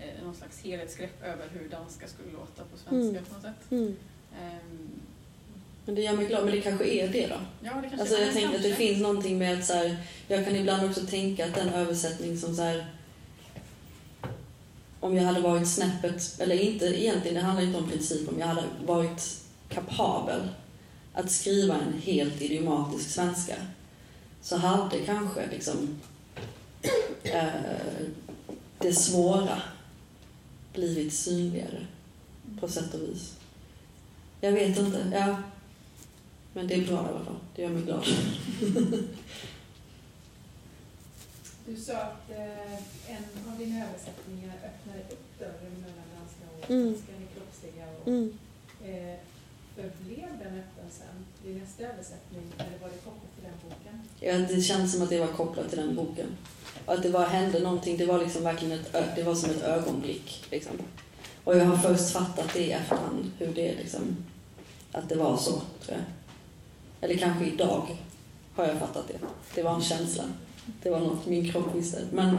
eh, 0.00 0.24
någon 0.24 0.34
slags 0.34 0.62
helhetsgrepp 0.62 1.22
över 1.22 1.48
hur 1.48 1.68
danska 1.68 2.08
skulle 2.08 2.32
låta 2.32 2.62
på 2.64 2.78
svenska 2.78 3.18
mm. 3.18 3.24
på 3.24 3.34
något 3.34 3.42
sätt. 3.42 3.70
Mm. 3.70 3.96
Um, 4.42 5.00
men 5.86 5.94
det 5.94 6.02
gör 6.02 6.12
mig 6.12 6.26
glad, 6.26 6.44
men 6.44 6.54
det 6.54 6.60
kanske 6.60 6.84
är 6.84 7.08
det 7.08 7.26
då? 7.26 7.34
Ja, 7.60 7.70
det 7.74 7.88
kanske 7.88 8.00
alltså, 8.00 8.16
jag 8.16 8.32
tänker 8.32 8.56
att 8.56 8.62
det 8.62 8.74
finns 8.74 9.00
någonting 9.00 9.38
med 9.38 9.58
att 9.58 9.64
så 9.64 9.72
här, 9.72 9.96
jag 10.28 10.44
kan 10.44 10.56
ibland 10.56 10.90
också 10.90 11.06
tänka 11.06 11.44
att 11.44 11.54
den 11.54 11.68
översättning 11.68 12.38
som 12.38 12.54
så 12.54 12.62
här, 12.62 12.86
om 15.00 15.16
jag 15.16 15.24
hade 15.24 15.40
varit 15.40 15.68
snäppet, 15.68 16.40
eller 16.40 16.60
inte 16.60 16.84
egentligen, 16.84 17.34
det 17.34 17.40
handlar 17.40 17.64
inte 17.64 17.78
om 17.78 17.90
princip, 17.90 18.28
om 18.28 18.38
jag 18.38 18.46
hade 18.46 18.62
varit 18.86 19.40
kapabel 19.68 20.40
att 21.14 21.30
skriva 21.30 21.80
en 21.80 22.00
helt 22.02 22.42
idiomatisk 22.42 23.10
svenska 23.10 23.56
så 24.42 24.56
hade 24.56 24.98
kanske 24.98 25.50
liksom 25.50 25.88
eh, 27.22 27.52
det 28.78 28.92
svåra 28.92 29.62
blivit 30.72 31.14
synligare 31.14 31.86
på 32.60 32.68
sätt 32.68 32.94
och 32.94 33.00
vis. 33.00 33.34
Jag 34.40 34.52
vet 34.52 34.78
inte. 34.78 35.12
Ja. 35.14 35.36
Men 36.52 36.66
det 36.66 36.74
är 36.74 36.86
bra 36.86 36.94
i 36.94 37.08
alla 37.08 37.24
fall. 37.24 37.36
Det 37.56 37.62
gör 37.62 37.68
mig 37.68 37.82
glad. 37.82 38.04
Du 41.66 41.76
sa 41.76 41.96
att 41.96 42.30
eh, 42.30 42.74
en 43.14 43.52
av 43.52 43.58
dina 43.58 43.84
översättningar 43.84 44.54
öppnade 44.54 45.00
upp 45.10 45.38
dörren 45.38 45.72
mellan 45.72 46.04
danska 46.16 46.44
och 46.58 46.70
mm. 46.70 46.94
kroppsliga. 47.34 47.86
Och, 48.00 48.08
mm. 48.08 48.38
eh, 48.84 49.18
öppen 51.44 51.60
nästa 51.60 51.82
översättning, 51.82 52.42
eller 52.58 52.78
var 52.82 52.88
det 52.88 53.04
kopplat 53.04 53.34
till 53.34 53.44
den 53.44 53.58
boken? 53.62 54.00
Ja, 54.20 54.54
det 54.54 54.62
känns 54.62 54.92
som 54.92 55.02
att 55.02 55.10
det 55.10 55.20
var 55.20 55.26
kopplat 55.26 55.68
till 55.68 55.78
den 55.78 55.96
boken. 55.96 56.26
Och 56.86 56.94
att 56.94 57.02
det 57.02 57.10
var, 57.10 57.26
hände 57.26 57.60
någonting, 57.60 57.96
det 57.96 58.06
var 58.06 58.18
liksom 58.18 58.44
verkligen 58.44 58.78
ett, 58.78 59.16
det 59.16 59.22
var 59.22 59.34
som 59.34 59.50
ett 59.50 59.62
ögonblick. 59.62 60.44
Liksom. 60.50 60.72
Och 61.44 61.56
jag 61.56 61.64
har 61.64 61.76
först 61.76 62.10
fattat 62.10 62.52
det 62.52 62.66
i 62.66 62.72
efterhand, 62.72 63.30
hur 63.38 63.54
det 63.54 63.74
liksom, 63.74 64.16
att 64.92 65.08
det 65.08 65.14
var 65.14 65.36
så, 65.36 65.50
tror 65.50 65.98
jag. 65.98 66.04
Eller 67.00 67.16
kanske 67.18 67.44
idag 67.44 67.96
har 68.54 68.66
jag 68.66 68.78
fattat 68.78 69.08
det. 69.08 69.18
Det 69.54 69.62
var 69.62 69.74
en 69.74 69.82
känsla. 69.82 70.24
Det 70.82 70.90
var 70.90 71.00
något 71.00 71.26
min 71.26 71.52
kropp 71.52 71.74
visste. 71.74 72.02
Men 72.12 72.38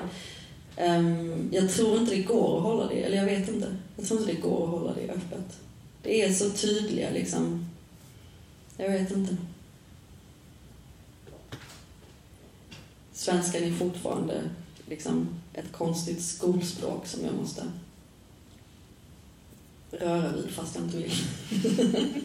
um, 0.77 1.49
jag 1.53 1.71
tror 1.71 1.97
inte 1.97 2.15
det 2.15 2.21
går 2.21 2.57
att 2.57 2.63
hålla 2.63 2.87
det, 2.87 3.03
eller 3.03 3.17
jag 3.17 3.25
vet 3.25 3.49
inte. 3.49 3.75
Jag 3.95 4.07
tror 4.07 4.19
inte 4.19 4.33
det 4.33 4.41
går 4.41 4.63
att 4.63 4.69
hålla 4.69 4.93
det 4.93 5.13
öppet. 5.13 5.59
Det 6.03 6.21
är 6.23 6.33
så 6.33 6.49
tydliga 6.49 7.09
liksom. 7.09 7.64
Jag 8.77 8.89
vet 8.89 9.11
inte. 9.11 9.37
Svenskan 13.13 13.63
är 13.63 13.71
fortfarande 13.71 14.49
liksom 14.87 15.27
ett 15.53 15.71
konstigt 15.71 16.23
skolspråk 16.23 17.07
som 17.07 17.25
jag 17.25 17.33
måste 17.33 17.63
röra 19.91 20.31
vid 20.31 20.49
fast 20.49 20.75
jag 20.75 20.83
inte 20.83 20.97
vill. 20.97 21.13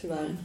Tyvärr. 0.00 0.36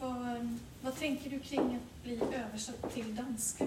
Vad, 0.00 0.58
vad 0.82 0.98
tänker 0.98 1.30
du 1.30 1.38
kring 1.38 1.60
att 1.76 2.04
bli 2.04 2.20
översatt 2.46 2.94
till 2.94 3.16
danska? 3.16 3.66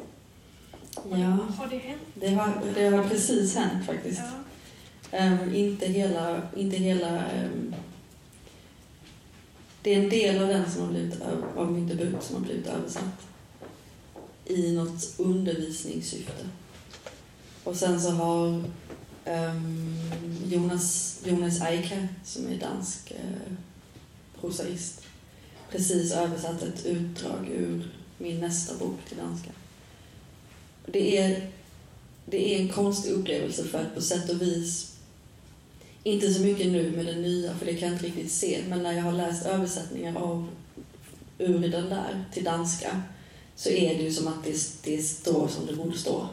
Ja, 1.09 1.37
har 1.57 1.67
det 1.69 1.77
hänt? 1.77 2.01
Det 2.13 2.29
har, 2.29 2.61
det 2.75 2.89
har 2.89 3.09
precis 3.09 3.55
hänt 3.55 3.85
faktiskt. 3.85 4.19
Ja. 4.19 4.31
Um, 5.19 5.55
inte 5.55 5.85
hela... 5.85 6.41
Inte 6.55 6.77
hela 6.77 7.23
um, 7.43 7.75
det 9.81 9.93
är 9.93 10.03
en 10.03 10.09
del 10.09 10.41
av 10.41 10.47
den 10.47 10.71
som 10.71 10.81
har 10.81 10.89
blivit, 10.89 11.21
av 11.55 11.71
min 11.71 11.87
debut 11.87 12.23
som 12.23 12.35
har 12.35 12.43
blivit 12.43 12.67
översatt 12.67 13.27
i 14.45 14.71
något 14.71 15.13
undervisningssyfte. 15.17 16.49
Och 17.63 17.75
sen 17.75 18.01
så 18.01 18.09
har 18.09 18.47
um, 19.25 19.95
Jonas, 20.47 21.19
Jonas 21.25 21.61
Eike, 21.61 22.07
som 22.23 22.47
är 22.47 22.59
dansk 22.59 23.11
uh, 23.11 23.55
prosaist, 24.41 25.01
precis 25.71 26.11
översatt 26.11 26.63
ett 26.63 26.85
utdrag 26.85 27.49
ur 27.51 27.91
min 28.17 28.39
nästa 28.39 28.75
bok 28.77 28.99
till 29.07 29.17
danska. 29.17 29.51
Det 30.85 31.17
är, 31.17 31.51
det 32.25 32.55
är 32.55 32.61
en 32.61 32.69
konstig 32.69 33.11
upplevelse 33.11 33.63
för 33.63 33.81
att 33.81 33.95
på 33.95 34.01
sätt 34.01 34.29
och 34.29 34.41
vis, 34.41 34.94
inte 36.05 36.33
så 36.33 36.41
mycket 36.41 36.67
nu 36.67 36.91
med 36.91 37.05
det 37.05 37.15
nya, 37.15 37.55
för 37.55 37.65
det 37.65 37.73
kan 37.73 37.87
jag 37.87 37.95
inte 37.95 38.05
riktigt 38.05 38.31
se, 38.31 38.59
men 38.69 38.83
när 38.83 38.93
jag 38.93 39.03
har 39.03 39.11
läst 39.11 39.45
översättningar 39.45 40.15
av 40.15 40.47
ur 41.37 41.59
den 41.59 41.89
där 41.89 42.25
till 42.33 42.43
danska 42.43 43.01
så 43.55 43.69
är 43.69 43.97
det 43.97 44.03
ju 44.03 44.11
som 44.11 44.27
att 44.27 44.43
det, 44.43 44.57
det 44.83 45.01
står 45.01 45.47
som 45.47 45.65
det 45.65 45.73
borde 45.73 45.97
stå. 45.97 46.27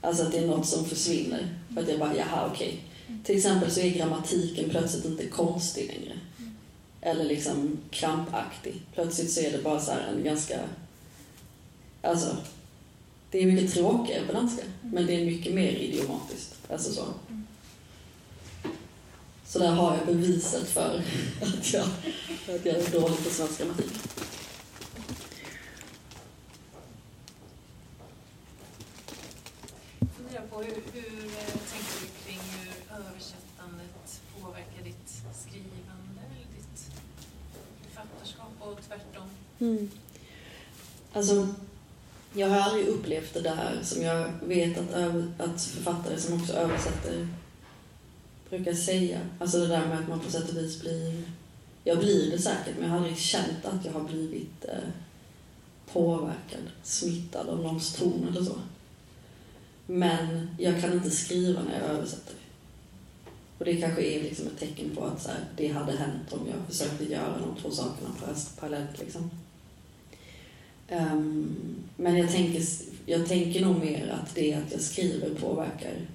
Alltså 0.00 0.22
att 0.22 0.32
det 0.32 0.38
är 0.38 0.46
något 0.46 0.66
som 0.66 0.84
försvinner. 0.84 1.48
För 1.74 1.82
att 1.82 1.88
jag 1.88 1.98
bara, 1.98 2.16
jaha 2.16 2.50
okej. 2.52 2.68
Okay. 3.06 3.18
Till 3.24 3.36
exempel 3.36 3.70
så 3.70 3.80
är 3.80 3.90
grammatiken 3.90 4.70
plötsligt 4.70 5.04
inte 5.04 5.26
konstig 5.26 5.86
längre 5.86 6.18
eller 7.00 7.24
liksom 7.24 7.78
krampaktig. 7.90 8.82
Plötsligt 8.94 9.32
så 9.32 9.40
är 9.40 9.52
det 9.52 9.62
bara 9.62 9.80
så 9.80 9.92
en 9.92 10.24
ganska... 10.24 10.60
Alltså, 12.02 12.36
det 13.30 13.42
är 13.42 13.46
mycket 13.46 13.74
tråkigare 13.74 14.26
på 14.26 14.32
danska, 14.32 14.62
men 14.82 15.06
det 15.06 15.14
är 15.20 15.24
mycket 15.24 15.54
mer 15.54 15.72
idiomatiskt. 15.72 16.54
Alltså 16.68 16.92
så. 16.92 17.04
Så 19.52 19.58
där 19.58 19.70
har 19.70 19.96
jag 19.96 20.06
beviset 20.06 20.68
för 20.68 21.02
att 21.42 21.72
jag, 21.72 21.82
att 21.82 22.66
jag 22.66 22.76
är 22.76 22.90
dålig 22.92 23.24
på 23.24 23.30
svensk 23.30 23.58
grammatik. 23.58 23.92
Mm. 39.60 39.90
Alltså, 41.12 41.48
jag 42.32 42.48
har 42.48 42.60
aldrig 42.60 42.86
upplevt 42.86 43.34
det 43.34 43.40
där 43.40 43.78
som 43.82 44.02
jag 44.02 44.28
vet 44.42 44.78
att, 44.78 44.94
att 45.40 45.62
författare 45.62 46.20
som 46.20 46.40
också 46.40 46.52
översätter 46.52 47.28
brukar 48.52 48.74
säga. 48.74 49.20
Alltså 49.38 49.58
det 49.58 49.66
där 49.66 49.86
med 49.86 49.98
att 49.98 50.08
man 50.08 50.20
på 50.20 50.30
sätt 50.30 50.50
och 50.50 50.56
vis 50.56 50.80
blir... 50.80 51.22
Jag 51.84 51.98
blir 51.98 52.30
det 52.30 52.38
säkert, 52.38 52.74
men 52.78 52.82
jag 52.84 52.90
har 52.90 52.96
aldrig 52.96 53.18
känt 53.18 53.64
att 53.64 53.84
jag 53.84 53.92
har 53.92 54.00
blivit 54.00 54.64
eh, 54.64 54.88
påverkad, 55.92 56.60
smittad 56.82 57.48
av 57.48 57.62
någons 57.62 57.94
ton 57.94 58.28
eller 58.30 58.44
så. 58.44 58.54
Men 59.86 60.48
jag 60.58 60.80
kan 60.80 60.92
inte 60.92 61.10
skriva 61.10 61.62
när 61.62 61.80
jag 61.80 61.90
översätter. 61.90 62.34
Och 63.58 63.64
det 63.64 63.76
kanske 63.76 64.02
är 64.02 64.22
liksom 64.22 64.46
ett 64.46 64.58
tecken 64.58 64.96
på 64.96 65.04
att 65.04 65.22
så 65.22 65.28
här, 65.28 65.44
det 65.56 65.68
hade 65.68 65.92
hänt 65.92 66.32
om 66.32 66.40
jag 66.46 66.66
försökte 66.68 67.12
göra 67.12 67.38
de 67.38 67.62
två 67.62 67.70
sakerna 67.70 68.10
parallellt. 68.60 68.98
Liksom. 68.98 69.30
Um, 70.90 71.56
men 71.96 72.16
jag 72.16 72.32
tänker, 72.32 72.62
jag 73.06 73.28
tänker 73.28 73.64
nog 73.64 73.80
mer 73.80 74.08
att 74.08 74.34
det 74.34 74.54
att 74.54 74.72
jag 74.72 74.80
skriver 74.80 75.34
påverkar 75.34 76.06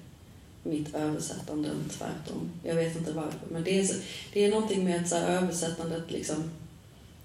mitt 0.68 0.94
översättande 0.94 1.68
än 1.68 1.88
tvärtom. 1.88 2.50
Jag 2.62 2.74
vet 2.74 2.96
inte 2.96 3.12
varför. 3.12 3.40
Men 3.50 3.64
det 3.64 3.78
är, 3.78 3.84
så, 3.84 3.94
det 4.32 4.44
är 4.44 4.50
någonting 4.50 4.84
med 4.84 5.02
att 5.02 5.08
så 5.08 5.16
här, 5.16 5.28
översättandet 5.28 6.10
liksom... 6.10 6.50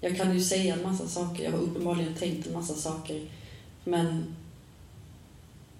Jag 0.00 0.16
kan 0.16 0.34
ju 0.34 0.44
säga 0.44 0.74
en 0.74 0.82
massa 0.82 1.08
saker, 1.08 1.44
jag 1.44 1.52
har 1.52 1.58
uppenbarligen 1.58 2.14
tänkt 2.14 2.46
en 2.46 2.52
massa 2.52 2.74
saker. 2.74 3.22
Men 3.84 4.34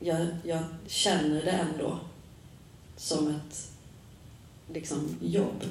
jag, 0.01 0.27
jag 0.45 0.63
känner 0.87 1.43
det 1.43 1.51
ändå 1.51 1.99
som 2.97 3.29
ett 3.29 3.71
liksom, 4.73 5.17
jobb. 5.21 5.65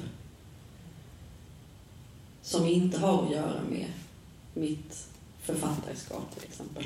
Som 2.42 2.66
inte 2.66 2.98
har 2.98 3.24
att 3.24 3.32
göra 3.32 3.62
med 3.70 3.92
mitt 4.54 5.06
författarskap 5.42 6.34
till 6.34 6.44
exempel. 6.44 6.84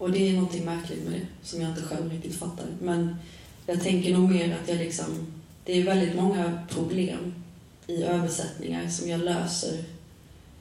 Och 0.00 0.10
det 0.10 0.28
är 0.28 0.32
någonting 0.32 0.64
märkligt 0.64 1.04
med 1.04 1.12
det 1.12 1.48
som 1.48 1.60
jag 1.60 1.70
inte 1.70 1.82
själv 1.82 2.12
riktigt 2.12 2.36
fattar. 2.36 2.66
Men 2.82 3.16
jag 3.66 3.82
tänker 3.82 4.12
nog 4.12 4.30
mer 4.30 4.58
att 4.62 4.68
jag 4.68 4.78
liksom, 4.78 5.32
det 5.64 5.78
är 5.78 5.84
väldigt 5.84 6.16
många 6.16 6.62
problem 6.68 7.34
i 7.86 8.02
översättningar 8.02 8.88
som 8.88 9.08
jag 9.08 9.20
löser 9.20 9.84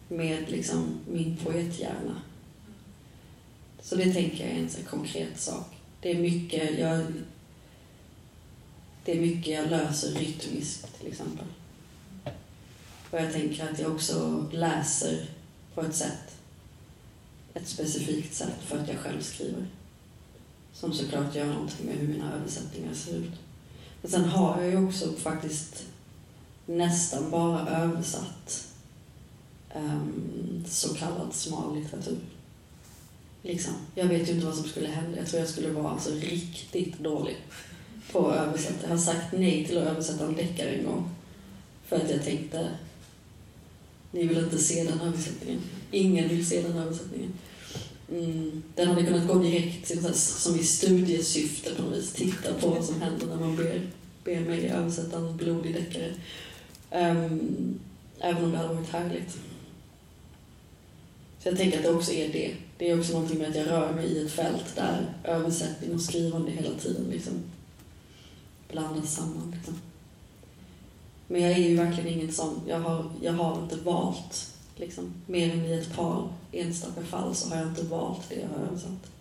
med 0.07 0.49
liksom 0.49 0.99
min 1.11 1.37
poethjärna. 1.37 2.21
Så 3.81 3.95
det 3.95 4.13
tänker 4.13 4.45
jag 4.45 4.55
är 4.55 4.59
en 4.59 4.69
konkret 4.89 5.39
sak. 5.39 5.67
Det 6.01 6.11
är 6.11 6.19
mycket 6.19 6.79
jag, 6.79 7.05
det 9.05 9.17
är 9.17 9.21
mycket 9.21 9.53
jag 9.53 9.69
löser 9.69 10.11
rytmiskt 10.11 10.99
till 10.99 11.07
exempel. 11.07 11.45
Och 13.11 13.19
jag 13.19 13.33
tänker 13.33 13.69
att 13.69 13.79
jag 13.79 13.91
också 13.91 14.45
läser 14.51 15.25
på 15.73 15.81
ett 15.81 15.95
sätt, 15.95 16.38
ett 17.53 17.67
specifikt 17.67 18.33
sätt 18.33 18.63
för 18.67 18.77
att 18.77 18.87
jag 18.87 18.97
själv 18.97 19.21
skriver. 19.21 19.67
Som 20.73 20.93
såklart 20.93 21.35
gör 21.35 21.45
någonting 21.45 21.85
med 21.85 21.95
hur 21.95 22.07
mina 22.07 22.33
översättningar 22.33 22.93
ser 22.93 23.15
ut. 23.15 23.33
Men 24.01 24.11
sen 24.11 24.25
har 24.25 24.61
jag 24.61 24.71
ju 24.71 24.87
också 24.87 25.13
faktiskt 25.13 25.83
nästan 26.65 27.31
bara 27.31 27.69
översatt 27.69 28.67
um, 29.75 30.63
så 30.67 30.93
kallad 30.95 31.33
smal 31.33 31.75
litteratur. 31.75 32.19
Liksom. 33.41 33.73
Jag 33.95 34.05
vet 34.05 34.29
ju 34.29 34.33
inte 34.33 34.45
vad 34.45 34.55
som 34.55 34.69
skulle 34.69 34.87
hända. 34.87 35.17
Jag 35.17 35.27
tror 35.27 35.39
jag 35.39 35.49
skulle 35.49 35.69
vara 35.69 35.89
alltså 35.89 36.13
riktigt 36.13 36.99
dålig 36.99 37.37
på 38.11 38.27
att 38.27 38.47
översätta. 38.47 38.81
Jag 38.81 38.89
har 38.89 38.97
sagt 38.97 39.31
nej 39.31 39.65
till 39.65 39.77
att 39.77 39.87
översätta 39.87 40.25
en 40.25 40.35
deckare 40.35 40.69
en 40.69 40.85
gång. 40.85 41.09
För 41.85 41.95
att 41.95 42.09
jag 42.09 42.23
tänkte, 42.23 42.69
ni 44.11 44.27
vill 44.27 44.37
inte 44.37 44.57
se 44.57 44.83
den 44.83 45.01
översättningen. 45.01 45.61
Ingen 45.91 46.29
vill 46.29 46.45
se 46.45 46.61
den 46.61 46.77
översättningen. 46.77 47.33
Mm. 48.11 48.63
Den 48.75 48.87
hade 48.87 49.03
kunnat 49.03 49.27
gå 49.27 49.33
direkt 49.33 49.87
till, 49.87 50.13
som 50.13 50.55
i 50.55 50.63
studiesyfte 50.63 51.75
på 51.75 51.81
något 51.81 51.97
vis. 51.97 52.13
Titta 52.13 52.53
på 52.53 52.67
vad 52.67 52.85
som 52.85 53.01
händer 53.01 53.27
när 53.27 53.35
man 53.35 53.55
ber, 53.55 53.81
ber 54.23 54.39
mig 54.39 54.69
översätta 54.69 55.17
en 55.17 55.37
blodig 55.37 55.73
deckare. 55.73 56.13
Um, 56.91 57.79
även 58.19 58.43
om 58.43 58.51
det 58.51 58.57
hade 58.57 58.73
varit 58.73 58.89
härligt. 58.89 59.31
Så 61.39 61.49
jag 61.49 61.57
tänker 61.57 61.77
att 61.77 61.83
det 61.83 61.93
också 61.93 62.11
är 62.11 62.33
det. 62.33 62.55
Det 62.77 62.89
är 62.89 62.99
också 62.99 63.13
någonting 63.13 63.37
med 63.39 63.49
att 63.49 63.55
jag 63.55 63.67
rör 63.67 63.93
mig 63.93 64.05
i 64.05 64.25
ett 64.25 64.31
fält 64.31 64.75
där 64.75 65.13
översättning 65.23 65.93
och 65.93 66.01
skrivande 66.01 66.51
hela 66.51 66.69
tiden 66.79 67.05
liksom 67.11 67.33
blandas 68.71 69.15
samman. 69.15 69.53
Liksom. 69.55 69.81
Men 71.31 71.41
jag 71.41 71.51
är 71.51 71.57
ju 71.57 71.75
verkligen 71.75 72.19
ingen 72.19 72.31
sån. 72.31 72.61
Jag 72.67 72.79
har, 72.79 73.11
jag 73.21 73.33
har 73.33 73.63
inte 73.63 73.75
valt, 73.75 74.53
liksom, 74.75 75.13
mer 75.25 75.53
än 75.53 75.65
i 75.65 75.73
ett 75.73 75.95
par 75.95 76.27
enstaka 76.51 77.01
fall 77.01 77.35
så 77.35 77.49
har 77.49 77.57
jag 77.57 77.67
inte 77.67 77.85
valt 77.85 78.29
det 78.29 78.35
jag 78.35 78.47
har 78.47 78.65
översatt. 78.67 79.11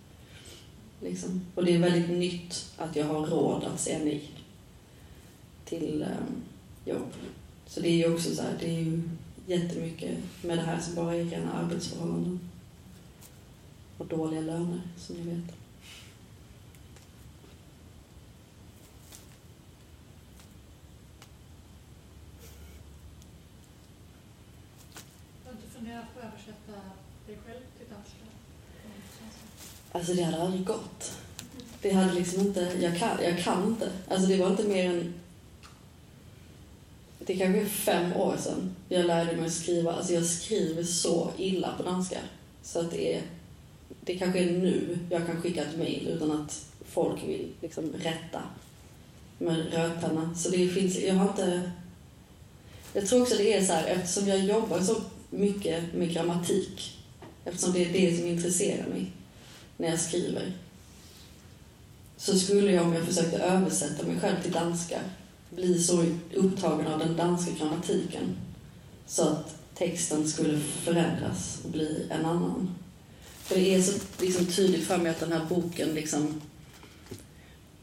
Liksom. 1.00 1.46
Och 1.54 1.64
det 1.64 1.74
är 1.74 1.78
väldigt 1.78 2.10
nytt 2.10 2.72
att 2.76 2.96
jag 2.96 3.06
har 3.06 3.26
råd 3.26 3.64
att 3.64 3.80
säga 3.80 3.98
nej 3.98 4.30
till 5.64 6.02
um, 6.02 6.42
jobb. 6.84 7.12
Så 7.66 7.80
det 7.80 7.88
är 7.88 7.96
ju 7.96 8.14
också 8.14 8.34
så 8.34 8.42
här, 8.42 8.56
det 8.60 8.66
är 8.66 8.80
ju 8.80 9.02
jättemycket 9.46 10.18
med 10.42 10.58
det 10.58 10.62
här 10.62 10.80
som 10.80 10.94
bara 10.94 11.14
är 11.14 11.24
rena 11.24 11.52
arbetsförhållanden. 11.52 12.50
Och 13.98 14.06
dåliga 14.06 14.40
löner, 14.40 14.80
som 14.96 15.16
ni 15.16 15.22
vet. 15.22 15.54
Har 25.44 25.52
du 25.52 25.70
funderat 25.78 26.04
på 26.14 26.20
att 26.20 26.26
översätta 26.26 26.72
dig 27.26 27.38
själv 27.46 27.62
till 27.78 27.86
danska? 27.90 28.28
Alltså 29.98 30.14
det 30.14 30.22
hade 30.22 30.42
aldrig 30.42 30.64
gått. 30.64 31.12
Det 31.82 31.90
hade 31.90 32.12
liksom 32.12 32.40
inte, 32.40 32.72
jag 32.80 32.98
kan, 32.98 33.18
jag 33.22 33.38
kan 33.38 33.66
inte. 33.66 33.90
Alltså 34.08 34.28
det 34.28 34.36
var 34.36 34.50
inte 34.50 34.64
mer 34.64 34.90
än 34.90 35.14
det 37.18 37.36
kanske 37.36 37.60
är 37.60 37.64
fem 37.64 38.12
år 38.12 38.36
sedan 38.36 38.76
jag 38.88 39.06
lärde 39.06 39.36
mig 39.36 39.46
att 39.46 39.52
skriva. 39.52 39.92
Alltså 39.92 40.12
jag 40.12 40.24
skriver 40.24 40.82
så 40.82 41.30
illa 41.36 41.74
på 41.76 41.82
danska. 41.82 42.18
Så 42.62 42.80
att 42.80 42.90
det 42.90 43.14
är, 43.14 43.22
det 44.00 44.18
kanske 44.18 44.38
är 44.38 44.52
nu 44.52 44.98
jag 45.10 45.26
kan 45.26 45.42
skicka 45.42 45.62
ett 45.62 45.76
mejl 45.78 46.08
utan 46.08 46.32
att 46.32 46.66
folk 46.88 47.24
vill 47.28 47.48
liksom 47.60 47.92
rätta 47.92 48.42
med 49.38 49.72
rödpenna. 49.72 50.34
Så 50.34 50.50
det 50.50 50.68
finns, 50.68 50.98
jag 50.98 51.14
har 51.14 51.28
inte... 51.28 51.70
Jag 52.92 53.06
tror 53.06 53.22
också 53.22 53.36
det 53.36 53.54
är 53.54 53.64
så 53.64 53.72
här, 53.72 53.86
eftersom 53.86 54.28
jag 54.28 54.44
jobbar 54.44 54.80
så 54.80 54.96
mycket 55.30 55.94
med 55.94 56.12
grammatik, 56.12 56.98
eftersom 57.44 57.72
det 57.72 57.84
är 57.84 57.92
det 57.92 58.16
som 58.16 58.26
intresserar 58.26 58.88
mig 58.88 59.12
när 59.78 59.88
jag 59.88 60.00
skriver, 60.00 60.52
så 62.16 62.38
skulle 62.38 62.72
jag 62.72 62.86
om 62.86 62.94
jag 62.94 63.06
försökte 63.06 63.38
översätta 63.38 64.06
mig 64.06 64.20
själv 64.20 64.42
till 64.42 64.52
danska 64.52 65.00
bli 65.50 65.82
så 65.82 66.04
upptagen 66.34 66.86
av 66.86 66.98
den 66.98 67.16
danska 67.16 67.52
grammatiken 67.52 68.36
så 69.06 69.28
att 69.28 69.58
texten 69.74 70.28
skulle 70.28 70.60
förändras 70.60 71.58
och 71.64 71.70
bli 71.70 72.06
en 72.10 72.26
annan. 72.26 72.74
För 73.38 73.54
det 73.54 73.74
är 73.74 73.82
så 73.82 73.98
liksom, 74.20 74.46
tydligt 74.46 74.86
för 74.86 74.98
mig 74.98 75.10
att 75.10 75.20
den 75.20 75.32
här 75.32 75.44
boken 75.48 75.88
liksom 75.88 76.40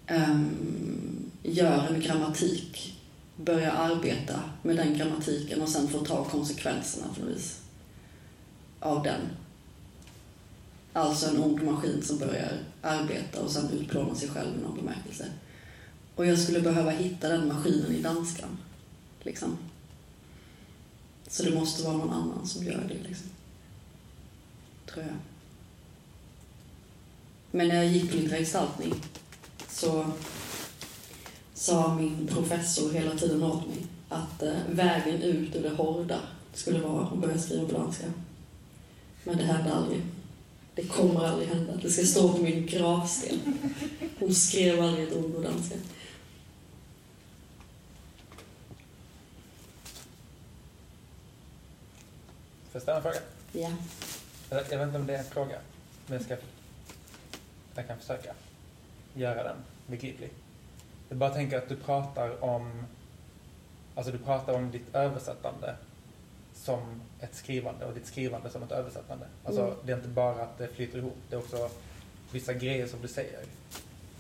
um, 0.10 1.32
gör 1.44 1.88
en 1.94 2.02
grammatik, 2.02 3.02
börjar 3.36 3.72
arbeta 3.72 4.40
med 4.62 4.76
den 4.76 4.98
grammatiken 4.98 5.62
och 5.62 5.70
sen 5.70 5.88
får 5.88 6.06
ta 6.06 6.24
konsekvenserna 6.24 7.06
på 7.14 7.26
något 7.26 7.36
vis 7.36 7.60
av 8.80 9.04
den. 9.04 9.22
Alltså 10.96 11.30
en 11.30 11.44
ond 11.44 11.64
maskin 11.64 12.02
som 12.04 12.18
börjar 12.18 12.52
arbeta 12.82 13.42
och 13.42 13.52
sen 13.52 13.70
utplåna 13.70 14.16
sig 14.16 14.30
själv 14.30 14.60
i 14.60 14.62
någon 14.62 14.76
bemärkelse. 14.76 15.26
Och 16.16 16.26
jag 16.26 16.40
skulle 16.40 16.62
behöva 16.62 16.92
hitta 16.92 17.30
den 17.30 17.48
maskinen 17.48 17.92
i 17.92 18.02
danskan. 18.02 18.58
Liksom. 19.22 19.58
Så 21.28 21.44
det 21.44 21.56
måste 21.56 21.84
vara 21.84 21.98
någon 21.98 22.14
annan 22.14 22.48
som 22.48 22.64
gör 22.64 22.86
det. 22.88 23.08
Liksom. 23.08 23.28
Tror 24.86 25.06
jag. 25.06 25.16
Men 27.52 27.68
när 27.68 27.76
jag 27.76 27.88
gick 27.88 28.12
på 28.12 28.18
litterär 28.18 28.40
gestaltning 28.40 28.94
så 29.70 30.12
sa 31.54 31.96
min 31.96 32.28
professor 32.28 32.94
hela 32.94 33.16
tiden 33.16 33.44
åt 33.44 33.68
mig 33.68 33.86
att 34.10 34.44
eh, 34.44 34.54
vägen 34.70 35.22
ut 35.22 35.56
ur 35.56 35.64
det 35.64 35.76
hårda 35.76 36.20
skulle 36.54 36.80
vara 36.80 37.08
att 37.08 37.18
börja 37.18 37.38
skriva 37.38 37.68
på 37.68 37.78
danska. 37.78 38.06
Men 39.24 39.38
det 39.38 39.44
hände 39.44 39.74
aldrig. 39.74 40.02
Det 40.76 40.88
kommer 40.88 41.26
aldrig 41.26 41.50
hända. 41.50 41.74
Det 41.82 41.90
ska 41.90 42.06
stå 42.06 42.34
på 42.34 42.38
min 42.38 42.66
gravsten. 42.66 43.40
Hon 44.20 44.36
skrev 44.36 44.82
aldrig 44.82 45.08
ett 45.08 45.14
ord 45.14 45.36
på 45.36 45.42
danska. 45.42 45.76
Får 52.66 52.72
jag 52.72 52.82
ställa 52.82 52.98
en 52.98 53.04
fråga? 53.04 53.20
Ja. 53.52 53.72
Jag 54.50 54.58
vet 54.58 54.72
inte 54.72 54.98
om 54.98 55.08
det 55.08 55.16
är 55.16 55.20
en 55.20 55.26
fråga, 55.26 55.60
men 56.08 56.18
jag, 56.18 56.26
ska, 56.26 56.38
jag 57.76 57.88
kan 57.88 58.00
försöka 58.00 58.34
göra 59.14 59.44
den 59.44 59.58
begriplig. 59.88 60.30
Jag 61.10 61.18
bara 61.18 61.30
tänker 61.30 61.58
att 61.58 61.70
du 61.70 61.76
pratar 61.76 62.44
om, 62.44 62.86
alltså 63.96 64.12
du 64.12 64.18
pratar 64.18 64.54
om 64.54 64.72
ditt 64.72 64.96
översättande 64.96 65.76
som 66.54 67.02
ett 67.26 67.36
skrivande 67.36 67.86
och 67.86 67.94
ditt 67.94 68.08
skrivande 68.08 68.50
som 68.50 68.64
ett 68.64 68.72
översättande. 68.72 69.26
Alltså 69.44 69.62
mm. 69.62 69.76
det 69.86 69.92
är 69.92 69.98
inte 69.98 70.10
bara 70.10 70.44
att 70.44 70.58
det 70.58 70.68
flyter 70.68 70.98
ihop, 70.98 71.18
det 71.30 71.36
är 71.36 71.40
också 71.40 71.70
vissa 72.32 72.54
grejer 72.54 72.88
som 72.88 73.02
du 73.02 73.08
säger. 73.08 73.40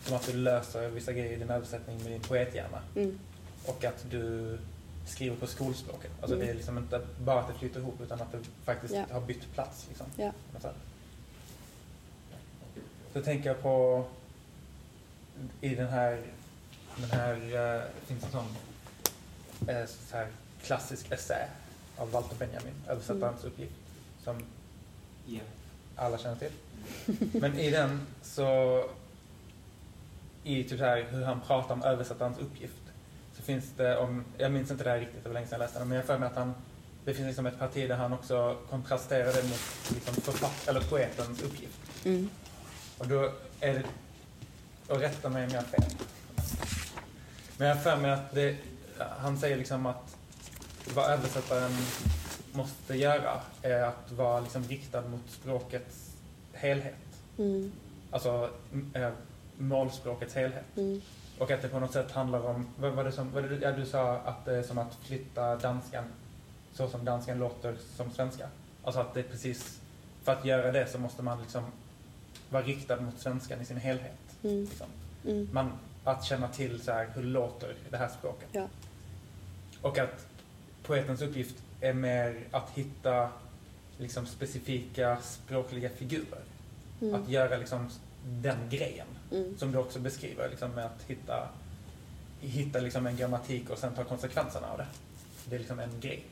Som 0.03 0.15
att 0.15 0.25
du 0.25 0.33
löser 0.33 0.89
vissa 0.89 1.13
grejer 1.13 1.31
i 1.31 1.35
din 1.35 1.49
översättning 1.49 1.97
med 1.97 2.11
din 2.11 2.21
poethjärna. 2.21 2.81
Mm. 2.95 3.19
Och 3.65 3.83
att 3.85 4.05
du 4.11 4.57
skriver 5.07 5.35
på 5.35 5.47
skolspråket. 5.47 6.11
Alltså 6.21 6.35
Mm. 6.35 6.47
det 6.47 6.51
är 6.53 6.55
liksom 6.55 6.77
inte 6.77 7.01
bara 7.19 7.39
att 7.39 7.47
det 7.47 7.53
flyter 7.53 7.79
ihop 7.79 8.01
utan 8.01 8.21
att 8.21 8.31
det 8.31 8.39
faktiskt 8.63 8.93
Ja. 8.93 9.05
har 9.11 9.21
bytt 9.21 9.53
plats. 9.53 9.85
Liksom. 9.87 10.05
Så, 10.15 10.67
här. 10.67 10.73
så 13.13 13.21
tänker 13.21 13.49
jag 13.49 13.61
på 13.61 14.05
i 15.61 15.75
den 15.75 15.87
här, 15.87 16.21
den 16.97 17.11
här 17.11 17.33
eh, 17.75 17.81
finns 18.05 18.23
en 18.23 18.31
sån 18.31 18.45
eh, 19.67 19.85
så 19.85 20.17
här 20.17 20.27
klassisk 20.63 21.11
essä 21.11 21.47
av 21.97 22.11
Walter 22.11 22.35
Benjamin, 22.35 22.73
översättarens 22.87 23.41
Mm. 23.43 23.53
uppgift, 23.53 23.73
som 24.23 24.43
Ja. 25.25 25.39
alla 25.95 26.17
känner 26.17 26.35
till. 26.35 26.51
Men 27.41 27.59
i 27.59 27.71
den 27.71 28.01
så, 28.21 28.83
i 30.43 30.63
typ 30.63 30.79
så 30.79 30.85
här 30.85 31.05
hur 31.09 31.23
han 31.25 31.41
pratar 31.41 31.73
om 31.73 31.83
översättarens 31.83 32.37
uppgift, 32.37 32.73
så 33.37 33.41
finns 33.41 33.65
det 33.77 33.97
om, 33.97 34.23
jag 34.37 34.51
minns 34.51 34.71
inte 34.71 34.83
det 34.83 34.89
här 34.89 34.99
riktigt, 34.99 35.23
det 35.23 35.29
var 35.29 35.33
länge 35.33 35.47
sedan 35.47 35.59
jag 35.59 35.65
läste 35.65 35.79
den, 35.79 35.87
men 35.87 35.95
jag 35.95 36.05
för 36.05 36.17
mig 36.17 36.27
att 36.29 36.35
han, 36.35 36.53
det 37.05 37.13
finns 37.13 37.25
liksom 37.27 37.45
ett 37.45 37.59
parti 37.59 37.87
där 37.87 37.95
han 37.97 38.13
också 38.13 38.57
kontrasterar 38.69 39.33
det 39.33 39.43
mot 39.43 39.91
liksom 39.93 40.15
författ, 40.15 40.67
eller 40.67 40.81
poetens 40.81 41.41
uppgift. 41.43 41.79
Mm. 42.05 42.29
Och 42.97 43.07
då 43.07 43.31
är 43.59 43.73
det, 43.73 43.83
och 44.93 44.99
rätta 44.99 45.29
mig 45.29 45.45
om 45.45 45.49
jag 45.51 45.61
har 45.61 45.67
fel. 45.67 45.83
Men 47.57 47.67
jag 47.67 47.75
har 47.75 47.81
för 47.81 47.97
mig 47.97 48.11
att 48.11 48.31
det, 48.33 48.57
han 49.19 49.37
säger 49.37 49.57
liksom 49.57 49.85
att 49.85 50.14
vad 50.93 51.11
översättaren 51.11 51.71
måste 52.51 52.95
göra 52.95 53.41
är 53.61 53.83
att 53.83 54.11
vara 54.11 54.39
liksom 54.39 54.63
riktad 54.63 55.01
mot 55.01 55.29
språkets 55.29 56.11
helhet. 56.53 56.95
Mm. 57.37 57.71
Alltså 58.11 58.49
eh, 58.93 59.09
målspråkets 59.57 60.35
helhet. 60.35 60.77
Mm. 60.77 61.01
Och 61.39 61.51
att 61.51 61.61
det 61.61 61.67
på 61.67 61.79
något 61.79 61.93
sätt 61.93 62.11
handlar 62.11 62.45
om, 62.45 62.67
vad 62.79 62.91
var 62.91 63.03
det 63.03 63.11
som, 63.11 63.31
vad 63.31 63.49
det, 63.49 63.55
ja, 63.55 63.71
du 63.71 63.85
sa 63.85 64.17
att 64.17 64.45
det 64.45 64.55
är 64.55 64.63
som 64.63 64.77
att 64.77 64.95
flytta 64.95 65.55
danskan 65.55 66.03
så 66.73 66.87
som 66.87 67.05
danskan 67.05 67.39
låter 67.39 67.75
som 67.95 68.11
svenska. 68.11 68.47
Alltså 68.83 69.01
att 69.01 69.13
det 69.13 69.19
är 69.19 69.23
precis, 69.23 69.79
för 70.23 70.31
att 70.31 70.45
göra 70.45 70.71
det 70.71 70.87
så 70.87 70.99
måste 70.99 71.23
man 71.23 71.41
liksom 71.41 71.63
vara 72.49 72.63
riktad 72.63 73.01
mot 73.01 73.19
svenskan 73.19 73.61
i 73.61 73.65
sin 73.65 73.77
helhet. 73.77 74.37
Mm. 74.43 74.61
Liksom. 74.61 74.87
Mm. 75.25 75.49
Man, 75.51 75.71
att 76.03 76.23
känna 76.23 76.47
till 76.47 76.81
så 76.81 76.91
här, 76.91 77.09
hur 77.15 77.23
låter 77.23 77.75
det 77.89 77.97
här 77.97 78.09
språket. 78.19 78.49
Ja. 78.51 78.67
Och 79.81 79.97
att 79.97 80.27
poetens 80.87 81.21
uppgift 81.21 81.55
är 81.81 81.93
mer 81.93 82.35
att 82.51 82.69
hitta 82.69 83.29
liksom, 83.97 84.25
specifika 84.25 85.17
språkliga 85.21 85.89
figurer. 85.89 86.41
Mm. 87.01 87.15
Att 87.15 87.29
göra 87.29 87.57
liksom, 87.57 87.89
den 88.25 88.57
grejen. 88.69 89.07
Mm. 89.31 89.57
Som 89.57 89.71
du 89.71 89.77
också 89.77 89.99
beskriver, 89.99 90.49
liksom, 90.49 90.71
med 90.71 90.85
att 90.85 91.03
hitta, 91.07 91.49
hitta 92.39 92.79
liksom, 92.79 93.07
en 93.07 93.15
grammatik 93.15 93.69
och 93.69 93.77
sen 93.77 93.93
ta 93.93 94.03
konsekvenserna 94.03 94.67
av 94.67 94.77
det. 94.77 94.87
Det 95.45 95.55
är 95.55 95.59
liksom 95.59 95.79
en 95.79 95.99
grej. 95.99 96.23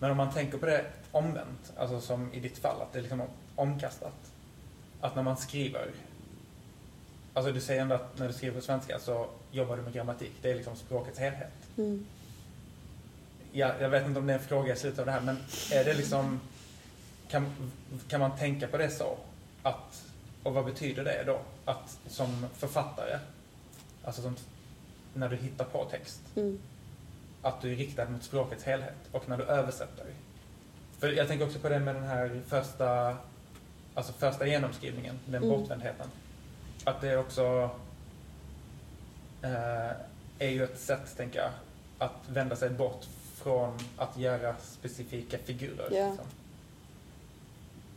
Men 0.00 0.10
om 0.10 0.16
man 0.16 0.32
tänker 0.32 0.58
på 0.58 0.66
det 0.66 0.84
omvänt, 1.12 1.72
alltså 1.76 2.00
som 2.00 2.32
i 2.32 2.40
ditt 2.40 2.58
fall, 2.58 2.82
att 2.82 2.92
det 2.92 2.98
är 2.98 3.02
liksom 3.02 3.22
omkastat. 3.56 4.32
Att 5.00 5.16
när 5.16 5.22
man 5.22 5.36
skriver, 5.36 5.90
alltså 7.34 7.52
du 7.52 7.60
säger 7.60 7.82
ändå 7.82 7.94
att 7.94 8.18
när 8.18 8.26
du 8.26 8.32
skriver 8.32 8.54
på 8.54 8.60
svenska 8.60 8.98
så 8.98 9.26
jobbar 9.50 9.76
du 9.76 9.82
med 9.82 9.92
grammatik, 9.92 10.32
det 10.42 10.50
är 10.50 10.54
liksom 10.54 10.76
språkets 10.76 11.18
helhet. 11.18 11.52
Mm. 11.76 12.06
Ja, 13.58 13.72
jag 13.80 13.88
vet 13.88 14.06
inte 14.06 14.20
om 14.20 14.26
det 14.26 14.32
är 14.32 14.38
en 14.38 14.44
fråga 14.44 14.72
i 14.72 14.76
slutet 14.76 14.98
av 14.98 15.06
det 15.06 15.12
här, 15.12 15.20
men 15.20 15.36
är 15.72 15.84
det 15.84 15.94
liksom, 15.94 16.40
kan, 17.28 17.70
kan 18.08 18.20
man 18.20 18.36
tänka 18.38 18.68
på 18.68 18.76
det 18.78 18.90
så? 18.90 19.18
Att, 19.62 20.04
och 20.42 20.54
vad 20.54 20.64
betyder 20.64 21.04
det 21.04 21.22
då? 21.26 21.40
Att 21.64 21.98
som 22.08 22.46
författare, 22.54 23.18
alltså 24.04 24.22
som, 24.22 24.36
när 25.14 25.28
du 25.28 25.36
hittar 25.36 25.64
på 25.64 25.84
text, 25.84 26.20
Mm. 26.36 26.58
att 27.42 27.60
du 27.62 27.72
är 27.72 27.76
riktad 27.76 28.08
mot 28.08 28.22
språkets 28.22 28.64
helhet 28.64 28.94
och 29.12 29.28
när 29.28 29.36
du 29.38 29.44
översätter. 29.44 30.06
För 30.98 31.12
jag 31.12 31.28
tänker 31.28 31.46
också 31.46 31.58
på 31.58 31.68
det 31.68 31.78
med 31.78 31.94
den 31.94 32.04
här 32.04 32.40
första, 32.48 33.16
alltså 33.94 34.12
första 34.12 34.46
genomskrivningen, 34.46 35.18
den 35.26 35.42
Mm. 35.42 35.48
bortvändheten. 35.58 36.06
Att 36.84 37.00
det 37.00 37.16
också 37.16 37.70
eh, 39.42 39.90
är 40.38 40.48
ju 40.48 40.64
ett 40.64 40.80
sätt, 40.80 41.16
tänker 41.16 41.38
jag, 41.38 41.50
att 41.98 42.28
vända 42.28 42.56
sig 42.56 42.70
bort 42.70 43.06
från 43.42 43.78
att 43.96 44.16
göra 44.18 44.54
specifika 44.62 45.38
figurer. 45.38 45.88
Ja. 45.92 46.08
Liksom. 46.08 46.26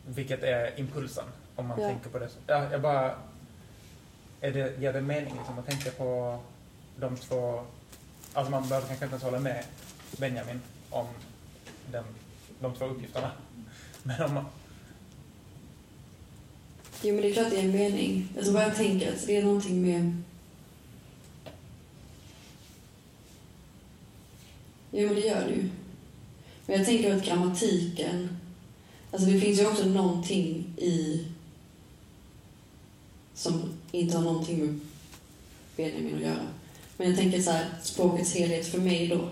Vilket 0.07 0.43
är 0.43 0.79
impulsen, 0.79 1.25
om 1.55 1.67
man 1.67 1.81
Ja. 1.81 1.87
tänker 1.87 2.09
på 2.09 2.19
det. 2.19 2.29
så. 2.29 2.37
Ja, 2.47 2.71
jag 2.71 2.81
bara... 2.81 3.15
Är 4.41 4.51
det, 4.51 4.79
ger 4.81 4.93
det 4.93 5.01
mening 5.01 5.35
liksom, 5.37 5.59
att 5.59 5.65
tänka 5.67 5.91
på 5.91 6.39
de 6.95 7.17
två... 7.17 7.63
Alltså 8.33 8.51
man 8.51 8.67
behöver 8.69 8.87
kanske 8.87 9.05
inte 9.05 9.13
ens 9.13 9.23
hålla 9.23 9.39
med 9.39 9.63
Benjamin 10.17 10.61
om 10.89 11.07
den, 11.91 12.03
de 12.59 12.73
två 12.75 12.85
uppgifterna. 12.85 13.31
Men 14.03 14.21
om 14.21 14.33
man... 14.33 14.45
Jo, 17.03 17.13
men 17.15 17.21
det 17.23 17.29
är 17.29 17.33
klart 17.33 17.49
det 17.49 17.57
är 17.59 17.63
en 17.63 17.71
mening. 17.71 18.27
Alltså 18.37 18.51
vad 18.53 18.63
jag 18.63 18.75
tänker, 18.75 19.13
att 19.13 19.27
det 19.27 19.37
är 19.37 19.43
någonting 19.43 19.81
med... 19.81 20.23
Jo, 24.91 25.05
men 25.07 25.15
det 25.15 25.21
gör 25.21 25.47
det 25.47 25.55
ju. 25.55 25.69
Men 26.65 26.77
jag 26.77 26.85
tänker 26.85 27.15
att 27.15 27.25
grammatiken... 27.25 28.37
Alltså 29.11 29.29
det 29.29 29.39
finns 29.39 29.59
ju 29.59 29.67
också 29.67 29.85
någonting 29.85 30.73
i... 30.77 31.25
Som 33.33 33.73
inte 33.91 34.17
har 34.17 34.23
någonting 34.23 34.59
med 34.59 34.79
Benjamin 35.75 36.15
att 36.15 36.21
göra. 36.21 36.47
Men 36.97 37.07
jag 37.07 37.17
tänker 37.17 37.41
så 37.41 37.51
här, 37.51 37.69
språkets 37.83 38.35
helhet 38.35 38.67
för 38.67 38.79
mig 38.79 39.07
då 39.07 39.29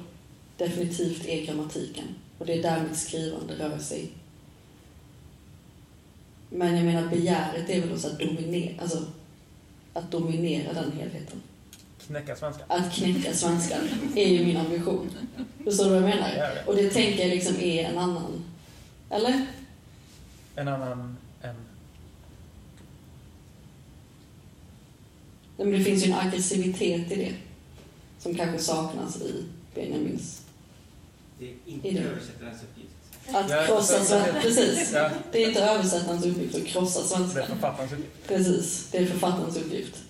definitivt 0.57 1.25
är 1.25 1.45
grammatiken. 1.45 2.05
Och 2.37 2.45
det 2.45 2.53
är 2.53 2.63
där 2.63 2.83
mitt 2.89 2.97
skrivande 2.97 3.55
rör 3.55 3.79
sig. 3.79 4.11
Men 6.49 6.75
jag 6.75 6.85
menar 6.85 7.09
begäret 7.09 7.69
är 7.69 7.81
väl 7.81 7.93
att 7.93 8.19
dominera, 8.19 8.81
alltså 8.81 9.05
att 9.93 10.11
dominera 10.11 10.73
den 10.73 10.91
helheten. 10.91 11.41
Knäcka 12.09 12.35
svenska. 12.35 12.63
Att 12.67 12.93
knäcka 12.93 13.33
svenskan 13.33 13.79
är 14.15 14.27
ju 14.27 14.45
min 14.45 14.57
ambition. 14.57 15.09
Förstår 15.63 15.83
du 15.85 15.89
vad 15.89 15.97
jag 16.01 16.09
menar? 16.09 16.29
Ja, 16.37 16.43
ja. 16.55 16.61
Och 16.65 16.75
det 16.75 16.89
tänker 16.89 17.19
jag 17.19 17.29
liksom 17.29 17.55
är 17.59 17.83
en 17.83 17.97
annan, 17.97 18.45
eller? 19.09 19.45
En 20.55 20.67
annan 20.67 21.17
än... 21.41 21.55
Men 25.57 25.71
det 25.71 25.83
finns 25.83 26.05
ju 26.05 26.11
en 26.11 26.17
aggressivitet 26.19 27.11
i 27.11 27.15
det. 27.15 27.33
Som 28.19 28.35
kanske 28.35 28.59
saknas 28.59 29.21
i 29.21 29.43
Benjamins. 29.75 30.41
Det 31.39 31.45
är 31.45 31.53
inte 31.65 31.89
översättarens 31.89 32.61
uppgift. 32.63 32.95
Att 33.27 33.49
Ja, 33.49 33.63
krossa 33.67 34.03
svenskan, 34.05 34.41
precis. 34.41 34.91
Ja, 34.93 35.09
Det 35.31 35.43
är 35.43 35.47
inte 35.47 35.61
översättarens 35.63 36.25
uppgift 36.25 36.55
att 36.55 36.65
krossa 36.65 36.99
det 36.99 37.05
är 37.05 37.07
svenskan. 37.07 37.45
författarens 37.47 37.91
uppgift. 37.91 38.27
Precis, 38.27 38.87
det 38.91 38.97
är 38.97 39.05
författarens 39.05 39.57
uppgift. 39.57 39.95
Ja, 39.95 40.03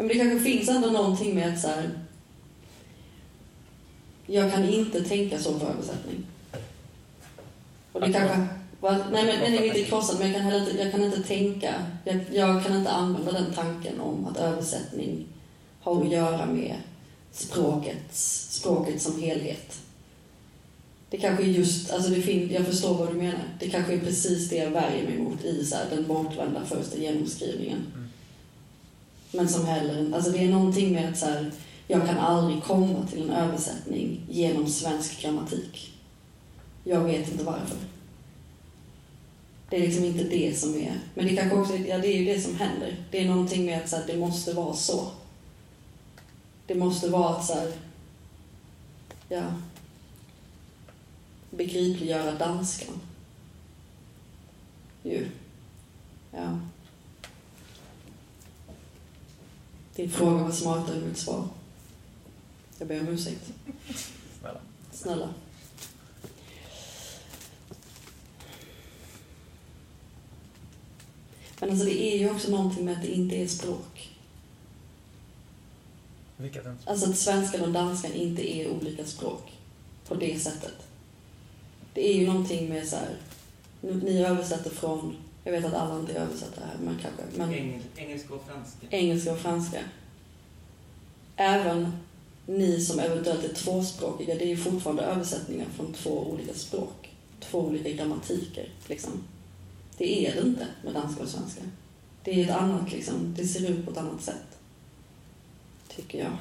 men 0.00 0.08
det 0.08 0.14
kanske 0.14 0.40
finns 0.40 0.68
ändå 0.68 0.88
någonting 0.88 1.34
med 1.34 1.54
att 1.54 1.60
så 1.60 1.68
här, 1.68 1.90
jag 4.26 4.52
kan 4.52 4.68
inte 4.68 5.04
tänka 5.04 5.38
så 5.38 5.58
på 5.58 5.66
översättning. 5.66 6.26
Och 7.92 8.00
det 8.00 8.12
kanske... 8.12 8.46
Va? 8.80 8.98
Nej, 9.12 9.24
men 9.24 9.40
den 9.40 9.54
är 9.54 9.64
inte 9.64 9.82
krossad, 9.84 10.18
men 10.18 10.26
jag 10.26 10.36
kan, 10.36 10.44
heller 10.44 10.60
inte, 10.60 10.82
jag 10.82 10.92
kan 10.92 11.04
inte 11.04 11.22
tänka... 11.22 11.74
Jag, 12.04 12.20
jag 12.32 12.64
kan 12.64 12.76
inte 12.76 12.90
använda 12.90 13.32
den 13.32 13.54
tanken 13.54 14.00
om 14.00 14.26
att 14.26 14.36
översättning 14.36 15.26
har 15.80 16.02
att 16.02 16.12
göra 16.12 16.46
med 16.46 16.76
språkets, 17.32 18.46
språket 18.50 19.02
som 19.02 19.22
helhet. 19.22 19.78
Det 21.10 21.16
kanske 21.16 21.44
är 21.44 21.48
just, 21.48 21.90
alltså 21.92 22.10
det 22.10 22.22
fin, 22.22 22.50
jag 22.52 22.66
förstår 22.66 22.94
vad 22.94 23.08
du 23.08 23.14
menar. 23.14 23.44
Det 23.58 23.70
kanske 23.70 23.94
är 23.94 24.00
precis 24.00 24.48
det 24.48 24.56
jag 24.56 24.70
värjer 24.70 25.04
mig 25.04 25.18
mot 25.18 25.44
i 25.44 25.64
så 25.64 25.76
här, 25.76 25.86
den 25.90 26.06
bortvända 26.06 26.64
första 26.64 26.98
genomskrivningen. 26.98 27.86
Men 29.32 29.48
som 29.48 29.66
heller 29.66 30.14
alltså 30.14 30.30
det 30.30 30.44
är 30.44 30.48
någonting 30.48 30.92
med 30.92 31.08
att 31.08 31.18
så 31.18 31.26
här, 31.26 31.52
jag 31.86 32.06
kan 32.06 32.18
aldrig 32.18 32.62
komma 32.62 33.06
till 33.06 33.22
en 33.22 33.30
översättning 33.30 34.20
genom 34.28 34.66
svensk 34.66 35.22
grammatik. 35.22 35.92
Jag 36.84 37.00
vet 37.00 37.32
inte 37.32 37.44
varför. 37.44 37.76
Det 39.68 39.76
är 39.76 39.80
liksom 39.80 40.04
inte 40.04 40.24
det 40.24 40.58
som 40.58 40.74
är, 40.74 41.00
men 41.14 41.26
det 41.26 41.36
kanske 41.36 41.56
också, 41.56 41.76
ja 41.76 41.98
det 41.98 42.08
är 42.08 42.18
ju 42.18 42.24
det 42.24 42.40
som 42.40 42.56
händer. 42.56 42.96
Det 43.10 43.18
är 43.18 43.28
någonting 43.28 43.66
med 43.66 43.82
att 43.82 43.88
så 43.88 43.96
här, 43.96 44.06
det 44.06 44.16
måste 44.16 44.52
vara 44.52 44.74
så. 44.74 45.10
Det 46.66 46.74
måste 46.74 47.08
vara 47.08 47.36
att 47.36 47.46
så 47.46 47.54
här, 47.54 47.72
ja, 49.28 49.42
begripliggöra 51.50 52.32
danskan. 52.32 53.00
Ju. 55.02 55.26
Ja. 56.32 56.58
Din 60.00 60.10
fråga 60.10 60.42
var 60.42 60.50
smartare 60.50 60.96
än 60.96 61.08
mitt 61.08 61.18
svar. 61.18 61.48
Jag 62.78 62.88
ber 62.88 63.00
om 63.00 63.08
ursäkt. 63.08 63.52
Snälla. 64.40 64.60
Snälla. 64.92 65.34
Men 71.60 71.70
alltså 71.70 71.84
det 71.84 72.04
är 72.04 72.18
ju 72.18 72.30
också 72.30 72.50
någonting 72.50 72.84
med 72.84 72.96
att 72.96 73.02
det 73.02 73.14
inte 73.14 73.36
är 73.36 73.46
språk. 73.46 74.16
Vilket 76.36 76.66
inte... 76.66 76.90
Alltså 76.90 77.10
att 77.10 77.18
svenskan 77.18 77.60
och 77.60 77.72
danskan 77.72 78.12
inte 78.12 78.56
är 78.56 78.70
olika 78.70 79.04
språk 79.04 79.52
på 80.08 80.14
det 80.14 80.38
sättet. 80.38 80.86
Det 81.94 82.08
är 82.08 82.14
ju 82.14 82.26
någonting 82.26 82.68
med 82.68 82.88
så 82.88 82.96
här, 82.96 83.16
ni 83.80 84.22
översätter 84.22 84.70
från, 84.70 85.16
jag 85.50 85.60
vet 85.60 85.72
att 85.72 85.80
alla 85.80 86.00
inte 86.00 86.12
översätter 86.12 86.60
här, 86.60 86.76
men 86.84 86.98
kanske, 87.02 87.22
men 87.38 87.54
Engel, 87.54 87.80
engelska 87.96 88.34
och 88.34 88.44
franska. 88.46 88.86
engelska 88.90 89.32
och 89.32 89.38
franska. 89.38 89.80
Även 91.36 91.92
ni 92.46 92.80
som 92.80 92.98
eventuellt 93.00 93.44
är 93.44 93.54
tvåspråkiga, 93.54 94.34
det 94.34 94.44
är 94.44 94.48
ju 94.48 94.56
fortfarande 94.56 95.02
översättningar 95.02 95.66
från 95.76 95.92
två 95.92 96.30
olika 96.30 96.54
språk. 96.54 97.16
Två 97.40 97.58
olika 97.58 97.90
grammatiker, 97.90 98.68
liksom. 98.86 99.24
Det 99.98 100.26
är 100.26 100.34
det 100.34 100.40
inte 100.40 100.66
med 100.84 100.94
danska 100.94 101.22
och 101.22 101.28
svenska. 101.28 101.60
Det 102.24 102.40
är 102.40 102.44
ett 102.44 102.56
annat, 102.56 102.92
liksom, 102.92 103.34
det 103.36 103.46
ser 103.46 103.70
ut 103.70 103.84
på 103.84 103.90
ett 103.90 103.98
annat 103.98 104.22
sätt. 104.22 104.58
Tycker 105.88 106.18
jag. 106.18 106.32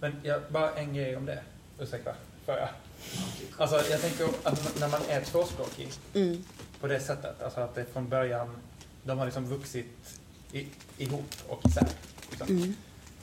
Men 0.00 0.12
jag, 0.22 0.42
bara 0.52 0.74
en 0.74 0.94
grej 0.94 1.16
om 1.16 1.26
det. 1.26 1.42
Ursäkta, 1.80 2.14
för 2.44 2.56
jag. 2.56 2.68
Alltså 3.58 3.90
jag 3.90 4.00
tänker 4.00 4.24
att 4.42 4.80
när 4.80 4.88
man 4.88 5.00
är 5.08 5.24
tvåspråkig 5.24 5.88
Mm. 6.14 6.44
På 6.80 6.86
det 6.86 7.00
sättet, 7.00 7.42
alltså 7.42 7.60
att 7.60 7.74
det 7.74 7.84
från 7.84 8.08
början, 8.08 8.56
de 9.02 9.18
har 9.18 9.24
liksom 9.26 9.46
vuxit 9.48 9.86
i, 10.52 10.66
ihop 10.98 11.34
och 11.48 11.66
isär. 11.66 11.88
Liksom. 12.30 12.48
Mm. 12.48 12.74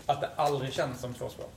Att 0.05 0.21
det 0.21 0.29
aldrig 0.35 0.73
känns 0.73 0.99
som 1.01 1.13
tvåspråk. 1.13 1.51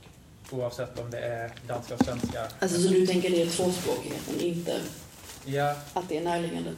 Oavsett 0.51 0.99
om 0.99 1.11
det 1.11 1.19
är 1.19 1.51
danska 1.67 1.93
och 1.95 2.05
svenska. 2.05 2.47
Alltså 2.59 2.81
så 2.81 2.87
du 2.87 3.07
tänker 3.07 3.29
det 3.29 3.41
är 3.41 3.49
tvåspråkigheten, 3.49 4.39
inte 4.39 4.81
Ja, 5.45 5.75
att 5.93 6.09
det 6.09 6.17
är 6.17 6.23
närliggande? 6.23 6.71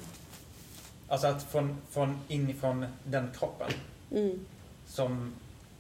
alltså 1.08 1.28
att 1.28 1.44
från, 1.44 1.78
från 1.92 2.20
inifrån 2.28 2.86
den 3.04 3.30
kroppen 3.40 3.72
Mm. 4.12 4.46
som, 4.88 5.34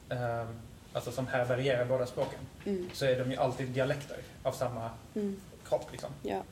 eh, 0.09 0.45
alltså 0.93 1.11
som 1.11 1.27
härbärgerar 1.27 1.85
båda 1.85 2.05
språken 2.05 2.39
Mm. 2.65 2.89
så 2.93 3.05
är 3.05 3.19
de 3.19 3.31
ju 3.31 3.37
alltid 3.37 3.67
dialekter 3.69 4.17
av 4.43 4.51
samma 4.51 4.89
Mm. 5.15 5.35
kropp 5.69 5.87
liksom. 5.91 6.09
Ja. 6.23 6.43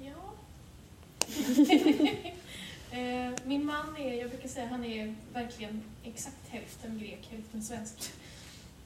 Ja. 0.00 0.32
Eh, 2.92 3.32
Min 3.44 3.66
man 3.66 3.96
är, 3.96 4.14
jag 4.14 4.30
brukar 4.30 4.48
säga, 4.48 4.66
han 4.66 4.84
är 4.84 5.14
verkligen 5.32 5.82
exakt 6.04 6.48
hälften 6.48 6.98
grek, 6.98 7.28
hälften 7.30 7.62
svensk. 7.62 8.12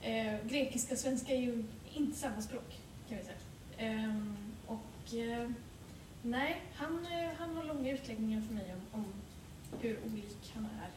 Eh, 0.03 0.35
grekiska 0.45 0.93
och 0.95 0.99
svenska 0.99 1.33
är 1.33 1.39
ju 1.39 1.65
inte 1.95 2.19
samma 2.19 2.43
språk, 2.43 2.79
kan 3.09 3.19
vi 3.19 3.25
säga. 3.25 3.37
Ehm, 3.79 4.37
och 4.67 5.15
eh, 5.15 5.51
nej, 6.23 6.63
han, 6.75 7.07
han 7.39 7.57
har 7.57 7.65
långa 7.65 7.91
utläggningar 7.93 8.41
för 8.41 8.55
mig 8.55 8.75
om, 8.75 9.01
om 9.01 9.07
hur 9.81 9.99
olik 10.07 10.53
han 10.55 10.65
är 10.65 10.89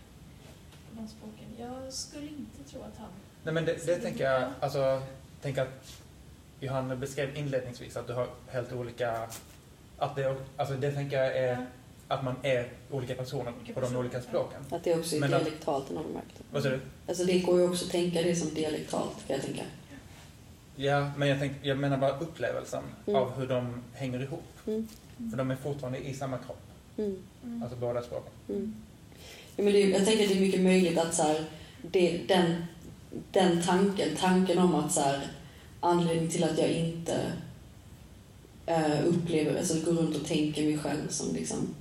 på 0.90 1.02
de 1.02 1.08
språken. 1.08 1.46
Jag 1.60 1.94
skulle 1.94 2.28
inte 2.28 2.72
tro 2.72 2.82
att 2.82 2.98
han... 2.98 3.10
Nej 3.44 3.54
men 3.54 3.66
det, 3.66 3.86
det 3.86 3.96
tänker 3.96 4.24
jag, 4.24 4.52
alltså, 4.60 5.02
tänk 5.42 5.58
att 5.58 6.02
Johanna 6.60 6.96
beskrev 6.96 7.38
inledningsvis 7.38 7.98
att 7.98 8.08
du 8.08 8.14
har 8.14 8.28
helt 8.48 8.74
olika, 8.74 9.28
att 10.00 10.16
det, 10.16 10.36
alltså 10.58 10.74
det 10.76 10.92
tänker 10.92 11.18
jag 11.24 11.38
är 11.38 11.66
att 12.08 12.24
man 12.24 12.36
är 12.44 12.68
olika 12.92 13.16
personer 13.16 13.54
på 13.74 13.80
de 13.82 13.96
olika 13.96 14.22
språken. 14.22 14.62
Att 14.70 14.84
det 14.84 14.96
också 14.96 15.16
är 15.16 15.20
Men 15.20 15.30
dialektalt, 15.30 15.88
du 15.88 15.94
märkt 15.94 16.28
det? 16.38 16.44
Vad 16.52 16.64
säger 16.64 16.76
du? 16.78 16.82
Alltså 17.08 17.24
det 17.26 17.40
går 17.40 17.60
ju 17.60 17.70
också 17.70 17.86
att 17.86 17.92
tänka 17.92 18.22
det 18.22 18.36
som 18.36 18.54
dialektalt, 18.54 19.28
kan 19.28 19.36
jag 19.36 19.46
tänka. 19.46 19.62
Ja, 20.76 21.12
men 21.18 21.28
jag, 21.28 21.40
tänk, 21.40 21.54
jag 21.62 21.78
menar 21.78 21.98
bara 21.98 22.20
upplevelsen 22.20 22.84
Mm. 23.08 23.22
av 23.22 23.32
hur 23.32 23.48
de 23.48 23.82
hänger 23.94 24.22
ihop. 24.24 24.44
Mm. 24.68 24.88
För 25.32 25.38
de 25.38 25.52
är 25.52 25.56
fortfarande 25.56 26.00
i 26.00 26.14
samma 26.14 26.38
kropp, 26.38 26.62
Mm. 26.98 27.18
Mm. 27.44 27.64
alltså 27.64 27.78
båda 27.78 28.02
språken. 28.02 28.32
Mm. 28.50 28.76
Ja, 29.56 29.64
men 29.64 29.74
det, 29.74 29.80
jag 29.80 30.06
tänker 30.06 30.24
att 30.24 30.30
det 30.30 30.36
är 30.38 30.42
mycket 30.42 30.62
möjligt 30.62 30.98
att 30.98 31.14
så 31.14 31.24
här, 31.24 31.46
det, 31.82 32.22
den, 32.28 32.64
den 33.32 33.62
tanken, 33.64 34.08
tanken 34.18 34.58
om 34.58 34.76
att 34.76 34.92
så 34.92 35.02
här, 35.02 35.28
anledningen 35.80 36.30
till 36.32 36.44
att 36.44 36.58
jag 36.58 36.70
inte 36.70 37.32
eh, 38.70 39.08
upplever, 39.08 39.58
alltså 39.58 39.80
går 39.80 39.92
runt 39.92 40.16
och 40.16 40.28
tänker 40.28 40.64
mig 40.64 40.78
själv 40.78 41.10
som 41.10 41.36
liksom, 41.36 41.76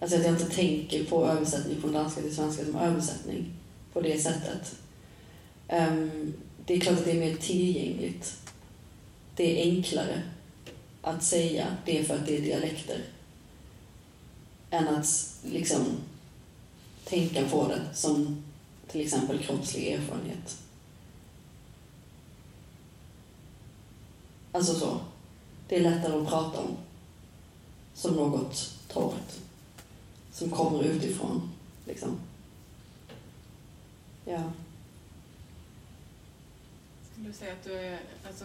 alltså 0.00 0.16
att 0.16 0.24
jag 0.24 0.32
inte 0.32 0.50
tänker 0.50 1.04
på 1.04 1.26
översättning 1.26 1.80
från 1.80 1.92
danska 1.92 2.20
till 2.20 2.34
svenska 2.34 2.64
som 2.64 2.76
översättning 2.76 3.52
på 3.92 4.00
det 4.00 4.18
sättet. 4.18 4.76
Um, 5.68 6.34
det 6.66 6.74
är 6.74 6.80
klart 6.80 6.98
att 6.98 7.04
det 7.04 7.10
är 7.10 7.20
mer 7.20 7.36
tillgängligt. 7.36 8.36
Det 9.36 9.62
är 9.62 9.70
enklare 9.70 10.22
att 11.02 11.22
säga 11.22 11.76
det 11.84 12.04
för 12.04 12.14
att 12.14 12.26
det 12.26 12.36
är 12.36 12.40
dialekter 12.40 13.04
än 14.70 14.88
att 14.88 15.36
liksom 15.44 15.84
tänka 17.04 17.48
på 17.48 17.68
det 17.68 17.80
som 17.94 18.42
till 18.88 19.00
exempel 19.00 19.38
kroppslig 19.38 19.92
erfarenhet. 19.92 20.58
Alltså 24.52 24.74
så. 24.74 25.00
Det 25.68 25.76
är 25.76 25.80
lättare 25.80 26.20
att 26.20 26.28
prata 26.28 26.60
om 26.60 26.76
som 27.94 28.16
något 28.16 28.74
torrt. 28.88 29.38
Som 30.32 30.50
kommer 30.50 30.82
utifrån, 30.82 31.50
liksom. 31.86 32.20
Ja. 34.24 34.52
Skulle 37.12 37.28
du 37.28 37.32
säga 37.32 37.52
att 37.52 37.64
du 37.64 37.72
är, 37.72 38.00
alltså, 38.26 38.44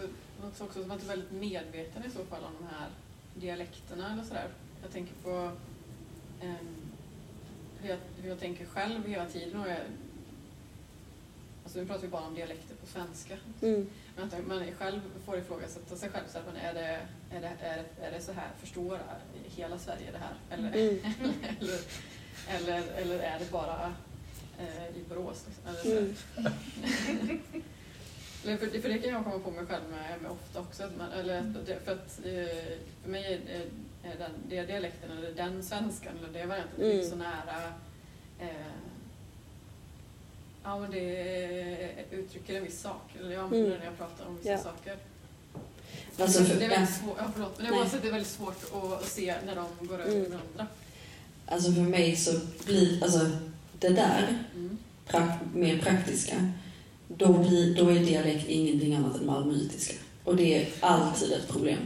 också 0.60 0.82
som 0.82 0.90
att 0.90 1.00
du 1.00 1.06
är 1.06 1.08
väldigt 1.08 1.32
medveten 1.32 2.04
i 2.04 2.10
så 2.10 2.24
fall 2.24 2.44
om 2.44 2.52
de 2.58 2.66
här 2.66 2.88
dialekterna 3.34 4.12
eller 4.12 4.24
sådär. 4.24 4.48
Jag 4.82 4.92
tänker 4.92 5.14
på 5.22 5.50
eh, 6.40 6.54
hur, 7.80 7.88
jag, 7.88 7.98
hur 8.16 8.28
jag 8.28 8.40
tänker 8.40 8.66
själv 8.66 9.06
hela 9.06 9.26
tiden. 9.26 9.60
Och 9.60 9.68
jag, 9.68 9.78
alltså 11.64 11.78
nu 11.78 11.86
pratar 11.86 12.02
vi 12.02 12.08
bara 12.08 12.22
om 12.26 12.34
dialekter 12.34 12.74
på 12.74 12.86
svenska. 12.86 13.36
Mm. 13.62 13.86
Men 14.16 14.24
att 14.24 14.46
man 14.46 14.66
själv 14.78 15.00
får 15.26 15.38
ifrågasätta 15.38 15.96
sig 15.96 16.08
själv. 16.10 16.24
Så 16.28 16.38
att 16.38 16.46
man, 16.46 16.56
är, 16.56 16.74
det, 16.74 16.80
är, 17.30 17.40
det, 17.40 17.46
är, 17.60 17.84
det, 18.00 18.06
är 18.06 18.10
det 18.10 18.20
så 18.20 18.32
här, 18.32 18.48
förstår 18.60 18.98
hela 19.44 19.78
Sverige 19.78 20.10
det 20.12 20.18
här? 20.18 20.34
Eller, 20.50 20.68
Mm. 20.68 20.98
eller, 21.60 22.82
eller, 22.82 22.92
eller 22.96 23.18
är 23.18 23.38
det 23.38 23.50
bara 23.50 23.94
eh, 24.58 24.96
i 24.96 25.04
Borås? 25.08 25.44
Liksom? 25.46 25.90
Eller. 25.90 25.98
Mm. 25.98 26.14
Eller 28.44 28.56
för, 28.56 28.80
för 28.80 28.88
det 28.88 28.98
kan 28.98 29.10
jag 29.10 29.24
komma 29.24 29.38
på 29.38 29.50
mig 29.50 29.66
själv 29.66 29.82
med, 29.90 30.22
med 30.22 30.30
ofta 30.30 30.60
också. 30.60 30.90
Man, 30.98 31.12
eller, 31.12 31.42
för 31.84 31.92
att 31.92 32.18
eh, 32.24 32.78
för 33.02 33.10
mig 33.10 33.40
är, 34.02 34.18
den, 34.18 34.30
det 34.48 34.62
dialekten 34.62 35.10
eller 35.18 35.32
den 35.32 35.62
svenskan 35.62 36.12
eller 36.18 36.40
det 36.40 36.46
varianten 36.46 36.84
Mm. 36.90 37.04
så 37.10 37.16
nära 37.16 37.72
eh, 38.40 38.48
Ja 40.64 40.78
men 40.78 40.90
det 40.90 42.04
uttrycker 42.10 42.56
en 42.56 42.64
viss 42.64 42.80
sak. 42.80 43.02
Eller 43.20 43.30
jag 43.32 43.42
använder 43.44 43.66
Mm. 43.66 43.78
när 43.78 43.86
jag 43.86 43.98
pratar 43.98 44.26
om 44.26 44.36
vissa 44.36 44.50
Ja. 44.50 44.58
saker. 44.58 44.96
Alltså, 46.18 46.40
det 46.42 46.64
är 46.64 46.68
väldigt 46.68 46.94
svårt, 46.96 47.16
ja, 47.18 47.24
förlåt, 47.34 47.52
men 47.56 47.64
det, 47.66 47.70
Nej. 47.70 47.80
är, 47.80 47.84
också, 47.84 47.96
det 48.02 48.08
är 48.08 48.12
väldigt 48.12 48.30
svårt 48.30 48.62
att, 49.00 49.08
se 49.08 49.34
när 49.46 49.54
de 49.56 49.86
går 49.86 50.00
över 50.00 50.16
Mm. 50.16 50.30
varandra. 50.30 50.66
alltså 51.46 51.72
för 51.72 51.80
mig 51.80 52.16
så 52.16 52.40
blir, 52.66 53.02
alltså 53.04 53.30
det 53.78 53.88
där, 53.88 54.38
Mm. 54.54 54.78
prak, 55.06 55.30
mer 55.54 55.78
praktiska, 55.78 56.52
då, 57.08 57.32
blir, 57.32 57.74
då 57.76 57.88
är 57.88 57.94
dialekt 58.00 58.48
ingenting 58.48 58.94
annat 58.94 59.16
än 59.20 59.26
malmöitiska. 59.26 59.94
Och 60.24 60.36
det 60.36 60.62
är 60.62 60.68
alltid 60.80 61.32
ett 61.32 61.48
problem. 61.48 61.78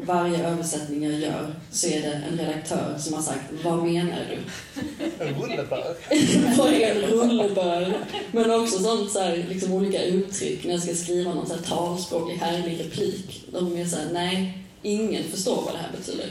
Varje 0.00 0.48
översättning 0.48 1.04
jag 1.04 1.20
gör 1.20 1.54
så 1.70 1.86
är 1.86 2.02
det 2.02 2.12
en 2.12 2.38
redaktör 2.38 2.98
som 2.98 3.14
har 3.14 3.22
sagt 3.22 3.44
Vad 3.64 3.84
menar 3.84 4.18
du? 4.30 4.38
Rullebör. 5.24 5.96
Vad 6.58 6.72
är 6.72 6.94
en 6.94 7.10
rullebör? 7.10 7.94
Men 8.32 8.50
också 8.50 8.78
sånt 8.78 9.10
så 9.10 9.20
här, 9.20 9.46
liksom 9.48 9.72
olika 9.72 10.02
uttryck 10.02 10.64
när 10.64 10.72
jag 10.72 10.82
ska 10.82 10.94
skriva 10.94 11.34
någon 11.34 11.46
så 11.46 11.54
här 11.54 11.62
talspråklig 11.62 12.36
härlig 12.36 12.80
replik. 12.80 13.44
De 13.52 13.76
är 13.76 13.86
så 13.86 13.96
här, 13.96 14.08
nej, 14.12 14.58
ingen 14.82 15.24
förstår 15.24 15.56
vad 15.56 15.74
det 15.74 15.78
här 15.78 15.92
betyder. 15.98 16.26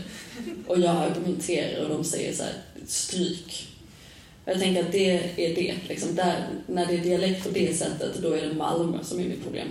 Och 0.67 0.79
jag 0.79 0.95
argumenterar 0.95 1.83
och 1.83 1.89
de 1.89 2.03
säger 2.03 2.33
så 2.33 2.43
här, 2.43 2.53
stryk. 2.87 3.67
Och 4.45 4.51
jag 4.51 4.59
tänker 4.59 4.83
att 4.83 4.91
det 4.91 5.15
är 5.35 5.55
det. 5.55 5.75
Liksom 5.87 6.15
där, 6.15 6.47
när 6.67 6.85
det 6.85 6.93
är 6.93 7.03
dialekt 7.03 7.43
på 7.43 7.49
det 7.49 7.77
sättet, 7.77 8.17
då 8.21 8.31
är 8.31 8.47
det 8.47 8.53
Malmö 8.53 8.97
som 9.03 9.19
är 9.19 9.23
mitt 9.23 9.43
problem. 9.43 9.67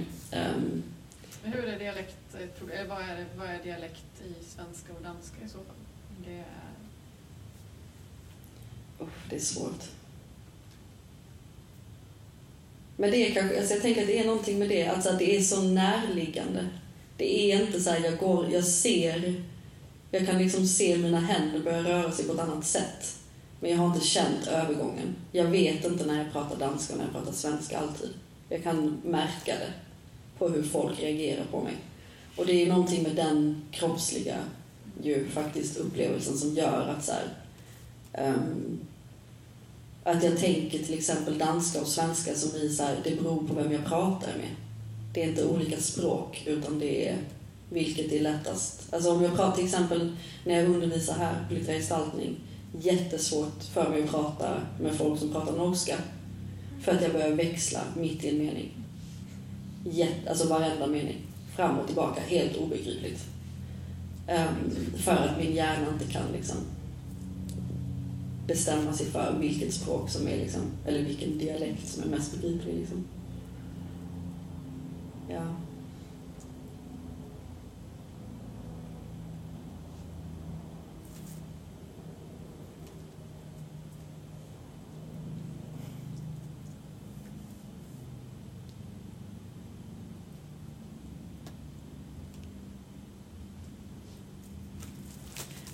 Men 1.42 1.52
hur 1.52 1.68
är 1.68 1.78
dialekt 1.78 2.25
ett 2.44 2.58
problem? 2.58 2.78
Eh, 2.78 2.88
vad 2.88 2.98
är, 2.98 3.26
vad 3.36 3.46
är 3.46 3.62
dialekt 3.62 4.22
i 4.24 4.44
svenska 4.44 4.92
och 4.92 5.02
danska 5.02 5.36
i 5.44 5.48
så 5.48 5.58
fall? 5.58 5.76
Det 6.24 6.34
är, 6.34 6.66
Oh, 8.98 9.08
det 9.30 9.36
är 9.36 9.40
svårt. 9.40 9.84
Men 12.96 13.10
det 13.10 13.30
är 13.30 13.34
kanske, 13.34 13.58
alltså 13.58 13.74
jag 13.74 13.82
tänker 13.82 14.00
att 14.00 14.06
det 14.06 14.18
är 14.18 14.26
någonting 14.26 14.58
med 14.58 14.68
det, 14.68 14.86
alltså 14.86 15.08
att 15.08 15.18
det 15.18 15.36
är 15.36 15.42
så 15.42 15.62
närliggande. 15.62 16.68
Det 17.16 17.52
är 17.52 17.62
inte 17.62 17.80
så 17.80 17.90
här, 17.90 18.00
jag 18.04 18.18
går, 18.18 18.52
jag 18.52 18.64
ser, 18.64 19.42
jag 20.10 20.26
kan 20.26 20.38
liksom 20.38 20.66
se 20.66 20.98
mina 20.98 21.20
händer 21.20 21.60
börja 21.60 21.82
röra 21.82 22.12
sig 22.12 22.24
på 22.24 22.32
ett 22.32 22.40
annat 22.40 22.66
sätt. 22.66 23.18
Men 23.60 23.70
jag 23.70 23.78
har 23.78 23.86
inte 23.86 24.06
känt 24.06 24.46
övergången. 24.46 25.16
Jag 25.32 25.44
vet 25.44 25.84
inte 25.84 26.06
när 26.06 26.18
jag 26.18 26.32
pratar 26.32 26.56
danska 26.56 26.92
och 26.92 26.98
när 26.98 27.06
jag 27.06 27.14
pratar 27.14 27.32
svenska 27.32 27.78
alltid. 27.78 28.10
Jag 28.48 28.62
kan 28.62 29.00
märka 29.04 29.54
det 29.58 29.72
på 30.38 30.48
hur 30.48 30.62
folk 30.62 31.00
reagerar 31.00 31.44
på 31.50 31.62
mig. 31.62 31.74
Och 32.36 32.46
det 32.46 32.62
är 32.62 32.68
någonting 32.68 33.02
med 33.02 33.16
den 33.16 33.62
kroppsliga 33.70 34.36
ju 35.02 35.28
faktiskt 35.28 35.76
upplevelsen 35.76 36.38
som 36.38 36.54
gör 36.54 36.88
att 36.88 37.04
så 37.04 37.12
här, 37.12 38.34
um, 38.34 38.80
Att 40.04 40.24
jag 40.24 40.38
tänker 40.38 40.78
till 40.78 40.98
exempel 40.98 41.38
danska 41.38 41.80
och 41.80 41.86
svenska 41.86 42.34
som 42.34 42.50
blir 42.50 42.68
så 42.68 42.82
här, 42.82 42.96
det 43.04 43.22
beror 43.22 43.46
på 43.48 43.54
vem 43.54 43.72
jag 43.72 43.84
pratar 43.84 44.28
med. 44.38 44.48
Det 45.14 45.22
är 45.22 45.28
inte 45.28 45.44
olika 45.44 45.80
språk, 45.80 46.42
utan 46.46 46.78
det 46.78 47.08
är 47.08 47.18
vilket 47.70 48.12
är 48.12 48.20
lättast. 48.20 48.94
Alltså 48.94 49.12
om 49.12 49.22
jag 49.22 49.36
pratar 49.36 49.56
till 49.56 49.64
exempel 49.64 50.16
när 50.44 50.54
jag 50.54 50.70
undervisar 50.70 51.14
här 51.14 51.44
på 51.48 51.54
litterär 51.54 51.78
gestaltning, 51.78 52.36
jättesvårt 52.80 53.62
för 53.72 53.90
mig 53.90 54.02
att 54.02 54.10
prata 54.10 54.60
med 54.80 54.94
folk 54.94 55.20
som 55.20 55.32
pratar 55.32 55.56
norska. 55.56 55.96
För 56.82 56.92
att 56.92 57.02
jag 57.02 57.12
börjar 57.12 57.30
växla 57.30 57.80
mitt 57.96 58.24
i 58.24 58.28
en 58.28 58.38
mening. 58.38 58.70
Jätte, 59.84 60.30
alltså 60.30 60.48
varenda 60.48 60.86
mening. 60.86 61.25
Fram 61.56 61.78
och 61.78 61.86
tillbaka, 61.86 62.20
helt 62.20 62.56
obegripligt. 62.56 63.24
Um, 64.28 64.70
för 64.96 65.12
att 65.12 65.38
min 65.38 65.54
hjärna 65.54 65.86
inte 65.92 66.12
kan 66.12 66.32
liksom 66.32 66.56
bestämma 68.46 68.92
sig 68.92 69.06
för 69.06 69.36
vilket 69.40 69.74
språk 69.74 70.10
som 70.10 70.28
är 70.28 70.36
liksom, 70.36 70.62
eller 70.86 71.02
vilken 71.02 71.38
dialekt 71.38 71.88
som 71.88 72.02
är 72.02 72.06
mest 72.16 72.32
begriplig 72.32 72.74
liksom. 72.74 73.04
Ja. 75.28 75.42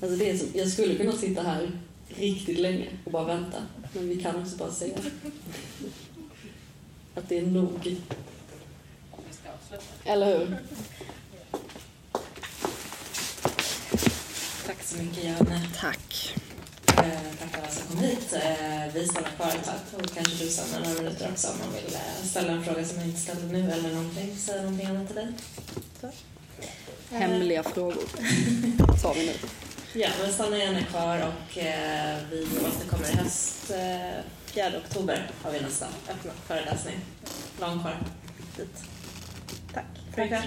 Alltså 0.03 0.17
det 0.17 0.31
är 0.31 0.39
som, 0.39 0.49
jag 0.55 0.69
skulle 0.69 0.95
kunna 0.95 1.13
sitta 1.13 1.43
här 1.43 1.71
riktigt 2.09 2.59
länge 2.59 2.89
och 3.05 3.13
bara 3.13 3.25
vänta. 3.25 3.63
Men 3.93 4.09
vi 4.09 4.23
kan 4.23 4.43
också 4.43 4.57
bara 4.57 4.71
säga 4.71 4.97
att 7.15 7.29
det 7.29 7.39
är 7.39 7.47
nog. 7.47 7.97
Eller 10.05 10.39
hur? 10.39 10.57
Tack 14.67 14.83
så 14.83 15.03
mycket, 15.03 15.25
Janne. 15.25 15.69
Tack. 15.81 16.35
Eh, 16.87 17.21
tack 17.41 17.59
alla 17.59 17.71
som 17.71 17.87
kom 17.87 17.99
hit. 17.99 18.33
Eh, 18.33 18.95
vi 18.95 19.07
stannar 19.07 19.31
kvar 19.31 19.49
ett 19.49 19.65
tag 19.65 20.01
och 20.05 20.15
kanske 20.15 20.45
du 20.45 20.51
stannar 20.51 20.89
några 20.89 21.03
minuter 21.03 21.29
också 21.33 21.49
om 21.49 21.59
man 21.59 21.75
vill 21.75 21.95
eh, 21.95 22.25
ställa 22.25 22.53
en 22.53 22.65
fråga 22.65 22.85
som 22.85 22.99
jag 22.99 23.07
inte 23.07 23.21
ställde 23.21 23.47
nu 23.47 23.71
eller 23.71 23.91
någonting. 23.95 24.37
Säga 24.37 24.63
någonting 24.63 24.87
annat 24.87 25.07
till 25.07 25.17
dig. 25.17 25.29
Hemliga 27.11 27.63
frågor, 27.63 28.05
sa 29.03 29.13
vi 29.13 29.27
nu. 29.27 29.33
Ja, 29.95 30.09
men 30.23 30.33
stanna 30.33 30.59
gärna 30.59 30.83
kvar 30.83 31.17
och 31.17 31.59
eh, 31.59 32.17
vi 32.31 32.47
återkommer 32.67 33.11
i 33.11 33.17
höst. 33.17 33.71
Eh, 33.71 34.23
4 34.47 34.67
oktober 34.87 35.31
har 35.43 35.51
vi 35.53 35.61
nästa 35.61 35.87
öppna 35.87 36.33
föreläsning. 36.47 36.95
Långt 37.61 37.81
kvar 37.83 37.97
dit. 38.57 38.85
Tack 39.75 39.85
för 40.15 40.23
ikväll. 40.23 40.43